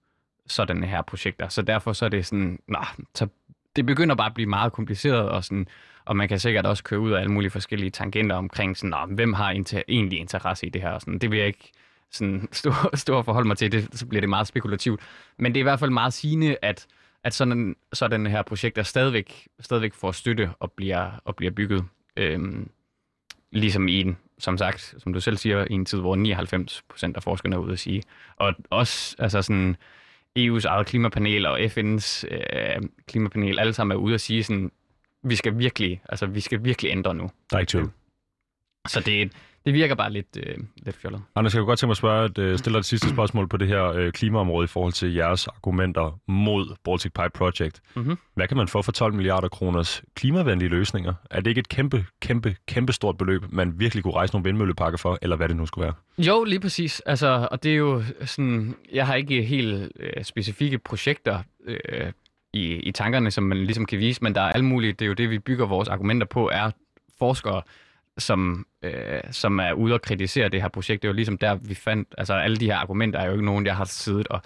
sådanne 0.47 0.87
her 0.87 1.01
projekter. 1.01 1.47
Så 1.47 1.61
derfor 1.61 1.93
så 1.93 2.05
er 2.05 2.09
det 2.09 2.25
sådan, 2.25 2.59
nah, 2.67 2.85
så 3.15 3.27
det 3.75 3.85
begynder 3.85 4.15
bare 4.15 4.27
at 4.27 4.33
blive 4.33 4.49
meget 4.49 4.73
kompliceret, 4.73 5.29
og, 5.29 5.43
sådan, 5.43 5.67
og 6.05 6.15
man 6.15 6.27
kan 6.27 6.39
sikkert 6.39 6.65
også 6.65 6.83
køre 6.83 6.99
ud 6.99 7.11
af 7.11 7.19
alle 7.19 7.31
mulige 7.31 7.51
forskellige 7.51 7.89
tangenter 7.89 8.35
omkring, 8.35 8.77
sådan, 8.77 8.89
nah, 8.89 9.15
hvem 9.15 9.33
har 9.33 9.53
inter- 9.53 9.83
egentlig 9.87 10.19
interesse 10.19 10.65
i 10.65 10.69
det 10.69 10.81
her. 10.81 10.89
Og 10.89 11.01
sådan, 11.01 11.19
det 11.19 11.31
vil 11.31 11.37
jeg 11.37 11.47
ikke 11.47 11.71
sådan, 12.11 12.47
stå, 12.51 12.73
stå 12.93 13.17
og 13.17 13.25
forholde 13.25 13.47
mig 13.47 13.57
til, 13.57 13.71
det, 13.71 13.87
så 13.91 14.05
bliver 14.05 14.21
det 14.21 14.29
meget 14.29 14.47
spekulativt. 14.47 14.99
Men 15.37 15.53
det 15.53 15.59
er 15.59 15.61
i 15.61 15.69
hvert 15.69 15.79
fald 15.79 15.91
meget 15.91 16.13
sigende, 16.13 16.57
at, 16.61 16.87
at 17.23 17.33
sådan, 17.33 17.75
sådan 17.93 18.27
her 18.27 18.41
projekter 18.41 18.83
stadigvæk, 18.83 19.47
stadigvæk 19.59 19.93
får 19.93 20.11
støtte 20.11 20.49
og 20.59 20.71
bliver, 20.71 21.11
og 21.25 21.35
bliver 21.35 21.51
bygget. 21.51 21.85
Øhm, 22.17 22.69
ligesom 23.51 23.87
i 23.87 24.01
en, 24.01 24.17
som 24.39 24.57
sagt, 24.57 24.95
som 24.97 25.13
du 25.13 25.19
selv 25.19 25.37
siger, 25.37 25.67
i 25.69 25.73
en 25.73 25.85
tid, 25.85 25.99
hvor 25.99 26.15
99 26.15 26.83
procent 26.89 27.17
af 27.17 27.23
forskerne 27.23 27.55
er 27.55 27.59
ude 27.59 27.73
at 27.73 27.79
sige. 27.79 28.03
Og 28.35 28.53
også 28.69 29.15
altså 29.19 29.41
sådan, 29.41 29.75
EU's 30.35 30.65
eget 30.65 30.87
klimapanel 30.87 31.45
og 31.45 31.59
FN's 31.59 32.23
øh, 32.31 32.81
klimapanel, 33.07 33.59
alle 33.59 33.73
sammen 33.73 33.97
er 33.97 34.01
ude 34.01 34.13
at 34.13 34.21
sige 34.21 34.43
sådan, 34.43 34.71
vi 35.23 35.35
skal 35.35 35.57
virkelig, 35.57 36.01
altså 36.09 36.25
vi 36.25 36.39
skal 36.39 36.63
virkelig 36.63 36.91
ændre 36.91 37.15
nu. 37.15 37.31
Der 37.49 37.55
er 37.55 37.59
ikke 37.59 37.69
tvivl. 37.71 37.91
Så 38.87 38.99
det, 38.99 39.31
det 39.65 39.73
virker 39.73 39.95
bare 39.95 40.11
lidt, 40.11 40.37
øh, 40.37 40.55
lidt 40.77 40.95
fjollet. 40.95 41.21
Anders, 41.35 41.53
jeg 41.53 41.59
kunne 41.59 41.67
godt 41.67 41.79
tænke 41.79 41.87
mig 41.87 41.91
at 41.93 41.97
spørge, 41.97 42.23
at, 42.23 42.37
øh, 42.37 42.57
stille 42.57 42.73
dig 42.73 42.77
det 42.77 42.85
sidste 42.85 43.09
spørgsmål 43.09 43.47
på 43.47 43.57
det 43.57 43.67
her 43.67 43.85
øh, 43.85 44.11
klimaområde 44.11 44.63
i 44.63 44.67
forhold 44.67 44.93
til 44.93 45.13
jeres 45.13 45.47
argumenter 45.47 46.19
mod 46.27 46.75
Baltic 46.83 47.11
Pipe 47.13 47.29
Project. 47.33 47.81
Mm-hmm. 47.95 48.17
Hvad 48.33 48.47
kan 48.47 48.57
man 48.57 48.67
få 48.67 48.81
for 48.81 48.91
12 48.91 49.13
milliarder 49.13 49.47
kroners 49.47 50.03
klimavenlige 50.15 50.69
løsninger? 50.69 51.13
Er 51.31 51.41
det 51.41 51.47
ikke 51.47 51.59
et 51.59 51.69
kæmpe, 51.69 52.05
kæmpe, 52.21 52.55
kæmpe 52.67 52.93
stort 52.93 53.17
beløb, 53.17 53.43
man 53.49 53.79
virkelig 53.79 54.03
kunne 54.03 54.13
rejse 54.13 54.33
nogle 54.33 54.43
vindmøllepakker 54.43 54.97
for, 54.97 55.17
eller 55.21 55.35
hvad 55.35 55.49
det 55.49 55.55
nu 55.55 55.65
skulle 55.65 55.83
være? 55.85 55.93
Jo, 56.17 56.43
lige 56.43 56.59
præcis. 56.59 56.99
Altså, 56.99 57.47
og 57.51 57.63
det 57.63 57.71
er 57.71 57.75
jo 57.75 58.03
sådan, 58.25 58.75
jeg 58.93 59.07
har 59.07 59.15
ikke 59.15 59.41
helt 59.41 59.91
øh, 59.99 60.23
specifikke 60.23 60.77
projekter 60.77 61.39
øh, 61.67 62.11
i, 62.53 62.73
i 62.73 62.91
tankerne, 62.91 63.31
som 63.31 63.43
man 63.43 63.57
ligesom 63.57 63.85
kan 63.85 63.99
vise, 63.99 64.23
men 64.23 64.35
der 64.35 64.41
er 64.41 64.51
alle 64.51 64.65
mulige, 64.65 64.93
det 64.93 65.01
er 65.01 65.07
jo 65.07 65.13
det, 65.13 65.29
vi 65.29 65.39
bygger 65.39 65.65
vores 65.65 65.89
argumenter 65.89 66.27
på, 66.27 66.49
er 66.53 66.71
forskere, 67.19 67.61
som, 68.17 68.65
øh, 68.83 69.21
som 69.31 69.59
er 69.59 69.73
ude 69.73 69.93
og 69.93 70.01
kritisere 70.01 70.49
det 70.49 70.61
her 70.61 70.69
projekt. 70.69 71.01
Det 71.01 71.07
er 71.07 71.11
jo 71.11 71.15
ligesom 71.15 71.37
der, 71.37 71.55
vi 71.55 71.73
fandt, 71.73 72.15
altså 72.17 72.33
alle 72.33 72.57
de 72.57 72.65
her 72.65 72.75
argumenter 72.75 73.19
er 73.19 73.25
jo 73.25 73.31
ikke 73.31 73.45
nogen, 73.45 73.65
jeg 73.65 73.75
har 73.75 73.85
siddet 73.85 74.27
og, 74.27 74.41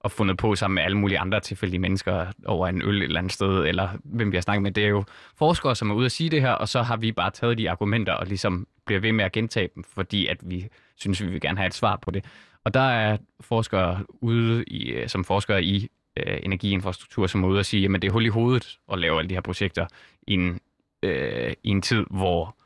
og 0.00 0.10
fundet 0.10 0.36
på 0.36 0.54
sammen 0.54 0.74
med 0.74 0.82
alle 0.82 0.96
mulige 0.96 1.18
andre 1.18 1.40
tilfældige 1.40 1.80
mennesker 1.80 2.26
over 2.46 2.68
en 2.68 2.82
øl 2.82 2.96
et 2.96 3.02
eller 3.02 3.18
andet 3.18 3.32
sted, 3.32 3.66
eller 3.66 3.88
hvem 4.04 4.32
vi 4.32 4.36
har 4.36 4.42
snakket 4.42 4.62
med. 4.62 4.70
Det 4.70 4.84
er 4.84 4.88
jo 4.88 5.04
forskere, 5.38 5.76
som 5.76 5.90
er 5.90 5.94
ude 5.94 6.06
at 6.06 6.12
sige 6.12 6.30
det 6.30 6.40
her, 6.40 6.52
og 6.52 6.68
så 6.68 6.82
har 6.82 6.96
vi 6.96 7.12
bare 7.12 7.30
taget 7.30 7.58
de 7.58 7.70
argumenter 7.70 8.12
og 8.12 8.26
ligesom 8.26 8.66
bliver 8.86 9.00
ved 9.00 9.12
med 9.12 9.24
at 9.24 9.32
gentage 9.32 9.68
dem, 9.74 9.84
fordi 9.84 10.26
at 10.26 10.36
vi 10.42 10.68
synes, 10.96 11.22
vi 11.22 11.26
vil 11.26 11.40
gerne 11.40 11.58
have 11.58 11.66
et 11.66 11.74
svar 11.74 11.96
på 11.96 12.10
det. 12.10 12.24
Og 12.64 12.74
der 12.74 12.80
er 12.80 13.16
forskere 13.40 14.04
ude, 14.08 14.64
i, 14.64 14.90
øh, 14.90 15.08
som 15.08 15.24
forskere 15.24 15.64
i 15.64 15.88
øh, 16.16 16.38
energiinfrastruktur, 16.42 17.26
som 17.26 17.44
er 17.44 17.48
ude 17.48 17.58
og 17.58 17.66
sige, 17.66 17.94
at 17.94 18.02
det 18.02 18.08
er 18.08 18.12
hul 18.12 18.26
i 18.26 18.28
hovedet 18.28 18.78
at 18.92 18.98
lave 18.98 19.18
alle 19.18 19.28
de 19.28 19.34
her 19.34 19.40
projekter 19.40 19.86
i 20.26 20.32
en, 20.32 20.60
øh, 21.02 21.52
i 21.62 21.68
en 21.68 21.82
tid, 21.82 22.04
hvor 22.10 22.56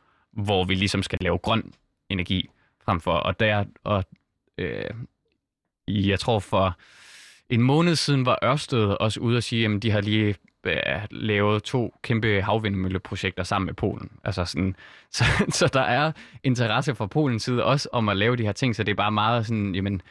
hvor 0.45 0.65
vi 0.65 0.75
ligesom 0.75 1.03
skal 1.03 1.19
lave 1.21 1.39
grøn 1.39 1.73
energi 2.09 2.51
frem 2.85 3.01
for. 3.01 3.13
Og 3.13 3.41
der, 3.41 3.65
og 3.85 4.05
øh, 4.59 4.91
jeg 5.89 6.21
tror 6.21 6.39
for 6.39 6.79
en 7.51 7.63
måned 7.63 7.97
siden 7.97 8.27
var 8.27 8.39
Ørsted 8.45 8.85
også 9.01 9.21
ude 9.21 9.37
og 9.37 9.43
sige, 9.43 9.67
at 9.67 9.83
de 9.83 9.91
har 9.91 10.01
lige 10.01 10.35
øh, 10.65 11.03
lavet 11.11 11.63
to 11.63 11.95
kæmpe 12.03 12.43
havvindmølleprojekter 12.43 13.43
sammen 13.43 13.67
med 13.67 13.75
Polen. 13.75 14.11
Altså 14.25 14.45
sådan, 14.45 14.77
så, 15.17 15.25
så 15.49 15.71
der 15.73 15.81
er 15.81 16.13
interesse 16.43 16.95
fra 16.95 17.07
Polens 17.07 17.43
side 17.43 17.65
også 17.65 17.89
om 17.93 18.09
at 18.09 18.17
lave 18.17 18.37
de 18.37 18.43
her 18.43 18.53
ting, 18.53 18.77
så 18.77 18.83
det 18.83 18.91
er 18.91 18.97
bare 18.97 19.13
meget 19.13 19.47
sådan, 19.47 19.75
jamen, 19.75 20.03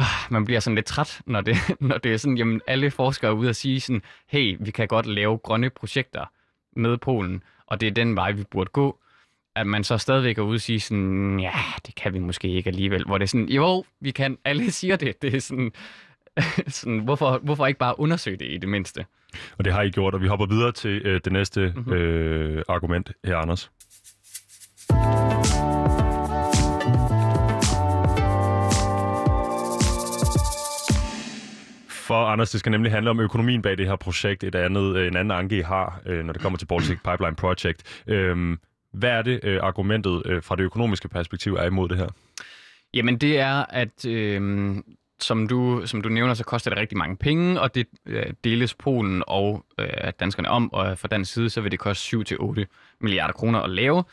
øh, 0.00 0.06
man 0.30 0.44
bliver 0.44 0.60
sådan 0.60 0.74
lidt 0.74 0.86
træt, 0.86 1.20
når 1.26 1.40
det, 1.40 1.56
når 1.80 1.98
det 1.98 2.12
er 2.12 2.16
sådan, 2.16 2.38
jamen 2.38 2.60
alle 2.66 2.90
forskere 2.90 3.30
er 3.30 3.34
ude 3.34 3.48
og 3.48 3.56
sige 3.56 3.80
sådan, 3.80 4.02
hey, 4.26 4.56
vi 4.60 4.70
kan 4.70 4.88
godt 4.88 5.06
lave 5.06 5.38
grønne 5.38 5.70
projekter 5.70 6.24
med 6.76 6.96
Polen, 6.96 7.42
og 7.66 7.80
det 7.80 7.86
er 7.86 7.90
den 7.90 8.16
vej, 8.16 8.32
vi 8.32 8.44
burde 8.44 8.70
gå 8.70 8.98
at 9.58 9.66
man 9.66 9.84
så 9.84 9.98
stadigvæk 9.98 10.38
er 10.38 10.42
ude 10.42 10.56
og 10.56 10.60
sige 10.60 10.80
sådan, 10.80 11.40
ja, 11.40 11.52
det 11.86 11.94
kan 11.94 12.14
vi 12.14 12.18
måske 12.18 12.48
ikke 12.48 12.68
alligevel. 12.68 13.04
Hvor 13.04 13.18
det 13.18 13.24
er 13.24 13.28
sådan, 13.28 13.48
jo, 13.48 13.84
vi 14.00 14.10
kan, 14.10 14.38
alle 14.44 14.70
siger 14.80 14.96
det. 14.96 15.22
Det 15.22 15.34
er 15.34 15.40
sådan, 15.40 15.72
sådan 16.68 16.98
hvorfor, 16.98 17.40
hvorfor 17.42 17.66
ikke 17.66 17.78
bare 17.78 18.00
undersøge 18.00 18.36
det 18.36 18.46
i 18.50 18.58
det 18.58 18.68
mindste? 18.68 19.04
Og 19.58 19.64
det 19.64 19.72
har 19.72 19.82
I 19.82 19.90
gjort, 19.90 20.14
og 20.14 20.20
vi 20.22 20.26
hopper 20.26 20.46
videre 20.46 20.72
til 20.72 21.02
øh, 21.04 21.20
det 21.24 21.32
næste 21.32 21.72
mm-hmm. 21.76 21.92
øh, 21.92 22.62
argument 22.68 23.12
her, 23.24 23.36
Anders. 23.36 23.70
For 31.90 32.26
Anders, 32.26 32.50
det 32.50 32.60
skal 32.60 32.70
nemlig 32.70 32.92
handle 32.92 33.10
om 33.10 33.20
økonomien 33.20 33.62
bag 33.62 33.78
det 33.78 33.86
her 33.86 33.96
projekt. 33.96 34.44
Et 34.44 34.54
andet, 34.54 34.96
øh, 34.96 35.06
en 35.06 35.16
anden 35.16 35.30
anke, 35.30 35.58
I 35.58 35.60
har, 35.60 36.00
øh, 36.06 36.24
når 36.24 36.32
det 36.32 36.42
kommer 36.42 36.58
til 36.58 36.66
Baltic 36.66 36.98
Pipeline 37.04 37.36
Project. 37.36 38.02
Øhm, 38.06 38.58
hvad 38.92 39.10
er 39.10 39.22
det, 39.22 39.40
øh, 39.42 39.60
argumentet 39.62 40.22
øh, 40.26 40.42
fra 40.42 40.56
det 40.56 40.62
økonomiske 40.62 41.08
perspektiv 41.08 41.54
er 41.54 41.64
imod 41.64 41.88
det 41.88 41.96
her? 41.96 42.08
Jamen 42.94 43.18
det 43.18 43.38
er, 43.38 43.64
at 43.68 44.06
øh, 44.06 44.76
som, 45.20 45.48
du, 45.48 45.82
som 45.86 46.00
du 46.00 46.08
nævner, 46.08 46.34
så 46.34 46.44
koster 46.44 46.70
det 46.70 46.78
rigtig 46.78 46.98
mange 46.98 47.16
penge, 47.16 47.60
og 47.60 47.74
det 47.74 47.86
øh, 48.06 48.26
deles 48.44 48.74
Polen 48.74 49.22
og 49.26 49.64
øh, 49.78 49.88
danskerne 50.20 50.48
om, 50.48 50.72
og 50.72 50.98
fra 50.98 51.08
dansk 51.08 51.32
side, 51.32 51.50
så 51.50 51.60
vil 51.60 51.70
det 51.70 51.80
koste 51.80 52.16
7-8 52.16 52.64
milliarder 53.00 53.32
kroner 53.32 53.60
at 53.60 53.70
lave. 53.70 54.04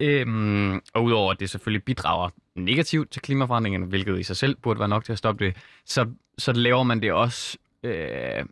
Øhm, 0.00 0.80
og 0.94 1.04
udover 1.04 1.32
at 1.32 1.40
det 1.40 1.50
selvfølgelig 1.50 1.84
bidrager 1.84 2.28
negativt 2.54 3.10
til 3.10 3.22
klimaforandringerne, 3.22 3.86
hvilket 3.86 4.18
i 4.18 4.22
sig 4.22 4.36
selv 4.36 4.56
burde 4.56 4.80
være 4.80 4.88
nok 4.88 5.04
til 5.04 5.12
at 5.12 5.18
stoppe 5.18 5.44
det, 5.44 5.56
så, 5.86 6.06
så 6.38 6.52
laver 6.52 6.82
man 6.82 7.02
det 7.02 7.12
også 7.12 7.58
øh, 7.82 8.44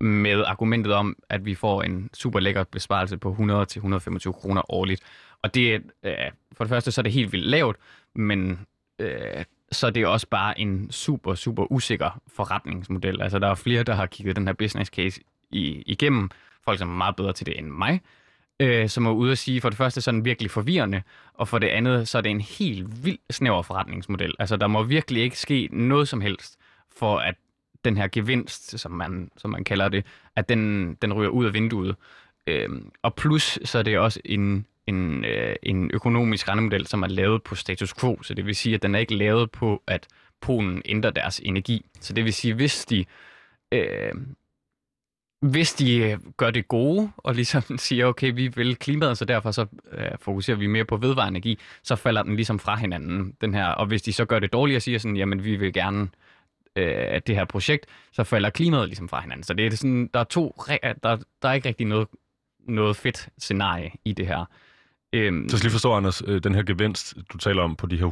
med 0.00 0.44
argumentet 0.44 0.92
om, 0.92 1.16
at 1.28 1.44
vi 1.44 1.54
får 1.54 1.82
en 1.82 2.10
super 2.14 2.40
lækker 2.40 2.64
besparelse 2.64 3.18
på 3.18 3.32
100-125 3.32 4.32
kroner 4.32 4.72
årligt. 4.72 5.02
Og 5.42 5.54
det 5.54 5.74
er, 5.74 5.78
øh, 6.02 6.30
for 6.52 6.64
det 6.64 6.68
første, 6.68 6.90
så 6.92 7.00
er 7.00 7.02
det 7.02 7.12
helt 7.12 7.32
vildt 7.32 7.46
lavt, 7.46 7.76
men 8.14 8.66
øh, 8.98 9.44
så 9.72 9.86
er 9.86 9.90
det 9.90 10.06
også 10.06 10.26
bare 10.26 10.60
en 10.60 10.90
super, 10.90 11.34
super 11.34 11.72
usikker 11.72 12.20
forretningsmodel. 12.34 13.22
Altså, 13.22 13.38
der 13.38 13.48
er 13.48 13.54
flere, 13.54 13.82
der 13.82 13.94
har 13.94 14.06
kigget 14.06 14.36
den 14.36 14.46
her 14.46 14.54
business 14.54 14.90
case 14.90 15.20
i, 15.50 15.82
igennem. 15.86 16.30
Folk, 16.64 16.78
som 16.78 16.88
er 16.88 16.96
meget 16.96 17.16
bedre 17.16 17.32
til 17.32 17.46
det 17.46 17.58
end 17.58 17.66
mig, 17.66 18.00
øh, 18.60 18.88
som 18.88 19.06
er 19.06 19.10
ude 19.10 19.32
at 19.32 19.38
sige, 19.38 19.60
for 19.60 19.68
det 19.68 19.78
første, 19.78 20.00
så 20.00 20.10
er 20.10 20.12
den 20.12 20.24
virkelig 20.24 20.50
forvirrende, 20.50 21.02
og 21.34 21.48
for 21.48 21.58
det 21.58 21.68
andet, 21.68 22.08
så 22.08 22.18
er 22.18 22.22
det 22.22 22.30
en 22.30 22.40
helt 22.40 23.04
vild 23.04 23.18
snæver 23.30 23.62
forretningsmodel. 23.62 24.34
Altså, 24.38 24.56
der 24.56 24.66
må 24.66 24.82
virkelig 24.82 25.22
ikke 25.22 25.38
ske 25.38 25.68
noget 25.72 26.08
som 26.08 26.20
helst, 26.20 26.58
for 26.96 27.18
at 27.18 27.34
den 27.84 27.96
her 27.96 28.08
gevinst, 28.12 28.78
som 28.78 28.92
man, 28.92 29.30
som 29.36 29.50
man 29.50 29.64
kalder 29.64 29.88
det, 29.88 30.06
at 30.36 30.48
den, 30.48 30.94
den 30.94 31.12
ryger 31.12 31.30
ud 31.30 31.46
af 31.46 31.54
vinduet. 31.54 31.96
Øhm, 32.46 32.90
og 33.02 33.14
plus, 33.14 33.58
så 33.64 33.78
er 33.78 33.82
det 33.82 33.98
også 33.98 34.20
en, 34.24 34.66
en, 34.86 35.24
øh, 35.24 35.56
en 35.62 35.90
økonomisk 35.94 36.48
rentemodel, 36.48 36.86
som 36.86 37.02
er 37.02 37.08
lavet 37.08 37.42
på 37.42 37.54
status 37.54 37.94
quo, 37.94 38.22
så 38.22 38.34
det 38.34 38.46
vil 38.46 38.56
sige, 38.56 38.74
at 38.74 38.82
den 38.82 38.94
er 38.94 38.98
ikke 38.98 39.14
lavet 39.14 39.50
på, 39.50 39.82
at 39.86 40.08
Polen 40.40 40.82
ændrer 40.84 41.10
deres 41.10 41.40
energi. 41.44 41.86
Så 42.00 42.12
det 42.12 42.24
vil 42.24 42.32
sige, 42.32 42.54
hvis 42.54 42.84
de, 42.84 43.04
øh, 43.72 44.12
hvis 45.40 45.74
de 45.74 45.96
øh, 45.96 46.18
gør 46.36 46.50
det 46.50 46.68
gode, 46.68 47.10
og 47.16 47.34
ligesom 47.34 47.62
siger, 47.78 48.06
okay, 48.06 48.32
vi 48.34 48.48
vil 48.48 48.76
klimaet, 48.76 49.18
så 49.18 49.24
derfor 49.24 49.50
så 49.50 49.66
øh, 49.92 50.10
fokuserer 50.20 50.56
vi 50.56 50.66
mere 50.66 50.84
på 50.84 50.96
vedvarende 50.96 51.36
energi, 51.36 51.58
så 51.82 51.96
falder 51.96 52.22
den 52.22 52.36
ligesom 52.36 52.58
fra 52.58 52.76
hinanden, 52.76 53.36
den 53.40 53.54
her. 53.54 53.66
Og 53.66 53.86
hvis 53.86 54.02
de 54.02 54.12
så 54.12 54.24
gør 54.24 54.38
det 54.38 54.52
dårligt 54.52 54.76
og 54.76 54.82
siger 54.82 54.98
sådan, 54.98 55.16
jamen 55.16 55.44
vi 55.44 55.56
vil 55.56 55.72
gerne 55.72 56.02
øh, 56.02 56.08
det 56.76 57.34
her 57.34 57.44
projekt, 57.44 57.86
så 58.12 58.24
falder 58.24 58.50
klimaet 58.50 58.88
ligesom 58.88 59.08
fra 59.08 59.20
hinanden. 59.20 59.42
Så 59.42 59.54
det 59.54 59.66
er 59.66 59.76
sådan, 59.76 60.10
der 60.14 60.20
er 60.20 60.24
to, 60.24 60.54
der, 61.02 61.16
der 61.42 61.48
er 61.48 61.52
ikke 61.52 61.68
rigtig 61.68 61.86
noget, 61.86 62.08
noget 62.68 62.96
fedt 62.96 63.28
scenarie 63.38 63.90
i 64.04 64.12
det 64.12 64.26
her. 64.26 64.44
Øhm, 65.12 65.48
så 65.48 65.56
skal 65.56 65.66
lige 65.66 65.72
forstå, 65.72 65.92
Anders, 65.92 66.22
øh, 66.26 66.42
den 66.44 66.54
her 66.54 66.62
gevinst, 66.62 67.14
du 67.32 67.38
taler 67.38 67.62
om 67.62 67.76
på 67.76 67.86
de 67.86 67.96
her 67.96 68.06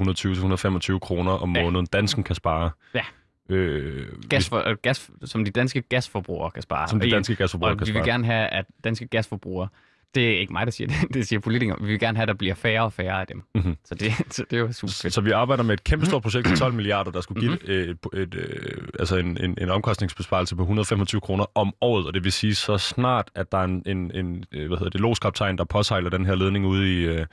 120-125 0.95 0.99
kroner 0.99 1.33
om 1.33 1.57
ja. 1.57 1.63
måneden, 1.63 1.87
dansken 1.87 2.25
kan 2.25 2.35
spare. 2.35 2.71
Ja. 2.95 3.05
Øh, 3.51 4.07
gas 4.29 4.49
for, 4.49 4.69
øh, 4.69 4.77
gas, 4.83 5.11
som 5.25 5.45
de 5.45 5.51
danske 5.51 5.81
gasforbrugere 5.83 6.51
kan 6.51 6.63
spare. 6.63 6.89
Som 6.89 7.01
de 7.01 7.11
danske 7.11 7.37
gasforbrugere 7.37 7.75
og 7.75 7.79
kan 7.79 7.87
spare. 7.87 7.95
vi 7.95 7.99
vil 7.99 8.07
gerne 8.07 8.25
have, 8.25 8.49
at 8.49 8.65
danske 8.85 9.07
gasforbrugere 9.07 9.69
det 10.15 10.35
er 10.35 10.41
ikke 10.41 10.53
mig, 10.53 10.67
der 10.67 10.73
siger 10.73 10.89
det. 10.89 10.97
Det 11.15 11.27
siger 11.29 11.41
politikere. 11.41 11.77
Vi 11.81 11.87
vil 11.87 12.01
gerne 12.01 12.17
have, 12.17 12.23
at 12.23 12.29
der 12.29 12.35
bliver 12.35 12.55
færre 12.55 12.83
og 12.83 12.93
færre 12.93 13.21
af 13.21 13.27
dem. 13.27 13.43
Mm-hmm. 13.55 13.77
Så, 13.85 13.95
det, 13.95 14.13
så 14.35 14.45
det 14.51 14.57
er 14.57 14.61
jo 14.61 14.73
super 14.73 14.93
fedt. 14.93 15.15
Så 15.15 15.21
vi 15.21 15.31
arbejder 15.31 15.63
med 15.63 15.75
et 15.75 15.85
kæmpe 15.85 16.07
stort 16.07 16.23
projekt 16.23 16.47
til 16.47 16.57
12 16.57 16.75
milliarder, 16.75 17.11
der 17.11 17.21
skulle 17.21 17.41
give 17.41 17.53
mm-hmm. 17.53 17.73
et, 17.73 17.99
et, 18.15 18.21
et, 18.21 18.35
øh, 18.35 18.89
altså 18.99 19.17
en, 19.17 19.45
en, 19.45 19.59
en 19.61 19.71
omkostningsbesparelse 19.71 20.57
på 20.57 20.63
125 20.63 21.21
kroner 21.21 21.47
om 21.55 21.73
året. 21.81 22.07
Og 22.07 22.15
det 22.15 22.25
vil 22.25 22.33
sige, 22.33 22.55
så 22.55 22.79
snart, 22.79 23.31
at 23.35 23.53
der 23.53 23.59
er 23.59 23.65
en, 23.65 23.83
en, 23.87 24.11
en 24.15 24.45
øh, 24.53 24.67
hvad 24.67 24.79
hedder 24.79 24.91
det, 24.91 25.01
loskaptajn, 25.01 25.59
der 25.59 25.65
påsejler 25.65 26.11
den 26.11 26.27
her 26.27 26.35
ledning 26.35 26.67
ude 26.67 27.01
i 27.01 27.05
øh, 27.05 27.27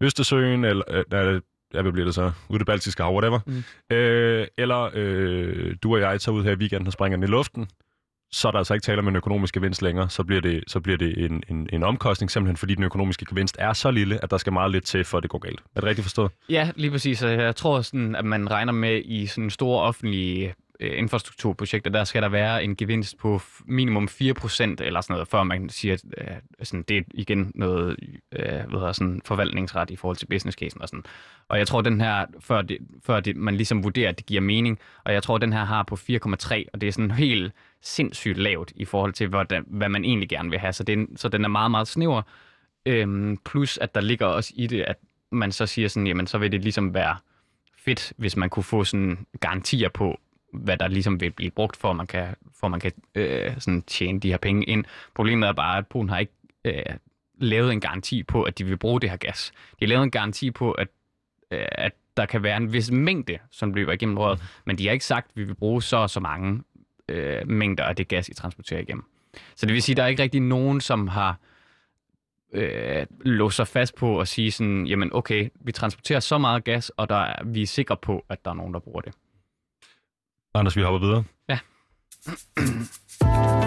Østersøen, 0.00 0.64
eller 0.64 0.84
øh, 1.12 1.40
ja, 1.74 1.82
hvad 1.82 1.92
bliver 1.92 2.04
det 2.04 2.14
så? 2.14 2.32
Ude 2.48 2.58
det 2.58 2.66
baltiske 2.66 3.02
hav, 3.02 3.12
whatever. 3.12 3.40
Mm. 3.46 3.96
Øh, 3.96 4.46
eller 4.58 4.90
øh, 4.94 5.76
du 5.82 5.94
og 5.94 6.00
jeg 6.00 6.20
tager 6.20 6.36
ud 6.36 6.44
her 6.44 6.52
i 6.52 6.54
weekenden 6.54 6.86
og 6.86 6.92
springer 6.92 7.16
den 7.16 7.24
i 7.24 7.26
luften 7.26 7.68
så 8.36 8.48
er 8.48 8.52
der 8.52 8.58
altså 8.58 8.74
ikke 8.74 8.84
tale 8.84 8.98
om 8.98 9.08
en 9.08 9.16
økonomisk 9.16 9.54
gevinst 9.54 9.82
længere. 9.82 10.10
Så 10.10 10.24
bliver 10.24 10.40
det, 10.40 10.64
så 10.66 10.80
bliver 10.80 10.98
det 10.98 11.24
en, 11.24 11.42
en, 11.48 11.68
en 11.72 11.82
omkostning, 11.82 12.30
simpelthen 12.30 12.56
fordi 12.56 12.74
den 12.74 12.84
økonomiske 12.84 13.26
gevinst 13.28 13.56
er 13.58 13.72
så 13.72 13.90
lille, 13.90 14.22
at 14.22 14.30
der 14.30 14.36
skal 14.36 14.52
meget 14.52 14.70
lidt 14.70 14.84
til, 14.84 15.04
for 15.04 15.18
at 15.18 15.22
det 15.22 15.30
går 15.30 15.38
galt. 15.38 15.60
Er 15.74 15.80
det 15.80 15.84
rigtigt 15.84 16.04
forstået? 16.04 16.30
Ja, 16.48 16.70
lige 16.76 16.90
præcis. 16.90 17.22
Jeg 17.22 17.56
tror, 17.56 17.80
sådan, 17.80 18.14
at 18.14 18.24
man 18.24 18.50
regner 18.50 18.72
med 18.72 19.02
i 19.04 19.26
sådan 19.26 19.50
store 19.50 19.82
offentlige 19.82 20.54
øh, 20.80 20.98
infrastrukturprojekter, 20.98 21.90
der 21.90 22.04
skal 22.04 22.22
der 22.22 22.28
være 22.28 22.64
en 22.64 22.76
gevinst 22.76 23.18
på 23.18 23.40
minimum 23.64 24.08
4% 24.10 24.62
eller 24.62 25.00
sådan 25.00 25.14
noget, 25.14 25.28
før 25.28 25.42
man 25.42 25.68
siger, 25.68 25.94
at 25.94 26.02
øh, 26.18 26.36
sådan, 26.62 26.84
det 26.88 26.96
er 26.96 27.02
igen 27.14 27.52
noget 27.54 27.96
øh, 28.32 28.48
hvad 28.48 28.78
hedder, 28.78 28.92
sådan, 28.92 29.22
forvaltningsret 29.24 29.90
i 29.90 29.96
forhold 29.96 30.16
til 30.16 30.26
business 30.26 30.58
casen 30.58 30.82
og 30.82 30.88
sådan. 30.88 31.04
Og 31.48 31.58
jeg 31.58 31.66
tror, 31.66 31.80
den 31.80 32.00
her, 32.00 32.26
før, 32.40 32.62
det, 32.62 32.78
før 33.06 33.20
det, 33.20 33.36
man 33.36 33.56
ligesom 33.56 33.84
vurderer, 33.84 34.08
at 34.08 34.18
det 34.18 34.26
giver 34.26 34.40
mening, 34.40 34.78
og 35.04 35.12
jeg 35.12 35.22
tror, 35.22 35.38
den 35.38 35.52
her 35.52 35.64
har 35.64 35.82
på 35.82 35.94
4,3, 35.94 36.64
og 36.72 36.80
det 36.80 36.86
er 36.86 36.92
sådan 36.92 37.10
helt 37.10 37.52
sindssygt 37.86 38.38
lavt 38.38 38.72
i 38.76 38.84
forhold 38.84 39.12
til, 39.12 39.28
hvad, 39.28 39.62
hvad 39.66 39.88
man 39.88 40.04
egentlig 40.04 40.28
gerne 40.28 40.50
vil 40.50 40.58
have. 40.58 40.72
Så, 40.72 40.84
det, 40.84 41.08
så 41.16 41.28
den 41.28 41.44
er 41.44 41.48
meget, 41.48 41.70
meget 41.70 41.88
snæver. 41.88 42.22
Øhm, 42.86 43.38
plus, 43.44 43.78
at 43.78 43.94
der 43.94 44.00
ligger 44.00 44.26
også 44.26 44.52
i 44.56 44.66
det, 44.66 44.82
at 44.82 44.96
man 45.30 45.52
så 45.52 45.66
siger 45.66 45.88
sådan, 45.88 46.06
jamen 46.06 46.26
så 46.26 46.38
vil 46.38 46.52
det 46.52 46.62
ligesom 46.62 46.94
være 46.94 47.16
fedt, 47.78 48.12
hvis 48.16 48.36
man 48.36 48.50
kunne 48.50 48.62
få 48.62 48.84
sådan 48.84 49.26
garantier 49.40 49.88
på, 49.88 50.20
hvad 50.52 50.76
der 50.76 50.88
ligesom 50.88 51.20
vil 51.20 51.30
blive 51.30 51.50
brugt 51.50 51.76
for, 51.76 51.90
at 51.90 51.96
man 51.96 52.06
kan, 52.06 52.34
for 52.60 52.66
at 52.66 52.70
man 52.70 52.80
kan 52.80 52.92
øh, 53.14 53.60
sådan 53.60 53.82
tjene 53.82 54.20
de 54.20 54.30
her 54.30 54.36
penge 54.36 54.64
ind. 54.64 54.84
Problemet 55.14 55.48
er 55.48 55.52
bare, 55.52 55.78
at 55.78 55.86
Polen 55.86 56.08
har 56.08 56.18
ikke 56.18 56.32
øh, 56.64 56.82
lavet 57.38 57.72
en 57.72 57.80
garanti 57.80 58.22
på, 58.22 58.42
at 58.42 58.58
de 58.58 58.64
vil 58.64 58.76
bruge 58.76 59.00
det 59.00 59.10
her 59.10 59.16
gas. 59.16 59.52
De 59.70 59.84
har 59.84 59.86
lavet 59.86 60.02
en 60.02 60.10
garanti 60.10 60.50
på, 60.50 60.72
at, 60.72 60.88
øh, 61.50 61.66
at 61.72 61.92
der 62.16 62.26
kan 62.26 62.42
være 62.42 62.56
en 62.56 62.72
vis 62.72 62.90
mængde, 62.90 63.38
som 63.50 63.74
løber 63.74 63.92
igennem 63.92 64.18
røret, 64.18 64.42
men 64.64 64.78
de 64.78 64.86
har 64.86 64.92
ikke 64.92 65.04
sagt, 65.04 65.26
at 65.30 65.36
vi 65.36 65.44
vil 65.44 65.54
bruge 65.54 65.82
så 65.82 65.96
og 65.96 66.10
så 66.10 66.20
mange 66.20 66.62
øh, 67.08 67.48
mængder 67.48 67.84
af 67.84 67.96
det 67.96 68.08
gas, 68.08 68.28
I 68.28 68.34
transporterer 68.34 68.80
igennem. 68.80 69.04
Så 69.56 69.66
det 69.66 69.72
vil 69.74 69.82
sige, 69.82 69.94
at 69.94 69.96
der 69.96 70.02
er 70.02 70.06
ikke 70.06 70.22
rigtig 70.22 70.40
nogen, 70.40 70.80
som 70.80 71.08
har 71.08 71.38
øh, 72.52 73.06
låst 73.20 73.56
sig 73.56 73.68
fast 73.68 73.94
på 73.94 74.20
at 74.20 74.28
sige 74.28 74.50
sådan, 74.50 74.86
jamen 74.86 75.10
okay, 75.12 75.48
vi 75.60 75.72
transporterer 75.72 76.20
så 76.20 76.38
meget 76.38 76.64
gas, 76.64 76.90
og 76.90 77.08
der 77.08 77.16
er, 77.16 77.44
vi 77.44 77.62
er 77.62 77.66
sikre 77.66 77.96
på, 77.96 78.24
at 78.28 78.44
der 78.44 78.50
er 78.50 78.54
nogen, 78.54 78.74
der 78.74 78.80
bruger 78.80 79.00
det. 79.00 79.12
Anders, 80.54 80.76
vi 80.76 80.82
hopper 80.82 80.98
videre. 81.06 81.24
Ja. 81.48 81.58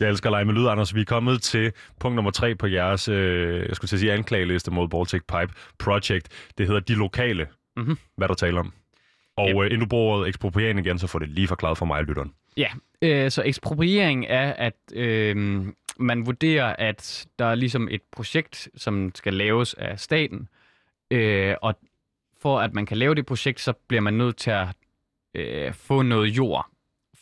Jeg 0.00 0.08
elsker 0.08 0.28
at 0.28 0.32
lege 0.32 0.44
med 0.44 0.54
lyd, 0.54 0.66
Anders. 0.66 0.94
Vi 0.94 1.00
er 1.00 1.04
kommet 1.04 1.42
til 1.42 1.72
punkt 2.00 2.14
nummer 2.14 2.30
tre 2.30 2.54
på 2.54 2.66
jeres, 2.66 3.08
øh, 3.08 3.66
jeg 3.68 3.76
skulle 3.76 3.88
til 3.88 3.96
at 3.96 4.00
sige, 4.00 4.12
anklageliste 4.12 4.70
mod 4.70 4.88
Baltic 4.88 5.22
Pipe 5.22 5.52
Project. 5.78 6.50
Det 6.58 6.66
hedder 6.66 6.80
De 6.80 6.94
Lokale. 6.94 7.46
Mhm. 7.76 7.98
Hvad 8.16 8.28
der 8.28 8.34
taler 8.34 8.60
om. 8.60 8.72
Og 9.36 9.48
Yep. 9.50 9.56
øh, 9.56 9.64
inden 9.64 9.80
du 9.80 9.86
bruger 9.86 10.14
ordet 10.16 10.28
ekspropriering 10.28 10.78
igen, 10.86 10.98
så 10.98 11.06
får 11.06 11.18
det 11.18 11.28
lige 11.28 11.48
forklaret 11.48 11.78
for 11.78 11.86
mig, 11.86 12.02
lytteren. 12.04 12.32
Ja, 12.56 12.68
øh, 13.02 13.30
så 13.30 13.42
ekspropriering 13.46 14.26
er, 14.28 14.52
at 14.52 14.76
øh, 14.94 15.66
man 15.98 16.26
vurderer, 16.26 16.76
at 16.78 17.26
der 17.38 17.44
er 17.44 17.54
ligesom 17.54 17.88
et 17.90 18.00
projekt, 18.12 18.68
som 18.76 19.12
skal 19.14 19.34
laves 19.34 19.74
af 19.74 20.00
staten, 20.00 20.48
øh, 21.10 21.54
og 21.62 21.74
for 22.42 22.60
at 22.60 22.74
man 22.74 22.86
kan 22.86 22.96
lave 22.96 23.14
det 23.14 23.26
projekt, 23.26 23.60
så 23.60 23.72
bliver 23.88 24.00
man 24.00 24.14
nødt 24.14 24.36
til 24.36 24.50
at 24.50 24.68
øh, 25.34 25.74
få 25.74 26.02
noget 26.02 26.26
jord 26.28 26.66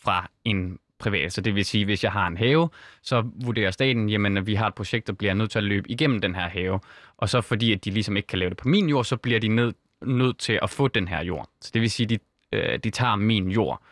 fra 0.03 0.31
en 0.45 0.79
privat. 0.99 1.32
Så 1.32 1.40
det 1.40 1.55
vil 1.55 1.64
sige, 1.64 1.84
hvis 1.84 2.05
jeg 2.05 2.12
har 2.12 2.26
en 2.26 2.36
have, 2.36 2.68
så 3.03 3.24
vurderer 3.44 3.70
staten, 3.70 4.09
jamen 4.09 4.36
at 4.36 4.46
vi 4.46 4.55
har 4.55 4.66
et 4.66 4.74
projekt, 4.74 5.07
der 5.07 5.12
bliver 5.12 5.34
nødt 5.34 5.51
til 5.51 5.59
at 5.59 5.64
løbe 5.64 5.90
igennem 5.90 6.20
den 6.20 6.34
her 6.34 6.49
have. 6.49 6.80
Og 7.16 7.28
så 7.28 7.40
fordi, 7.40 7.72
at 7.72 7.84
de 7.84 7.90
ligesom 7.90 8.16
ikke 8.16 8.26
kan 8.26 8.38
lave 8.38 8.49
det 8.49 8.57
på 8.59 8.68
min 8.68 8.88
jord, 8.88 9.05
så 9.05 9.16
bliver 9.16 9.40
de 9.40 9.49
nødt 9.49 9.76
nødt 10.03 10.38
til 10.38 10.59
at 10.62 10.70
få 10.70 10.88
den 10.88 11.09
her 11.09 11.24
jord. 11.24 11.49
Så 11.61 11.70
det 11.74 11.82
vil 11.82 11.90
sige, 11.90 12.05
at 12.05 12.11
de, 12.11 12.18
øh, 12.53 12.78
de 12.84 12.90
tager 12.90 13.16
min 13.16 13.51
jord. 13.51 13.82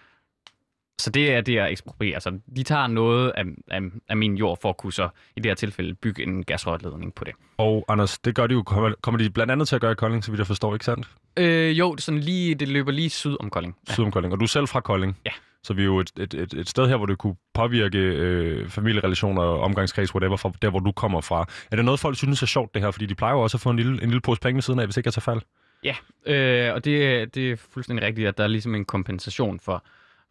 Så 1.01 1.11
det 1.11 1.33
er 1.33 1.41
det 1.41 1.59
at 1.59 1.71
ekspropriere. 1.71 2.21
Så 2.21 2.39
de 2.57 2.63
tager 2.63 2.87
noget 2.87 3.33
af, 3.37 3.45
af, 3.71 3.81
af 4.09 4.17
min 4.17 4.35
jord 4.35 4.59
for 4.63 4.69
at 4.69 4.77
kunne 4.77 4.93
så 4.93 5.09
i 5.37 5.41
det 5.41 5.51
her 5.51 5.55
tilfælde 5.55 5.95
bygge 5.95 6.23
en 6.23 6.45
gasrørledning 6.45 7.15
på 7.15 7.25
det. 7.25 7.33
Og 7.57 7.85
Anders, 7.89 8.19
det 8.19 8.35
gør 8.35 8.47
de 8.47 8.55
jo, 8.55 8.63
kommer, 8.63 8.93
kommer 9.03 9.19
de 9.19 9.31
blandt 9.31 9.53
andet 9.53 9.69
til 9.69 9.75
at 9.75 9.81
gøre 9.81 9.93
i 9.93 9.95
Kolding, 9.95 10.25
så 10.25 10.31
vidt 10.31 10.39
jeg 10.39 10.47
forstår, 10.47 10.75
ikke 10.75 10.85
sandt? 10.85 11.09
Øh, 11.37 11.79
jo, 11.79 11.97
sådan 11.99 12.21
lige, 12.21 12.55
det 12.55 12.69
løber 12.69 12.93
lige 12.93 13.11
syd 13.11 13.37
om 13.41 13.51
Kolding. 13.51 13.77
Ja. 13.89 13.93
Syd 13.93 14.05
om 14.05 14.11
Kolding. 14.11 14.33
Og 14.33 14.41
du 14.41 14.45
er 14.45 14.49
selv 14.49 14.69
fra 14.69 14.81
Kolding. 14.81 15.19
Ja. 15.27 15.31
Så 15.67 15.75
vi 15.75 15.83
er 15.83 15.87
jo 15.87 16.01
et, 16.01 16.13
et, 16.19 16.35
et, 16.35 16.55
et 16.55 16.69
sted 16.69 16.89
her, 16.89 16.97
hvor 16.97 17.07
det 17.07 17.19
kunne 17.19 17.37
påvirke 17.55 17.99
øh, 17.99 18.69
familierelationer, 18.69 19.43
omgangskreds, 19.43 20.15
whatever, 20.15 20.37
fra 20.37 20.53
der, 20.63 20.71
hvor 20.71 20.79
du 20.79 20.93
kommer 20.93 21.21
fra. 21.21 21.47
Er 21.71 21.77
det 21.77 21.85
noget, 21.85 22.01
folk 22.01 22.17
synes 22.17 22.43
er 22.43 22.47
sjovt, 22.47 22.75
det 22.75 22.83
her? 22.83 22.91
Fordi 22.91 23.07
de 23.07 23.15
plejer 23.15 23.35
jo 23.35 23.41
også 23.41 23.57
at 23.57 23.61
få 23.61 23.71
en 23.71 23.77
lille, 23.77 23.93
en 23.93 24.09
lille 24.09 24.21
pose 24.21 24.41
penge 24.41 24.55
ved 24.55 24.63
siden 24.63 24.81
af, 24.81 24.87
hvis 24.87 24.97
ikke 24.97 25.07
jeg 25.07 25.15
tager 25.15 25.23
fejl. 25.23 25.41
Ja, 25.85 25.97
øh, 26.27 26.75
og 26.75 26.85
det, 26.85 27.35
det 27.35 27.51
er 27.51 27.57
fuldstændig 27.57 28.07
rigtigt, 28.07 28.29
at 28.29 28.39
der 28.39 28.45
er 28.45 28.49
ligesom 28.49 28.75
en 28.75 28.85
kompensation 28.85 29.61
for, 29.61 29.85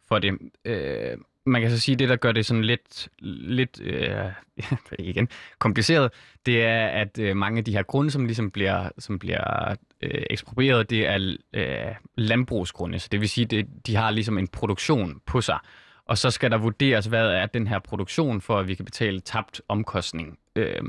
for 0.08 0.18
det. 0.18 0.38
Øh, 0.64 1.16
man 1.46 1.62
kan 1.62 1.70
så 1.70 1.80
sige, 1.80 1.92
at 1.92 1.98
det, 1.98 2.08
der 2.08 2.16
gør 2.16 2.32
det 2.32 2.46
sådan 2.46 2.64
lidt, 2.64 3.08
lidt 3.18 3.80
øh, 3.80 4.32
igen, 4.98 5.28
kompliceret, 5.58 6.12
det 6.46 6.64
er, 6.64 6.86
at 6.86 7.18
øh, 7.18 7.36
mange 7.36 7.58
af 7.58 7.64
de 7.64 7.72
her 7.72 7.82
grunde, 7.82 8.10
som 8.10 8.24
ligesom 8.24 8.50
bliver, 8.50 8.88
som 8.98 9.18
bliver 9.18 9.74
øh, 10.02 10.22
eksproprieret, 10.30 10.90
det 10.90 11.06
er 11.06 11.36
øh, 11.52 11.94
landbrugsgrunde. 12.16 12.98
Så 12.98 13.08
det 13.12 13.20
vil 13.20 13.28
sige, 13.28 13.58
at 13.58 13.66
de 13.86 13.96
har 13.96 14.10
ligesom 14.10 14.38
en 14.38 14.48
produktion 14.48 15.20
på 15.26 15.40
sig. 15.40 15.58
Og 16.06 16.18
så 16.18 16.30
skal 16.30 16.50
der 16.50 16.58
vurderes, 16.58 17.06
hvad 17.06 17.28
er 17.28 17.46
den 17.46 17.66
her 17.66 17.78
produktion, 17.78 18.40
for 18.40 18.58
at 18.58 18.68
vi 18.68 18.74
kan 18.74 18.84
betale 18.84 19.20
tabt 19.20 19.60
omkostning. 19.68 20.38
Øh, 20.56 20.82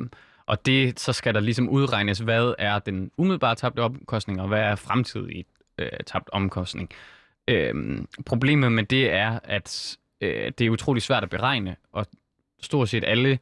og 0.45 0.65
det, 0.65 0.99
så 0.99 1.13
skal 1.13 1.33
der 1.33 1.39
ligesom 1.39 1.69
udregnes, 1.69 2.19
hvad 2.19 2.53
er 2.57 2.79
den 2.79 3.11
umiddelbare 3.17 3.55
tabte 3.55 3.79
omkostning, 3.79 4.41
og 4.41 4.47
hvad 4.47 4.59
er 4.59 4.75
fremtidig 4.75 5.45
øh, 5.77 5.89
tabt 6.05 6.29
omkostning. 6.29 6.89
Øh, 7.47 7.73
problemet 8.25 8.71
med 8.71 8.83
det 8.83 9.13
er, 9.13 9.39
at 9.43 9.97
øh, 10.21 10.51
det 10.57 10.61
er 10.61 10.69
utrolig 10.69 11.03
svært 11.03 11.23
at 11.23 11.29
beregne, 11.29 11.75
og 11.91 12.05
stort 12.61 12.89
set 12.89 13.03
alle 13.07 13.39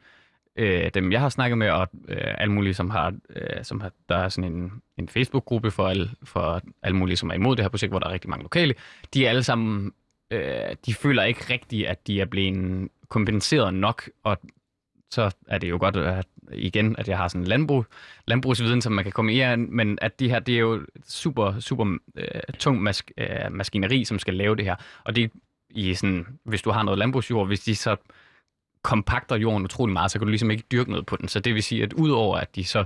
øh, 0.56 0.92
dem, 0.94 1.12
jeg 1.12 1.22
har 1.22 1.30
snakket 1.30 1.58
med, 1.58 1.70
og 1.70 1.88
øh, 2.08 2.36
alle 2.38 2.54
mulige, 2.54 2.74
som 2.74 2.90
har, 2.90 3.14
øh, 3.30 3.64
som 3.64 3.82
har, 3.82 3.92
der 4.10 4.18
er 4.18 4.30
sådan 4.30 4.54
en, 4.54 4.72
en 4.98 5.10
Facebook-gruppe 5.10 5.72
for, 5.72 5.88
alle, 5.88 6.10
for 6.24 6.62
alle 6.84 6.98
mulige, 6.98 7.18
som 7.18 7.30
er 7.30 7.34
imod 7.34 7.56
det 7.56 7.64
her 7.64 7.70
projekt, 7.70 7.92
hvor 7.92 8.00
der 8.00 8.08
er 8.08 8.14
rigtig 8.14 8.30
mange 8.30 8.44
lokale, 8.44 8.74
de 9.14 9.26
er 9.26 9.30
alle 9.30 9.44
sammen, 9.44 9.94
øh, 10.32 10.76
de 10.86 10.94
føler 10.94 11.24
ikke 11.24 11.54
rigtigt, 11.54 11.88
at 11.88 12.08
de 12.08 12.22
er 12.22 12.26
blevet 12.26 12.90
kompenseret 13.10 13.74
nok, 13.74 14.10
og 14.24 14.38
så 15.12 15.36
er 15.48 15.58
det 15.58 15.70
jo 15.70 15.78
godt, 15.80 15.98
at, 15.98 16.26
igen, 16.54 16.96
at 16.98 17.08
jeg 17.08 17.18
har 17.18 17.28
sådan 17.28 17.42
en 17.42 17.48
landbrug, 17.48 17.86
landbrugsviden, 18.28 18.82
som 18.82 18.94
man 18.94 19.04
kan 19.04 19.14
komme 19.14 19.34
i, 19.34 19.56
men 19.56 19.98
at 20.02 20.20
det 20.20 20.30
her, 20.30 20.40
det 20.40 20.56
er 20.56 20.60
jo 20.60 20.86
super, 21.08 21.60
super 21.60 21.98
øh, 22.16 22.42
tung 22.60 22.90
mas- 22.90 23.14
øh, 23.18 23.52
maskineri, 23.52 24.06
som 24.06 24.20
skal 24.20 24.34
lave 24.34 24.56
det 24.56 24.66
her. 24.66 24.76
Og 25.04 25.16
det 25.16 25.32
i 25.76 25.94
sådan, 25.94 26.28
hvis 26.46 26.62
du 26.62 26.72
har 26.72 26.84
noget 26.84 26.98
landbrugsjord, 26.98 27.48
hvis 27.48 27.60
de 27.60 27.76
så 27.76 27.96
kompakter 28.84 29.36
jorden 29.36 29.64
utrolig 29.64 29.94
meget, 29.94 30.12
så 30.12 30.20
kan 30.20 30.26
du 30.26 30.30
ligesom 30.30 30.52
ikke 30.52 30.64
dyrke 30.72 30.90
noget 30.90 31.06
på 31.06 31.16
den. 31.16 31.28
Så 31.28 31.40
det 31.40 31.54
vil 31.54 31.64
sige, 31.64 31.84
at 31.84 31.94
udover 31.94 32.38
at 32.38 32.56
de 32.56 32.64
så 32.64 32.86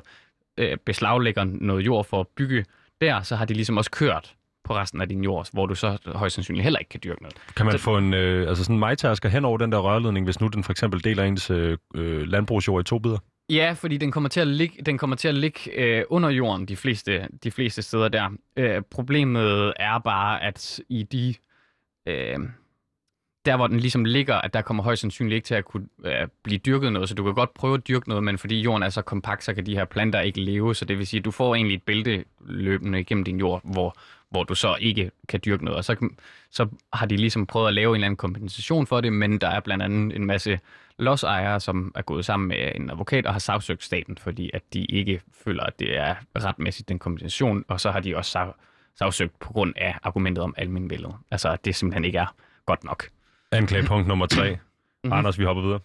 øh, 0.58 0.78
beslaglægger 0.86 1.44
noget 1.44 1.86
jord 1.86 2.06
for 2.06 2.20
at 2.20 2.28
bygge 2.28 2.66
der, 3.02 3.22
så 3.22 3.36
har 3.36 3.46
de 3.46 3.54
ligesom 3.54 3.78
også 3.78 3.92
kørt 3.92 4.36
på 4.64 4.76
resten 4.76 5.02
af 5.02 5.10
din 5.10 5.24
jord, 5.24 5.48
hvor 5.54 5.66
du 5.66 5.76
så 5.76 5.98
højst 6.06 6.36
sandsynligt 6.36 6.64
heller 6.64 6.80
ikke 6.80 6.90
kan 6.90 7.00
dyrke 7.04 7.22
noget. 7.22 7.36
Kan 7.56 7.66
man 7.66 7.78
Så- 7.78 7.84
få 7.84 7.98
en, 7.98 8.14
øh, 8.14 8.50
altså 8.50 8.64
sådan 8.64 8.76
en 8.76 8.80
majtasker 8.80 9.30
hen 9.30 9.46
over 9.46 9.58
den 9.58 9.72
der 9.72 9.78
rørledning, 9.78 10.26
hvis 10.26 10.42
nu 10.42 10.48
den 10.48 10.64
for 10.64 10.72
eksempel 10.72 11.04
deler 11.04 11.24
ens 11.24 11.50
øh, 11.50 11.78
øh, 11.96 12.28
landbrugsjord 12.28 12.82
i 12.82 12.84
to 12.84 13.00
bidder? 13.00 13.18
Ja, 13.50 13.76
fordi 13.78 13.98
den 13.98 14.12
kommer 14.12 14.30
til 14.30 14.40
at 14.40 14.48
ligge, 14.48 14.82
den 14.84 14.98
kommer 14.98 15.16
til 15.16 15.28
at 15.28 15.36
ligge 15.36 15.60
øh, 15.76 16.04
under 16.10 16.30
jorden 16.30 16.66
de 16.68 16.76
fleste, 16.76 17.28
de 17.44 17.52
fleste 17.52 17.82
steder 17.82 18.08
der. 18.08 18.30
Øh, 18.58 18.82
problemet 18.92 19.74
er 19.76 20.00
bare, 20.00 20.44
at 20.44 20.80
i 20.90 21.04
de... 21.04 21.34
Øh, 22.08 22.38
der 23.46 23.56
hvor 23.58 23.68
den 23.68 23.80
ligesom 23.80 24.06
ligger, 24.06 24.36
at 24.36 24.54
der 24.54 24.62
kommer 24.62 24.84
højst 24.84 25.02
sandsynligt 25.02 25.36
ikke 25.36 25.46
til 25.46 25.56
at 25.56 25.66
kunne 25.66 25.88
øh, 26.06 26.28
blive 26.44 26.58
dyrket 26.58 26.94
noget, 26.94 27.10
så 27.10 27.16
du 27.16 27.24
kan 27.24 27.34
godt 27.34 27.54
prøve 27.54 27.74
at 27.74 27.88
dyrke 27.88 28.10
noget, 28.10 28.24
men 28.24 28.38
fordi 28.38 28.62
jorden 28.62 28.84
er 28.84 28.90
så 28.90 29.02
kompakt, 29.02 29.44
så 29.44 29.54
kan 29.54 29.66
de 29.66 29.76
her 29.76 29.86
planter 29.86 30.20
ikke 30.20 30.42
leve, 30.42 30.76
så 30.76 30.86
det 30.86 30.98
vil 30.98 31.08
sige, 31.08 31.20
at 31.20 31.26
du 31.26 31.32
får 31.32 31.56
egentlig 31.56 31.76
et 31.76 31.84
bælte 31.84 32.26
løbende 32.46 33.00
igennem 33.00 33.24
din 33.24 33.40
jord, 33.40 33.62
hvor, 33.64 33.96
hvor 34.30 34.44
du 34.44 34.56
så 34.56 34.76
ikke 34.80 35.12
kan 35.28 35.40
dyrke 35.46 35.66
noget, 35.66 35.78
og 35.78 35.86
så, 35.86 35.96
kan- 35.96 36.18
så 36.52 36.68
har 36.94 37.06
de 37.06 37.18
ligesom 37.18 37.46
prøvet 37.46 37.68
at 37.68 37.74
lave 37.74 37.90
en 37.90 37.96
eller 37.96 38.06
anden 38.06 38.18
kompensation 38.18 38.88
for 38.88 39.02
det, 39.02 39.14
men 39.14 39.38
der 39.42 39.48
er 39.50 39.60
blandt 39.60 39.84
andet 39.84 40.16
en 40.16 40.26
masse 40.26 40.60
lodsejere, 40.98 41.60
som 41.60 41.92
er 41.96 42.02
gået 42.02 42.26
sammen 42.26 42.48
med 42.48 42.72
en 42.76 42.90
advokat 42.90 43.26
og 43.26 43.34
har 43.34 43.40
sagsøgt 43.40 43.84
staten, 43.84 44.18
fordi 44.18 44.52
at 44.54 44.62
de 44.74 44.86
ikke 44.86 45.22
føler, 45.44 45.64
at 45.64 45.80
det 45.80 45.98
er 45.98 46.16
retmæssigt 46.36 46.90
den 46.90 47.00
kompensation, 47.00 47.66
og 47.68 47.80
så 47.82 47.92
har 47.92 48.00
de 48.00 48.16
også 48.18 48.52
sagsøgt 48.98 49.40
på 49.40 49.54
grund 49.54 49.74
af 49.78 49.96
argumentet 50.04 50.44
om 50.44 50.54
almenvældet. 50.58 51.14
Altså, 51.32 51.50
at 51.50 51.66
det 51.66 51.76
simpelthen 51.76 52.06
ikke 52.06 52.18
er 52.18 52.36
godt 52.66 52.84
nok. 52.84 53.10
Anklagepunkt 53.52 54.08
nummer 54.08 54.26
tre. 54.26 54.58
Mhm. 55.04 55.14
Anders, 55.14 55.40
vi 55.40 55.44
hopper 55.44 55.64
videre. 55.64 55.80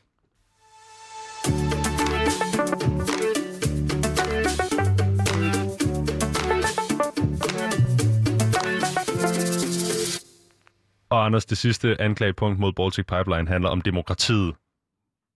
Og 11.10 11.24
Anders, 11.24 11.44
det 11.44 11.58
sidste 11.58 12.00
anklagepunkt 12.00 12.58
mod 12.58 12.72
Baltic 12.72 13.06
Pipeline 13.06 13.48
handler 13.48 13.70
om 13.70 13.80
demokratiet. 13.80 14.54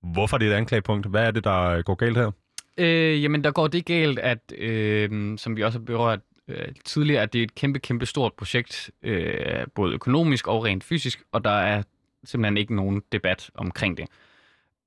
Hvorfor 0.02 0.36
er 0.36 0.38
det 0.38 0.48
et 0.48 0.52
anklagepunkt? 0.52 1.06
Hvad 1.06 1.26
er 1.26 1.30
det, 1.30 1.44
der 1.44 1.82
går 1.82 1.94
galt 1.94 2.16
her? 2.16 2.30
Øh, 2.78 3.22
jamen, 3.22 3.44
der 3.44 3.50
går 3.50 3.66
det 3.66 3.84
galt, 3.84 4.18
at, 4.18 4.52
øh, 4.58 5.38
som 5.38 5.56
vi 5.56 5.62
også 5.62 5.78
har 5.78 5.84
berørt 5.84 6.20
øh, 6.48 6.68
tidligere, 6.84 7.22
at 7.22 7.32
det 7.32 7.38
er 7.38 7.42
et 7.42 7.54
kæmpe, 7.54 7.78
kæmpe 7.78 8.06
stort 8.06 8.32
projekt, 8.32 8.90
øh, 9.02 9.66
både 9.74 9.94
økonomisk 9.94 10.46
og 10.46 10.64
rent 10.64 10.84
fysisk, 10.84 11.22
og 11.32 11.44
der 11.44 11.50
er 11.50 11.82
simpelthen 12.24 12.56
ikke 12.56 12.74
nogen 12.74 13.02
debat 13.12 13.50
omkring 13.54 13.96
det. 13.96 14.06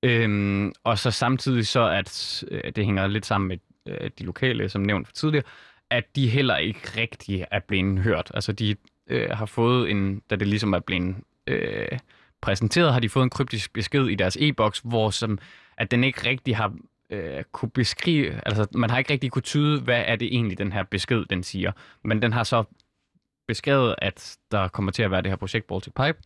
Øhm, 0.03 0.71
og 0.83 0.99
så 0.99 1.11
samtidig 1.11 1.67
så, 1.67 1.89
at 1.89 2.43
øh, 2.51 2.71
det 2.75 2.85
hænger 2.85 3.07
lidt 3.07 3.25
sammen 3.25 3.47
med 3.47 3.57
øh, 3.85 4.09
de 4.19 4.23
lokale, 4.23 4.69
som 4.69 4.81
nævnt 4.81 5.07
for 5.07 5.13
tidligere, 5.13 5.45
at 5.89 6.15
de 6.15 6.29
heller 6.29 6.57
ikke 6.57 6.79
rigtig 6.97 7.45
er 7.51 7.59
blevet 7.59 7.99
hørt. 7.99 8.31
Altså 8.33 8.51
de 8.51 8.75
øh, 9.07 9.29
har 9.29 9.45
fået 9.45 9.91
en, 9.91 10.21
da 10.29 10.35
det 10.35 10.47
ligesom 10.47 10.73
er 10.73 10.79
blevet 10.79 11.15
øh, 11.47 11.99
præsenteret, 12.41 12.93
har 12.93 12.99
de 12.99 13.09
fået 13.09 13.23
en 13.23 13.29
kryptisk 13.29 13.73
besked 13.73 14.07
i 14.07 14.15
deres 14.15 14.37
e-boks, 14.39 14.79
hvor 14.79 15.09
som, 15.09 15.39
at 15.77 15.91
den 15.91 16.03
ikke 16.03 16.29
rigtig 16.29 16.57
har 16.57 16.73
øh, 17.09 17.43
kunne 17.51 17.71
beskrive, 17.71 18.41
altså 18.45 18.67
man 18.73 18.89
har 18.89 18.97
ikke 18.97 19.13
rigtig 19.13 19.31
kunne 19.31 19.41
tyde, 19.41 19.81
hvad 19.81 20.03
er 20.07 20.15
det 20.15 20.27
egentlig, 20.35 20.57
den 20.57 20.71
her 20.71 20.83
besked, 20.83 21.25
den 21.25 21.43
siger. 21.43 21.71
Men 22.03 22.21
den 22.21 22.33
har 22.33 22.43
så 22.43 22.63
beskrevet, 23.47 23.95
at 23.97 24.37
der 24.51 24.67
kommer 24.67 24.91
til 24.91 25.03
at 25.03 25.11
være 25.11 25.21
det 25.21 25.31
her 25.31 25.35
projekt 25.35 25.67
Baltic 25.67 25.93
Pipe, 25.93 26.17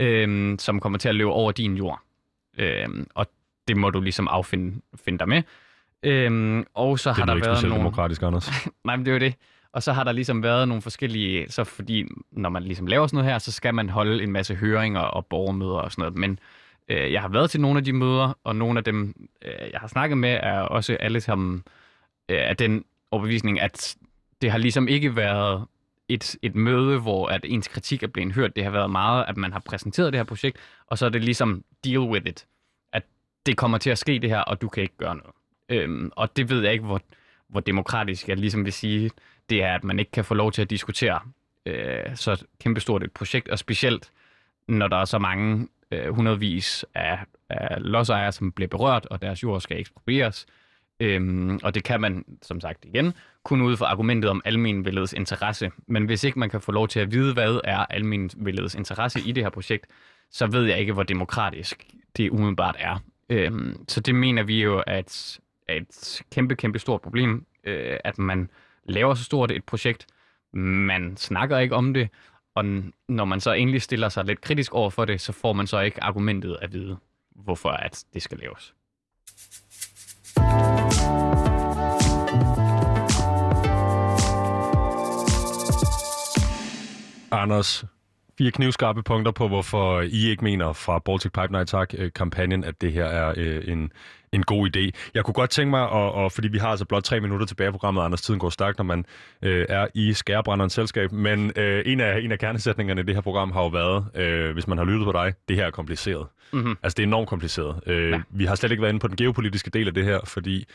øh, 0.00 0.58
som 0.58 0.80
kommer 0.80 0.98
til 0.98 1.08
at 1.08 1.14
løbe 1.14 1.30
over 1.30 1.52
din 1.52 1.76
jord. 1.76 2.00
Øh, 2.58 2.88
og 3.14 3.26
det 3.68 3.76
må 3.76 3.90
du 3.90 4.00
ligesom 4.00 4.28
affinde 4.28 4.80
finde 5.04 5.18
dig 5.18 5.28
med. 5.28 5.42
Øh, 6.02 6.64
og 6.74 6.98
så 6.98 7.08
Det 7.10 7.16
har 7.16 7.22
er 7.22 7.26
der 7.26 7.34
ikke 7.34 7.46
været 7.46 7.62
nogle... 7.62 7.78
demokratisk, 7.78 8.22
Anders. 8.22 8.50
Nej, 8.84 8.96
men 8.96 9.06
det 9.06 9.10
er 9.10 9.14
jo 9.14 9.20
det. 9.20 9.34
Og 9.72 9.82
så 9.82 9.92
har 9.92 10.04
der 10.04 10.12
ligesom 10.12 10.42
været 10.42 10.68
nogle 10.68 10.82
forskellige, 10.82 11.50
så 11.50 11.64
fordi 11.64 12.04
når 12.32 12.48
man 12.48 12.62
ligesom 12.62 12.86
laver 12.86 13.06
sådan 13.06 13.16
noget 13.16 13.32
her, 13.32 13.38
så 13.38 13.52
skal 13.52 13.74
man 13.74 13.88
holde 13.88 14.22
en 14.22 14.32
masse 14.32 14.54
høringer 14.54 15.00
og 15.00 15.26
borgermøder 15.26 15.72
og 15.78 15.92
sådan 15.92 16.02
noget. 16.02 16.18
Men 16.18 16.38
øh, 16.88 17.12
jeg 17.12 17.20
har 17.20 17.28
været 17.28 17.50
til 17.50 17.60
nogle 17.60 17.78
af 17.78 17.84
de 17.84 17.92
møder, 17.92 18.38
og 18.44 18.56
nogle 18.56 18.78
af 18.78 18.84
dem, 18.84 19.28
øh, 19.44 19.70
jeg 19.72 19.80
har 19.80 19.88
snakket 19.88 20.18
med, 20.18 20.38
er 20.42 20.60
også 20.60 20.96
alle 21.00 21.20
sammen 21.20 21.62
øh, 22.28 22.48
af 22.48 22.56
den 22.56 22.84
overbevisning, 23.10 23.60
at 23.60 23.96
det 24.42 24.50
har 24.50 24.58
ligesom 24.58 24.88
ikke 24.88 25.16
været 25.16 25.64
et, 26.14 26.36
et 26.42 26.54
møde, 26.54 26.98
hvor 26.98 27.26
at 27.26 27.40
ens 27.44 27.68
kritik 27.68 28.02
er 28.02 28.06
blevet 28.06 28.32
hørt. 28.32 28.56
Det 28.56 28.64
har 28.64 28.70
været 28.70 28.90
meget, 28.90 29.24
at 29.28 29.36
man 29.36 29.52
har 29.52 29.62
præsenteret 29.66 30.12
det 30.12 30.18
her 30.18 30.24
projekt, 30.24 30.58
og 30.86 30.98
så 30.98 31.06
er 31.06 31.10
det 31.10 31.24
ligesom 31.24 31.64
deal 31.84 31.98
with 31.98 32.26
it. 32.26 32.46
At 32.92 33.02
det 33.46 33.56
kommer 33.56 33.78
til 33.78 33.90
at 33.90 33.98
ske 33.98 34.18
det 34.18 34.30
her, 34.30 34.40
og 34.40 34.60
du 34.60 34.68
kan 34.68 34.82
ikke 34.82 34.96
gøre 34.96 35.16
noget. 35.16 35.34
Øhm, 35.68 36.10
og 36.16 36.36
det 36.36 36.50
ved 36.50 36.62
jeg 36.62 36.72
ikke, 36.72 36.84
hvor, 36.84 37.00
hvor 37.48 37.60
demokratisk 37.60 38.28
jeg 38.28 38.36
ligesom 38.36 38.64
vil 38.64 38.72
sige, 38.72 39.10
det 39.50 39.62
er, 39.62 39.74
at 39.74 39.84
man 39.84 39.98
ikke 39.98 40.10
kan 40.10 40.24
få 40.24 40.34
lov 40.34 40.52
til 40.52 40.62
at 40.62 40.70
diskutere 40.70 41.20
øh, 41.66 42.16
så 42.16 42.44
kæmpestort 42.60 43.02
et 43.02 43.12
projekt, 43.12 43.48
og 43.48 43.58
specielt 43.58 44.10
når 44.68 44.88
der 44.88 44.96
er 44.96 45.04
så 45.04 45.18
mange 45.18 45.68
øh, 45.90 46.14
hundredvis 46.14 46.84
af, 46.94 47.18
af 47.48 47.76
lodsejere, 47.78 48.32
som 48.32 48.52
bliver 48.52 48.68
berørt, 48.68 49.06
og 49.06 49.22
deres 49.22 49.42
jord 49.42 49.60
skal 49.60 49.80
eksproprieres. 49.80 50.46
Øhm, 51.00 51.58
og 51.62 51.74
det 51.74 51.84
kan 51.84 52.00
man, 52.00 52.24
som 52.42 52.60
sagt 52.60 52.84
igen, 52.84 53.12
kun 53.44 53.62
ud 53.62 53.76
fra 53.76 53.86
argumentet 53.86 54.30
om 54.30 54.42
almenvældets 54.44 55.12
interesse. 55.12 55.70
Men 55.86 56.04
hvis 56.04 56.24
ikke 56.24 56.38
man 56.38 56.50
kan 56.50 56.60
få 56.60 56.72
lov 56.72 56.88
til 56.88 57.00
at 57.00 57.12
vide, 57.12 57.32
hvad 57.32 57.60
er 57.64 57.78
almenvældets 57.78 58.74
interesse 58.74 59.20
i 59.20 59.32
det 59.32 59.42
her 59.42 59.50
projekt, 59.50 59.86
så 60.30 60.46
ved 60.46 60.64
jeg 60.64 60.78
ikke, 60.78 60.92
hvor 60.92 61.02
demokratisk 61.02 61.86
det 62.16 62.30
umiddelbart 62.30 62.76
er. 62.78 62.98
Øhm, 63.28 63.84
så 63.88 64.00
det 64.00 64.14
mener 64.14 64.42
vi 64.42 64.62
jo 64.62 64.82
er 64.86 64.98
et, 64.98 65.40
er 65.68 65.74
et 65.74 66.22
kæmpe, 66.32 66.56
kæmpe 66.56 66.78
stort 66.78 67.00
problem, 67.00 67.46
øh, 67.64 67.96
at 68.04 68.18
man 68.18 68.50
laver 68.84 69.14
så 69.14 69.24
stort 69.24 69.50
et 69.50 69.64
projekt, 69.64 70.06
man 70.52 71.16
snakker 71.16 71.58
ikke 71.58 71.74
om 71.74 71.94
det, 71.94 72.08
og 72.54 72.64
når 73.08 73.24
man 73.24 73.40
så 73.40 73.52
endelig 73.52 73.82
stiller 73.82 74.08
sig 74.08 74.24
lidt 74.24 74.40
kritisk 74.40 74.74
over 74.74 74.90
for 74.90 75.04
det, 75.04 75.20
så 75.20 75.32
får 75.32 75.52
man 75.52 75.66
så 75.66 75.80
ikke 75.80 76.02
argumentet 76.02 76.58
at 76.62 76.72
vide, 76.72 76.96
hvorfor 77.34 77.68
at 77.68 78.04
det 78.14 78.22
skal 78.22 78.38
laves. 78.38 78.74
Anders, 87.42 87.84
fire 88.38 88.50
knivskarpe 88.50 89.02
punkter 89.02 89.32
på, 89.32 89.48
hvorfor 89.48 90.00
I 90.00 90.28
ikke 90.28 90.44
mener 90.44 90.72
fra 90.72 90.98
Baltic 90.98 91.32
Pipe 91.32 91.52
Nej 91.52 91.64
Tak-kampagnen, 91.64 92.64
at 92.64 92.80
det 92.80 92.92
her 92.92 93.04
er 93.04 93.34
øh, 93.36 93.62
en, 93.68 93.92
en 94.32 94.42
god 94.42 94.76
idé. 94.76 94.90
Jeg 95.14 95.24
kunne 95.24 95.34
godt 95.34 95.50
tænke 95.50 95.70
mig, 95.70 95.88
og, 95.88 96.12
og 96.12 96.32
fordi 96.32 96.48
vi 96.48 96.58
har 96.58 96.68
altså 96.68 96.84
blot 96.84 97.04
tre 97.04 97.20
minutter 97.20 97.46
tilbage 97.46 97.68
i 97.68 97.70
programmet, 97.70 98.02
Anders, 98.02 98.22
tiden 98.22 98.40
går 98.40 98.50
stærkt, 98.50 98.78
når 98.78 98.84
man 98.84 99.04
øh, 99.42 99.66
er 99.68 99.86
i 99.94 100.12
skærebrænderens 100.12 100.72
selskab, 100.72 101.12
men 101.12 101.52
øh, 101.56 101.82
en, 101.86 102.00
af, 102.00 102.20
en 102.20 102.32
af 102.32 102.38
kernesætningerne 102.38 103.00
i 103.00 103.04
det 103.04 103.14
her 103.14 103.22
program 103.22 103.52
har 103.52 103.62
jo 103.62 103.68
været, 103.68 104.06
øh, 104.14 104.52
hvis 104.52 104.66
man 104.66 104.78
har 104.78 104.84
lyttet 104.84 105.04
på 105.04 105.12
dig, 105.12 105.34
det 105.48 105.56
her 105.56 105.66
er 105.66 105.70
kompliceret. 105.70 106.26
Mm-hmm. 106.52 106.76
Altså, 106.82 106.94
det 106.96 107.02
er 107.02 107.06
enormt 107.06 107.28
kompliceret. 107.28 107.80
Øh, 107.86 108.10
ja. 108.10 108.20
Vi 108.30 108.44
har 108.44 108.54
slet 108.54 108.70
ikke 108.70 108.82
været 108.82 108.92
inde 108.92 109.00
på 109.00 109.08
den 109.08 109.16
geopolitiske 109.16 109.70
del 109.70 109.88
af 109.88 109.94
det 109.94 110.04
her, 110.04 110.20
fordi 110.24 110.66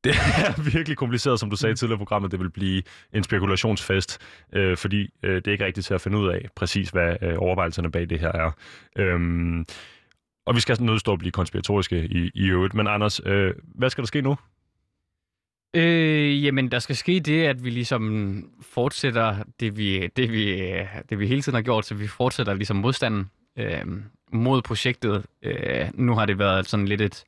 det 0.04 0.14
er 0.14 0.62
virkelig 0.72 0.96
kompliceret, 0.96 1.40
som 1.40 1.50
du 1.50 1.56
sagde 1.56 1.74
tidligere 1.74 1.96
i 1.96 1.98
programmet. 1.98 2.30
Det 2.30 2.40
vil 2.40 2.50
blive 2.50 2.82
en 3.12 3.24
spekulationsfest, 3.24 4.18
øh, 4.52 4.76
fordi 4.76 5.08
øh, 5.22 5.34
det 5.34 5.46
er 5.46 5.52
ikke 5.52 5.64
rigtigt 5.64 5.86
til 5.86 5.94
at 5.94 6.00
finde 6.00 6.18
ud 6.18 6.28
af 6.28 6.48
præcis, 6.56 6.90
hvad 6.90 7.16
øh, 7.22 7.34
overvejelserne 7.38 7.90
bag 7.90 8.10
det 8.10 8.20
her 8.20 8.32
er. 8.32 8.50
Øhm, 8.96 9.66
og 10.46 10.54
vi 10.54 10.60
skal 10.60 10.82
nødt 10.82 11.00
stå 11.00 11.12
at 11.12 11.18
blive 11.18 11.32
konspiratoriske 11.32 12.04
i, 12.04 12.30
i 12.34 12.48
øvrigt. 12.48 12.74
Men 12.74 12.86
Anders, 12.86 13.20
øh, 13.26 13.54
hvad 13.74 13.90
skal 13.90 14.02
der 14.02 14.06
ske 14.06 14.22
nu? 14.22 14.36
Øh, 15.76 16.44
jamen, 16.44 16.70
der 16.70 16.78
skal 16.78 16.96
ske 16.96 17.20
det, 17.20 17.42
at 17.42 17.64
vi 17.64 17.70
ligesom 17.70 18.44
fortsætter 18.62 19.36
det, 19.60 19.76
vi, 19.76 20.06
det, 20.16 20.32
vi, 20.32 20.62
det, 21.10 21.18
vi 21.18 21.26
hele 21.26 21.42
tiden 21.42 21.54
har 21.54 21.62
gjort, 21.62 21.86
så 21.86 21.94
vi 21.94 22.06
fortsætter 22.06 22.54
ligesom 22.54 22.76
modstanden 22.76 23.30
øh, 23.58 23.84
mod 24.32 24.62
projektet. 24.62 25.26
Øh, 25.42 25.88
nu 25.94 26.14
har 26.14 26.26
det 26.26 26.38
været 26.38 26.68
sådan 26.68 26.86
lidt 26.86 27.00
et, 27.00 27.24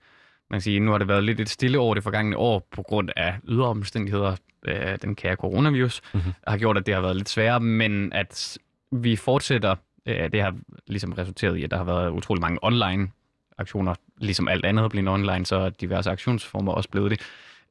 man 0.52 0.58
kan 0.58 0.62
sige, 0.62 0.80
nu 0.80 0.90
har 0.90 0.98
det 0.98 1.08
været 1.08 1.24
lidt 1.24 1.40
et 1.40 1.48
stille 1.48 1.78
over 1.78 1.94
det 1.94 2.02
forgangne 2.02 2.36
år 2.36 2.68
på 2.72 2.82
grund 2.82 3.08
af 3.16 3.34
ydre 3.48 3.66
omstændigheder. 3.66 4.36
Øh, 4.66 4.98
den 5.02 5.14
kære 5.14 5.36
coronavirus 5.36 6.00
Mhm. 6.14 6.22
har 6.46 6.58
gjort, 6.58 6.76
at 6.76 6.86
det 6.86 6.94
har 6.94 7.00
været 7.00 7.16
lidt 7.16 7.28
sværere, 7.28 7.60
men 7.60 8.12
at 8.12 8.58
vi 8.92 9.16
fortsætter, 9.16 9.74
øh, 10.06 10.32
det 10.32 10.42
har 10.42 10.54
ligesom 10.86 11.12
resulteret 11.12 11.56
i, 11.56 11.64
at 11.64 11.70
der 11.70 11.76
har 11.76 11.84
været 11.84 12.10
utrolig 12.10 12.40
mange 12.40 12.58
online 12.62 13.10
aktioner, 13.58 13.94
ligesom 14.18 14.48
alt 14.48 14.64
andet 14.64 14.84
er 14.84 14.88
blevet 14.88 15.08
online, 15.08 15.46
så 15.46 15.56
er 15.56 15.68
diverse 15.70 16.10
aktionsformer 16.10 16.72
også 16.72 16.88
blevet 16.88 17.10
det. 17.10 17.20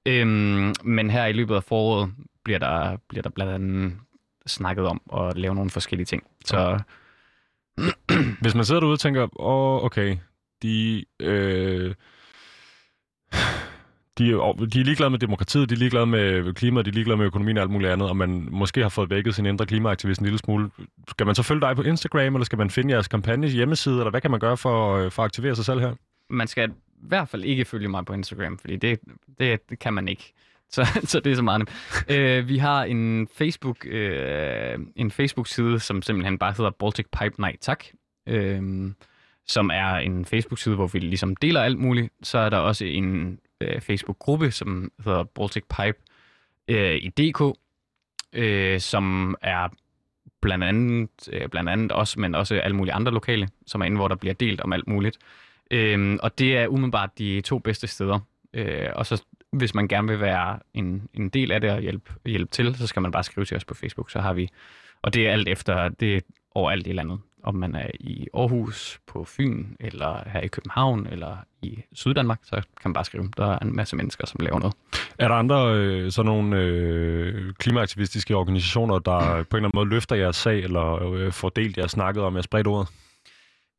Øhm, 0.05 0.73
men 0.83 1.09
her 1.09 1.25
i 1.25 1.33
løbet 1.33 1.55
af 1.55 1.63
foråret 1.63 2.13
bliver 2.43 2.59
der, 2.59 2.97
bliver 3.09 3.21
der 3.21 3.29
blandt 3.29 3.53
andet 3.53 3.93
snakket 4.45 4.85
om 4.85 5.01
at 5.13 5.37
lave 5.37 5.55
nogle 5.55 5.69
forskellige 5.69 6.05
ting. 6.05 6.23
Så 6.45 6.79
Hvis 8.41 8.55
man 8.55 8.65
sidder 8.65 8.79
derude 8.81 8.93
og 8.95 8.99
tænker, 8.99 9.27
åh, 9.41 9.83
okay, 9.83 10.17
de... 10.61 11.05
Øh, 11.19 11.93
de, 14.17 14.31
er- 14.31 14.65
de 14.73 14.79
er 14.79 14.83
ligeglade 14.83 15.09
med 15.09 15.19
demokratiet, 15.19 15.69
de 15.69 15.73
er 15.73 15.77
ligeglade 15.79 16.05
med 16.05 16.53
klimaet, 16.53 16.85
de 16.85 16.89
er 16.89 16.93
ligeglade 16.93 17.17
med 17.17 17.25
økonomien 17.25 17.57
og 17.57 17.61
alt 17.61 17.71
muligt 17.71 17.91
andet, 17.91 18.09
og 18.09 18.17
man 18.17 18.47
måske 18.51 18.81
har 18.81 18.89
fået 18.89 19.09
vækket 19.09 19.35
sin 19.35 19.45
indre 19.45 19.65
klimaaktivist 19.65 20.19
en 20.19 20.25
lille 20.25 20.39
smule. 20.39 20.69
Skal 21.09 21.25
man 21.25 21.35
så 21.35 21.43
følge 21.43 21.61
dig 21.61 21.75
på 21.75 21.81
Instagram, 21.81 22.35
eller 22.35 22.45
skal 22.45 22.57
man 22.57 22.69
finde 22.69 22.93
jeres 22.93 23.07
kampagnes 23.07 23.53
hjemmeside, 23.53 23.97
eller 23.97 24.09
hvad 24.09 24.21
kan 24.21 24.31
man 24.31 24.39
gøre 24.39 24.57
for, 24.57 24.95
øh, 24.97 25.11
for 25.11 25.21
at 25.23 25.25
aktivere 25.25 25.55
sig 25.55 25.65
selv 25.65 25.79
her? 25.79 25.93
man 26.29 26.47
skal 26.47 26.69
i 26.69 26.73
hvert 27.07 27.29
fald 27.29 27.43
ikke 27.43 27.65
følge 27.65 27.87
mig 27.87 28.05
på 28.05 28.13
Instagram, 28.13 28.57
fordi 28.57 28.75
det, 28.75 28.99
det, 29.39 29.69
det 29.69 29.79
kan 29.79 29.93
man 29.93 30.07
ikke. 30.07 30.33
Så, 30.73 30.85
så 31.03 31.19
det 31.19 31.31
er 31.31 31.35
så 31.35 31.41
meget 31.41 31.59
nemt. 31.59 31.71
øh, 32.19 32.47
vi 32.47 32.57
har 32.57 32.83
en 32.83 33.27
Facebook, 33.37 33.85
øh, 33.85 34.79
en 34.95 35.11
Facebook-side, 35.11 35.79
som 35.79 36.01
simpelthen 36.01 36.37
bare 36.37 36.53
hedder 36.57 36.71
Baltic 36.79 37.05
Pipe 37.21 37.41
Nej 37.41 37.55
Tak, 37.61 37.83
øh, 38.27 38.61
som 39.51 39.69
er 39.73 39.95
en 39.95 40.25
Facebook-side, 40.25 40.75
hvor 40.75 40.87
vi 40.87 40.99
ligesom 40.99 41.35
deler 41.35 41.61
alt 41.61 41.79
muligt. 41.79 42.13
Så 42.23 42.37
er 42.37 42.49
der 42.49 42.57
også 42.57 42.85
en 42.85 43.39
øh, 43.61 43.81
Facebook-gruppe, 43.81 44.51
som 44.51 44.91
hedder 45.05 45.23
Baltic 45.23 45.63
Pipe 45.63 45.97
øh, 46.67 46.95
i 46.95 47.09
DK, 47.09 47.57
øh, 48.33 48.79
som 48.79 49.35
er 49.41 49.67
blandt 50.41 50.63
andet, 50.63 51.09
øh, 51.31 51.49
blandt 51.49 51.69
andet 51.69 51.91
os, 51.91 52.17
men 52.17 52.35
også 52.35 52.55
alle 52.55 52.75
mulige 52.75 52.93
andre 52.93 53.11
lokale, 53.11 53.49
som 53.67 53.81
er 53.81 53.85
inde, 53.85 53.97
hvor 53.97 54.07
der 54.07 54.15
bliver 54.15 54.33
delt 54.33 54.61
om 54.61 54.73
alt 54.73 54.87
muligt. 54.87 55.17
Øh, 55.71 56.17
og 56.23 56.39
det 56.39 56.57
er 56.57 56.67
umiddelbart 56.67 57.09
de 57.17 57.41
to 57.41 57.59
bedste 57.59 57.87
steder. 57.87 58.19
Øh, 58.53 58.89
og 58.95 59.05
så 59.05 59.23
hvis 59.51 59.73
man 59.73 59.87
gerne 59.87 60.07
vil 60.07 60.19
være 60.19 60.59
en, 60.73 61.09
en 61.13 61.29
del 61.29 61.51
af 61.51 61.61
det 61.61 61.71
og 61.71 61.81
hjælpe, 61.81 62.13
hjælpe 62.25 62.51
til, 62.51 62.75
så 62.75 62.87
skal 62.87 63.01
man 63.01 63.11
bare 63.11 63.23
skrive 63.23 63.45
til 63.45 63.57
os 63.57 63.65
på 63.65 63.73
Facebook, 63.73 64.11
så 64.11 64.19
har 64.19 64.33
vi, 64.33 64.49
og 65.01 65.13
det 65.13 65.27
er 65.27 65.31
alt 65.31 65.47
efter, 65.47 65.89
det 65.89 66.15
er 66.15 66.21
overalt 66.51 66.87
i 66.87 66.91
landet. 66.91 67.19
Om 67.43 67.55
man 67.55 67.75
er 67.75 67.87
i 67.99 68.27
Aarhus, 68.33 68.99
på 69.07 69.23
Fyn, 69.23 69.65
eller 69.79 70.29
her 70.29 70.41
i 70.41 70.47
København, 70.47 71.07
eller 71.11 71.37
i 71.61 71.83
Syddanmark, 71.93 72.39
så 72.43 72.55
kan 72.55 72.63
man 72.85 72.93
bare 72.93 73.05
skrive. 73.05 73.29
Der 73.37 73.45
er 73.45 73.59
en 73.59 73.75
masse 73.75 73.95
mennesker, 73.95 74.27
som 74.27 74.39
laver 74.39 74.59
noget. 74.59 74.73
Er 75.19 75.27
der 75.27 75.35
andre 75.35 75.75
øh, 75.75 76.11
sådan 76.11 76.25
nogle 76.25 76.57
øh, 76.57 77.53
klimaaktivistiske 77.53 78.35
organisationer, 78.35 78.99
der 78.99 79.19
på 79.19 79.29
en 79.29 79.35
eller 79.35 79.57
anden 79.57 79.71
måde 79.73 79.89
løfter 79.89 80.15
jeres 80.15 80.35
sag, 80.35 80.59
eller 80.59 81.13
øh, 81.13 81.31
får 81.31 81.49
delt 81.49 81.77
jeres 81.77 81.91
snakket 81.91 82.23
om 82.23 82.33
jeres 82.33 82.47
bredt 82.47 82.67
ordet? 82.67 82.87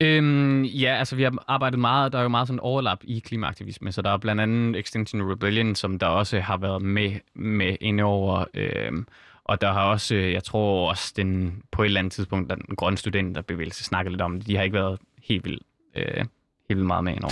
Øhm, 0.03 0.63
ja, 0.63 0.95
altså 0.99 1.17
vi 1.17 1.23
har 1.23 1.45
arbejdet 1.49 1.79
meget, 1.79 2.13
der 2.13 2.19
er 2.19 2.23
jo 2.23 2.29
meget 2.29 2.49
sådan 2.49 2.61
overlap 2.61 2.99
i 3.03 3.19
klimaaktivisme, 3.19 3.93
så 3.93 4.03
der 4.03 4.11
er 4.11 4.17
blandt 4.17 4.43
andet 4.43 4.81
Extinction 4.81 5.31
Rebellion, 5.33 5.75
som 5.75 5.99
der 5.99 6.07
også 6.07 6.41
har 6.41 6.57
været 6.57 6.83
med, 6.83 7.13
med 7.35 7.77
inde 7.81 8.03
over, 8.03 8.45
øhm, 8.55 9.07
og 9.53 9.61
der 9.61 9.73
har 9.73 9.85
også, 9.85 10.15
øh, 10.15 10.33
jeg 10.33 10.45
tror 10.45 10.91
også 10.91 11.13
den, 11.17 11.63
på 11.71 11.83
et 11.83 11.87
eller 11.87 11.99
andet 11.99 12.13
tidspunkt, 12.13 12.51
den 12.51 12.77
grønne 12.77 12.99
studenterbevægelse 12.99 13.85
snakket 13.85 14.13
lidt 14.13 14.23
om 14.23 14.39
det, 14.39 14.47
de 14.47 14.57
har 14.57 14.63
ikke 14.63 14.75
været 14.75 14.99
helt 15.23 15.45
vildt, 15.45 15.63
øh, 15.97 16.17
helt 16.17 16.29
vildt 16.69 16.87
meget 16.87 17.05
med 17.05 17.13
indover. 17.13 17.31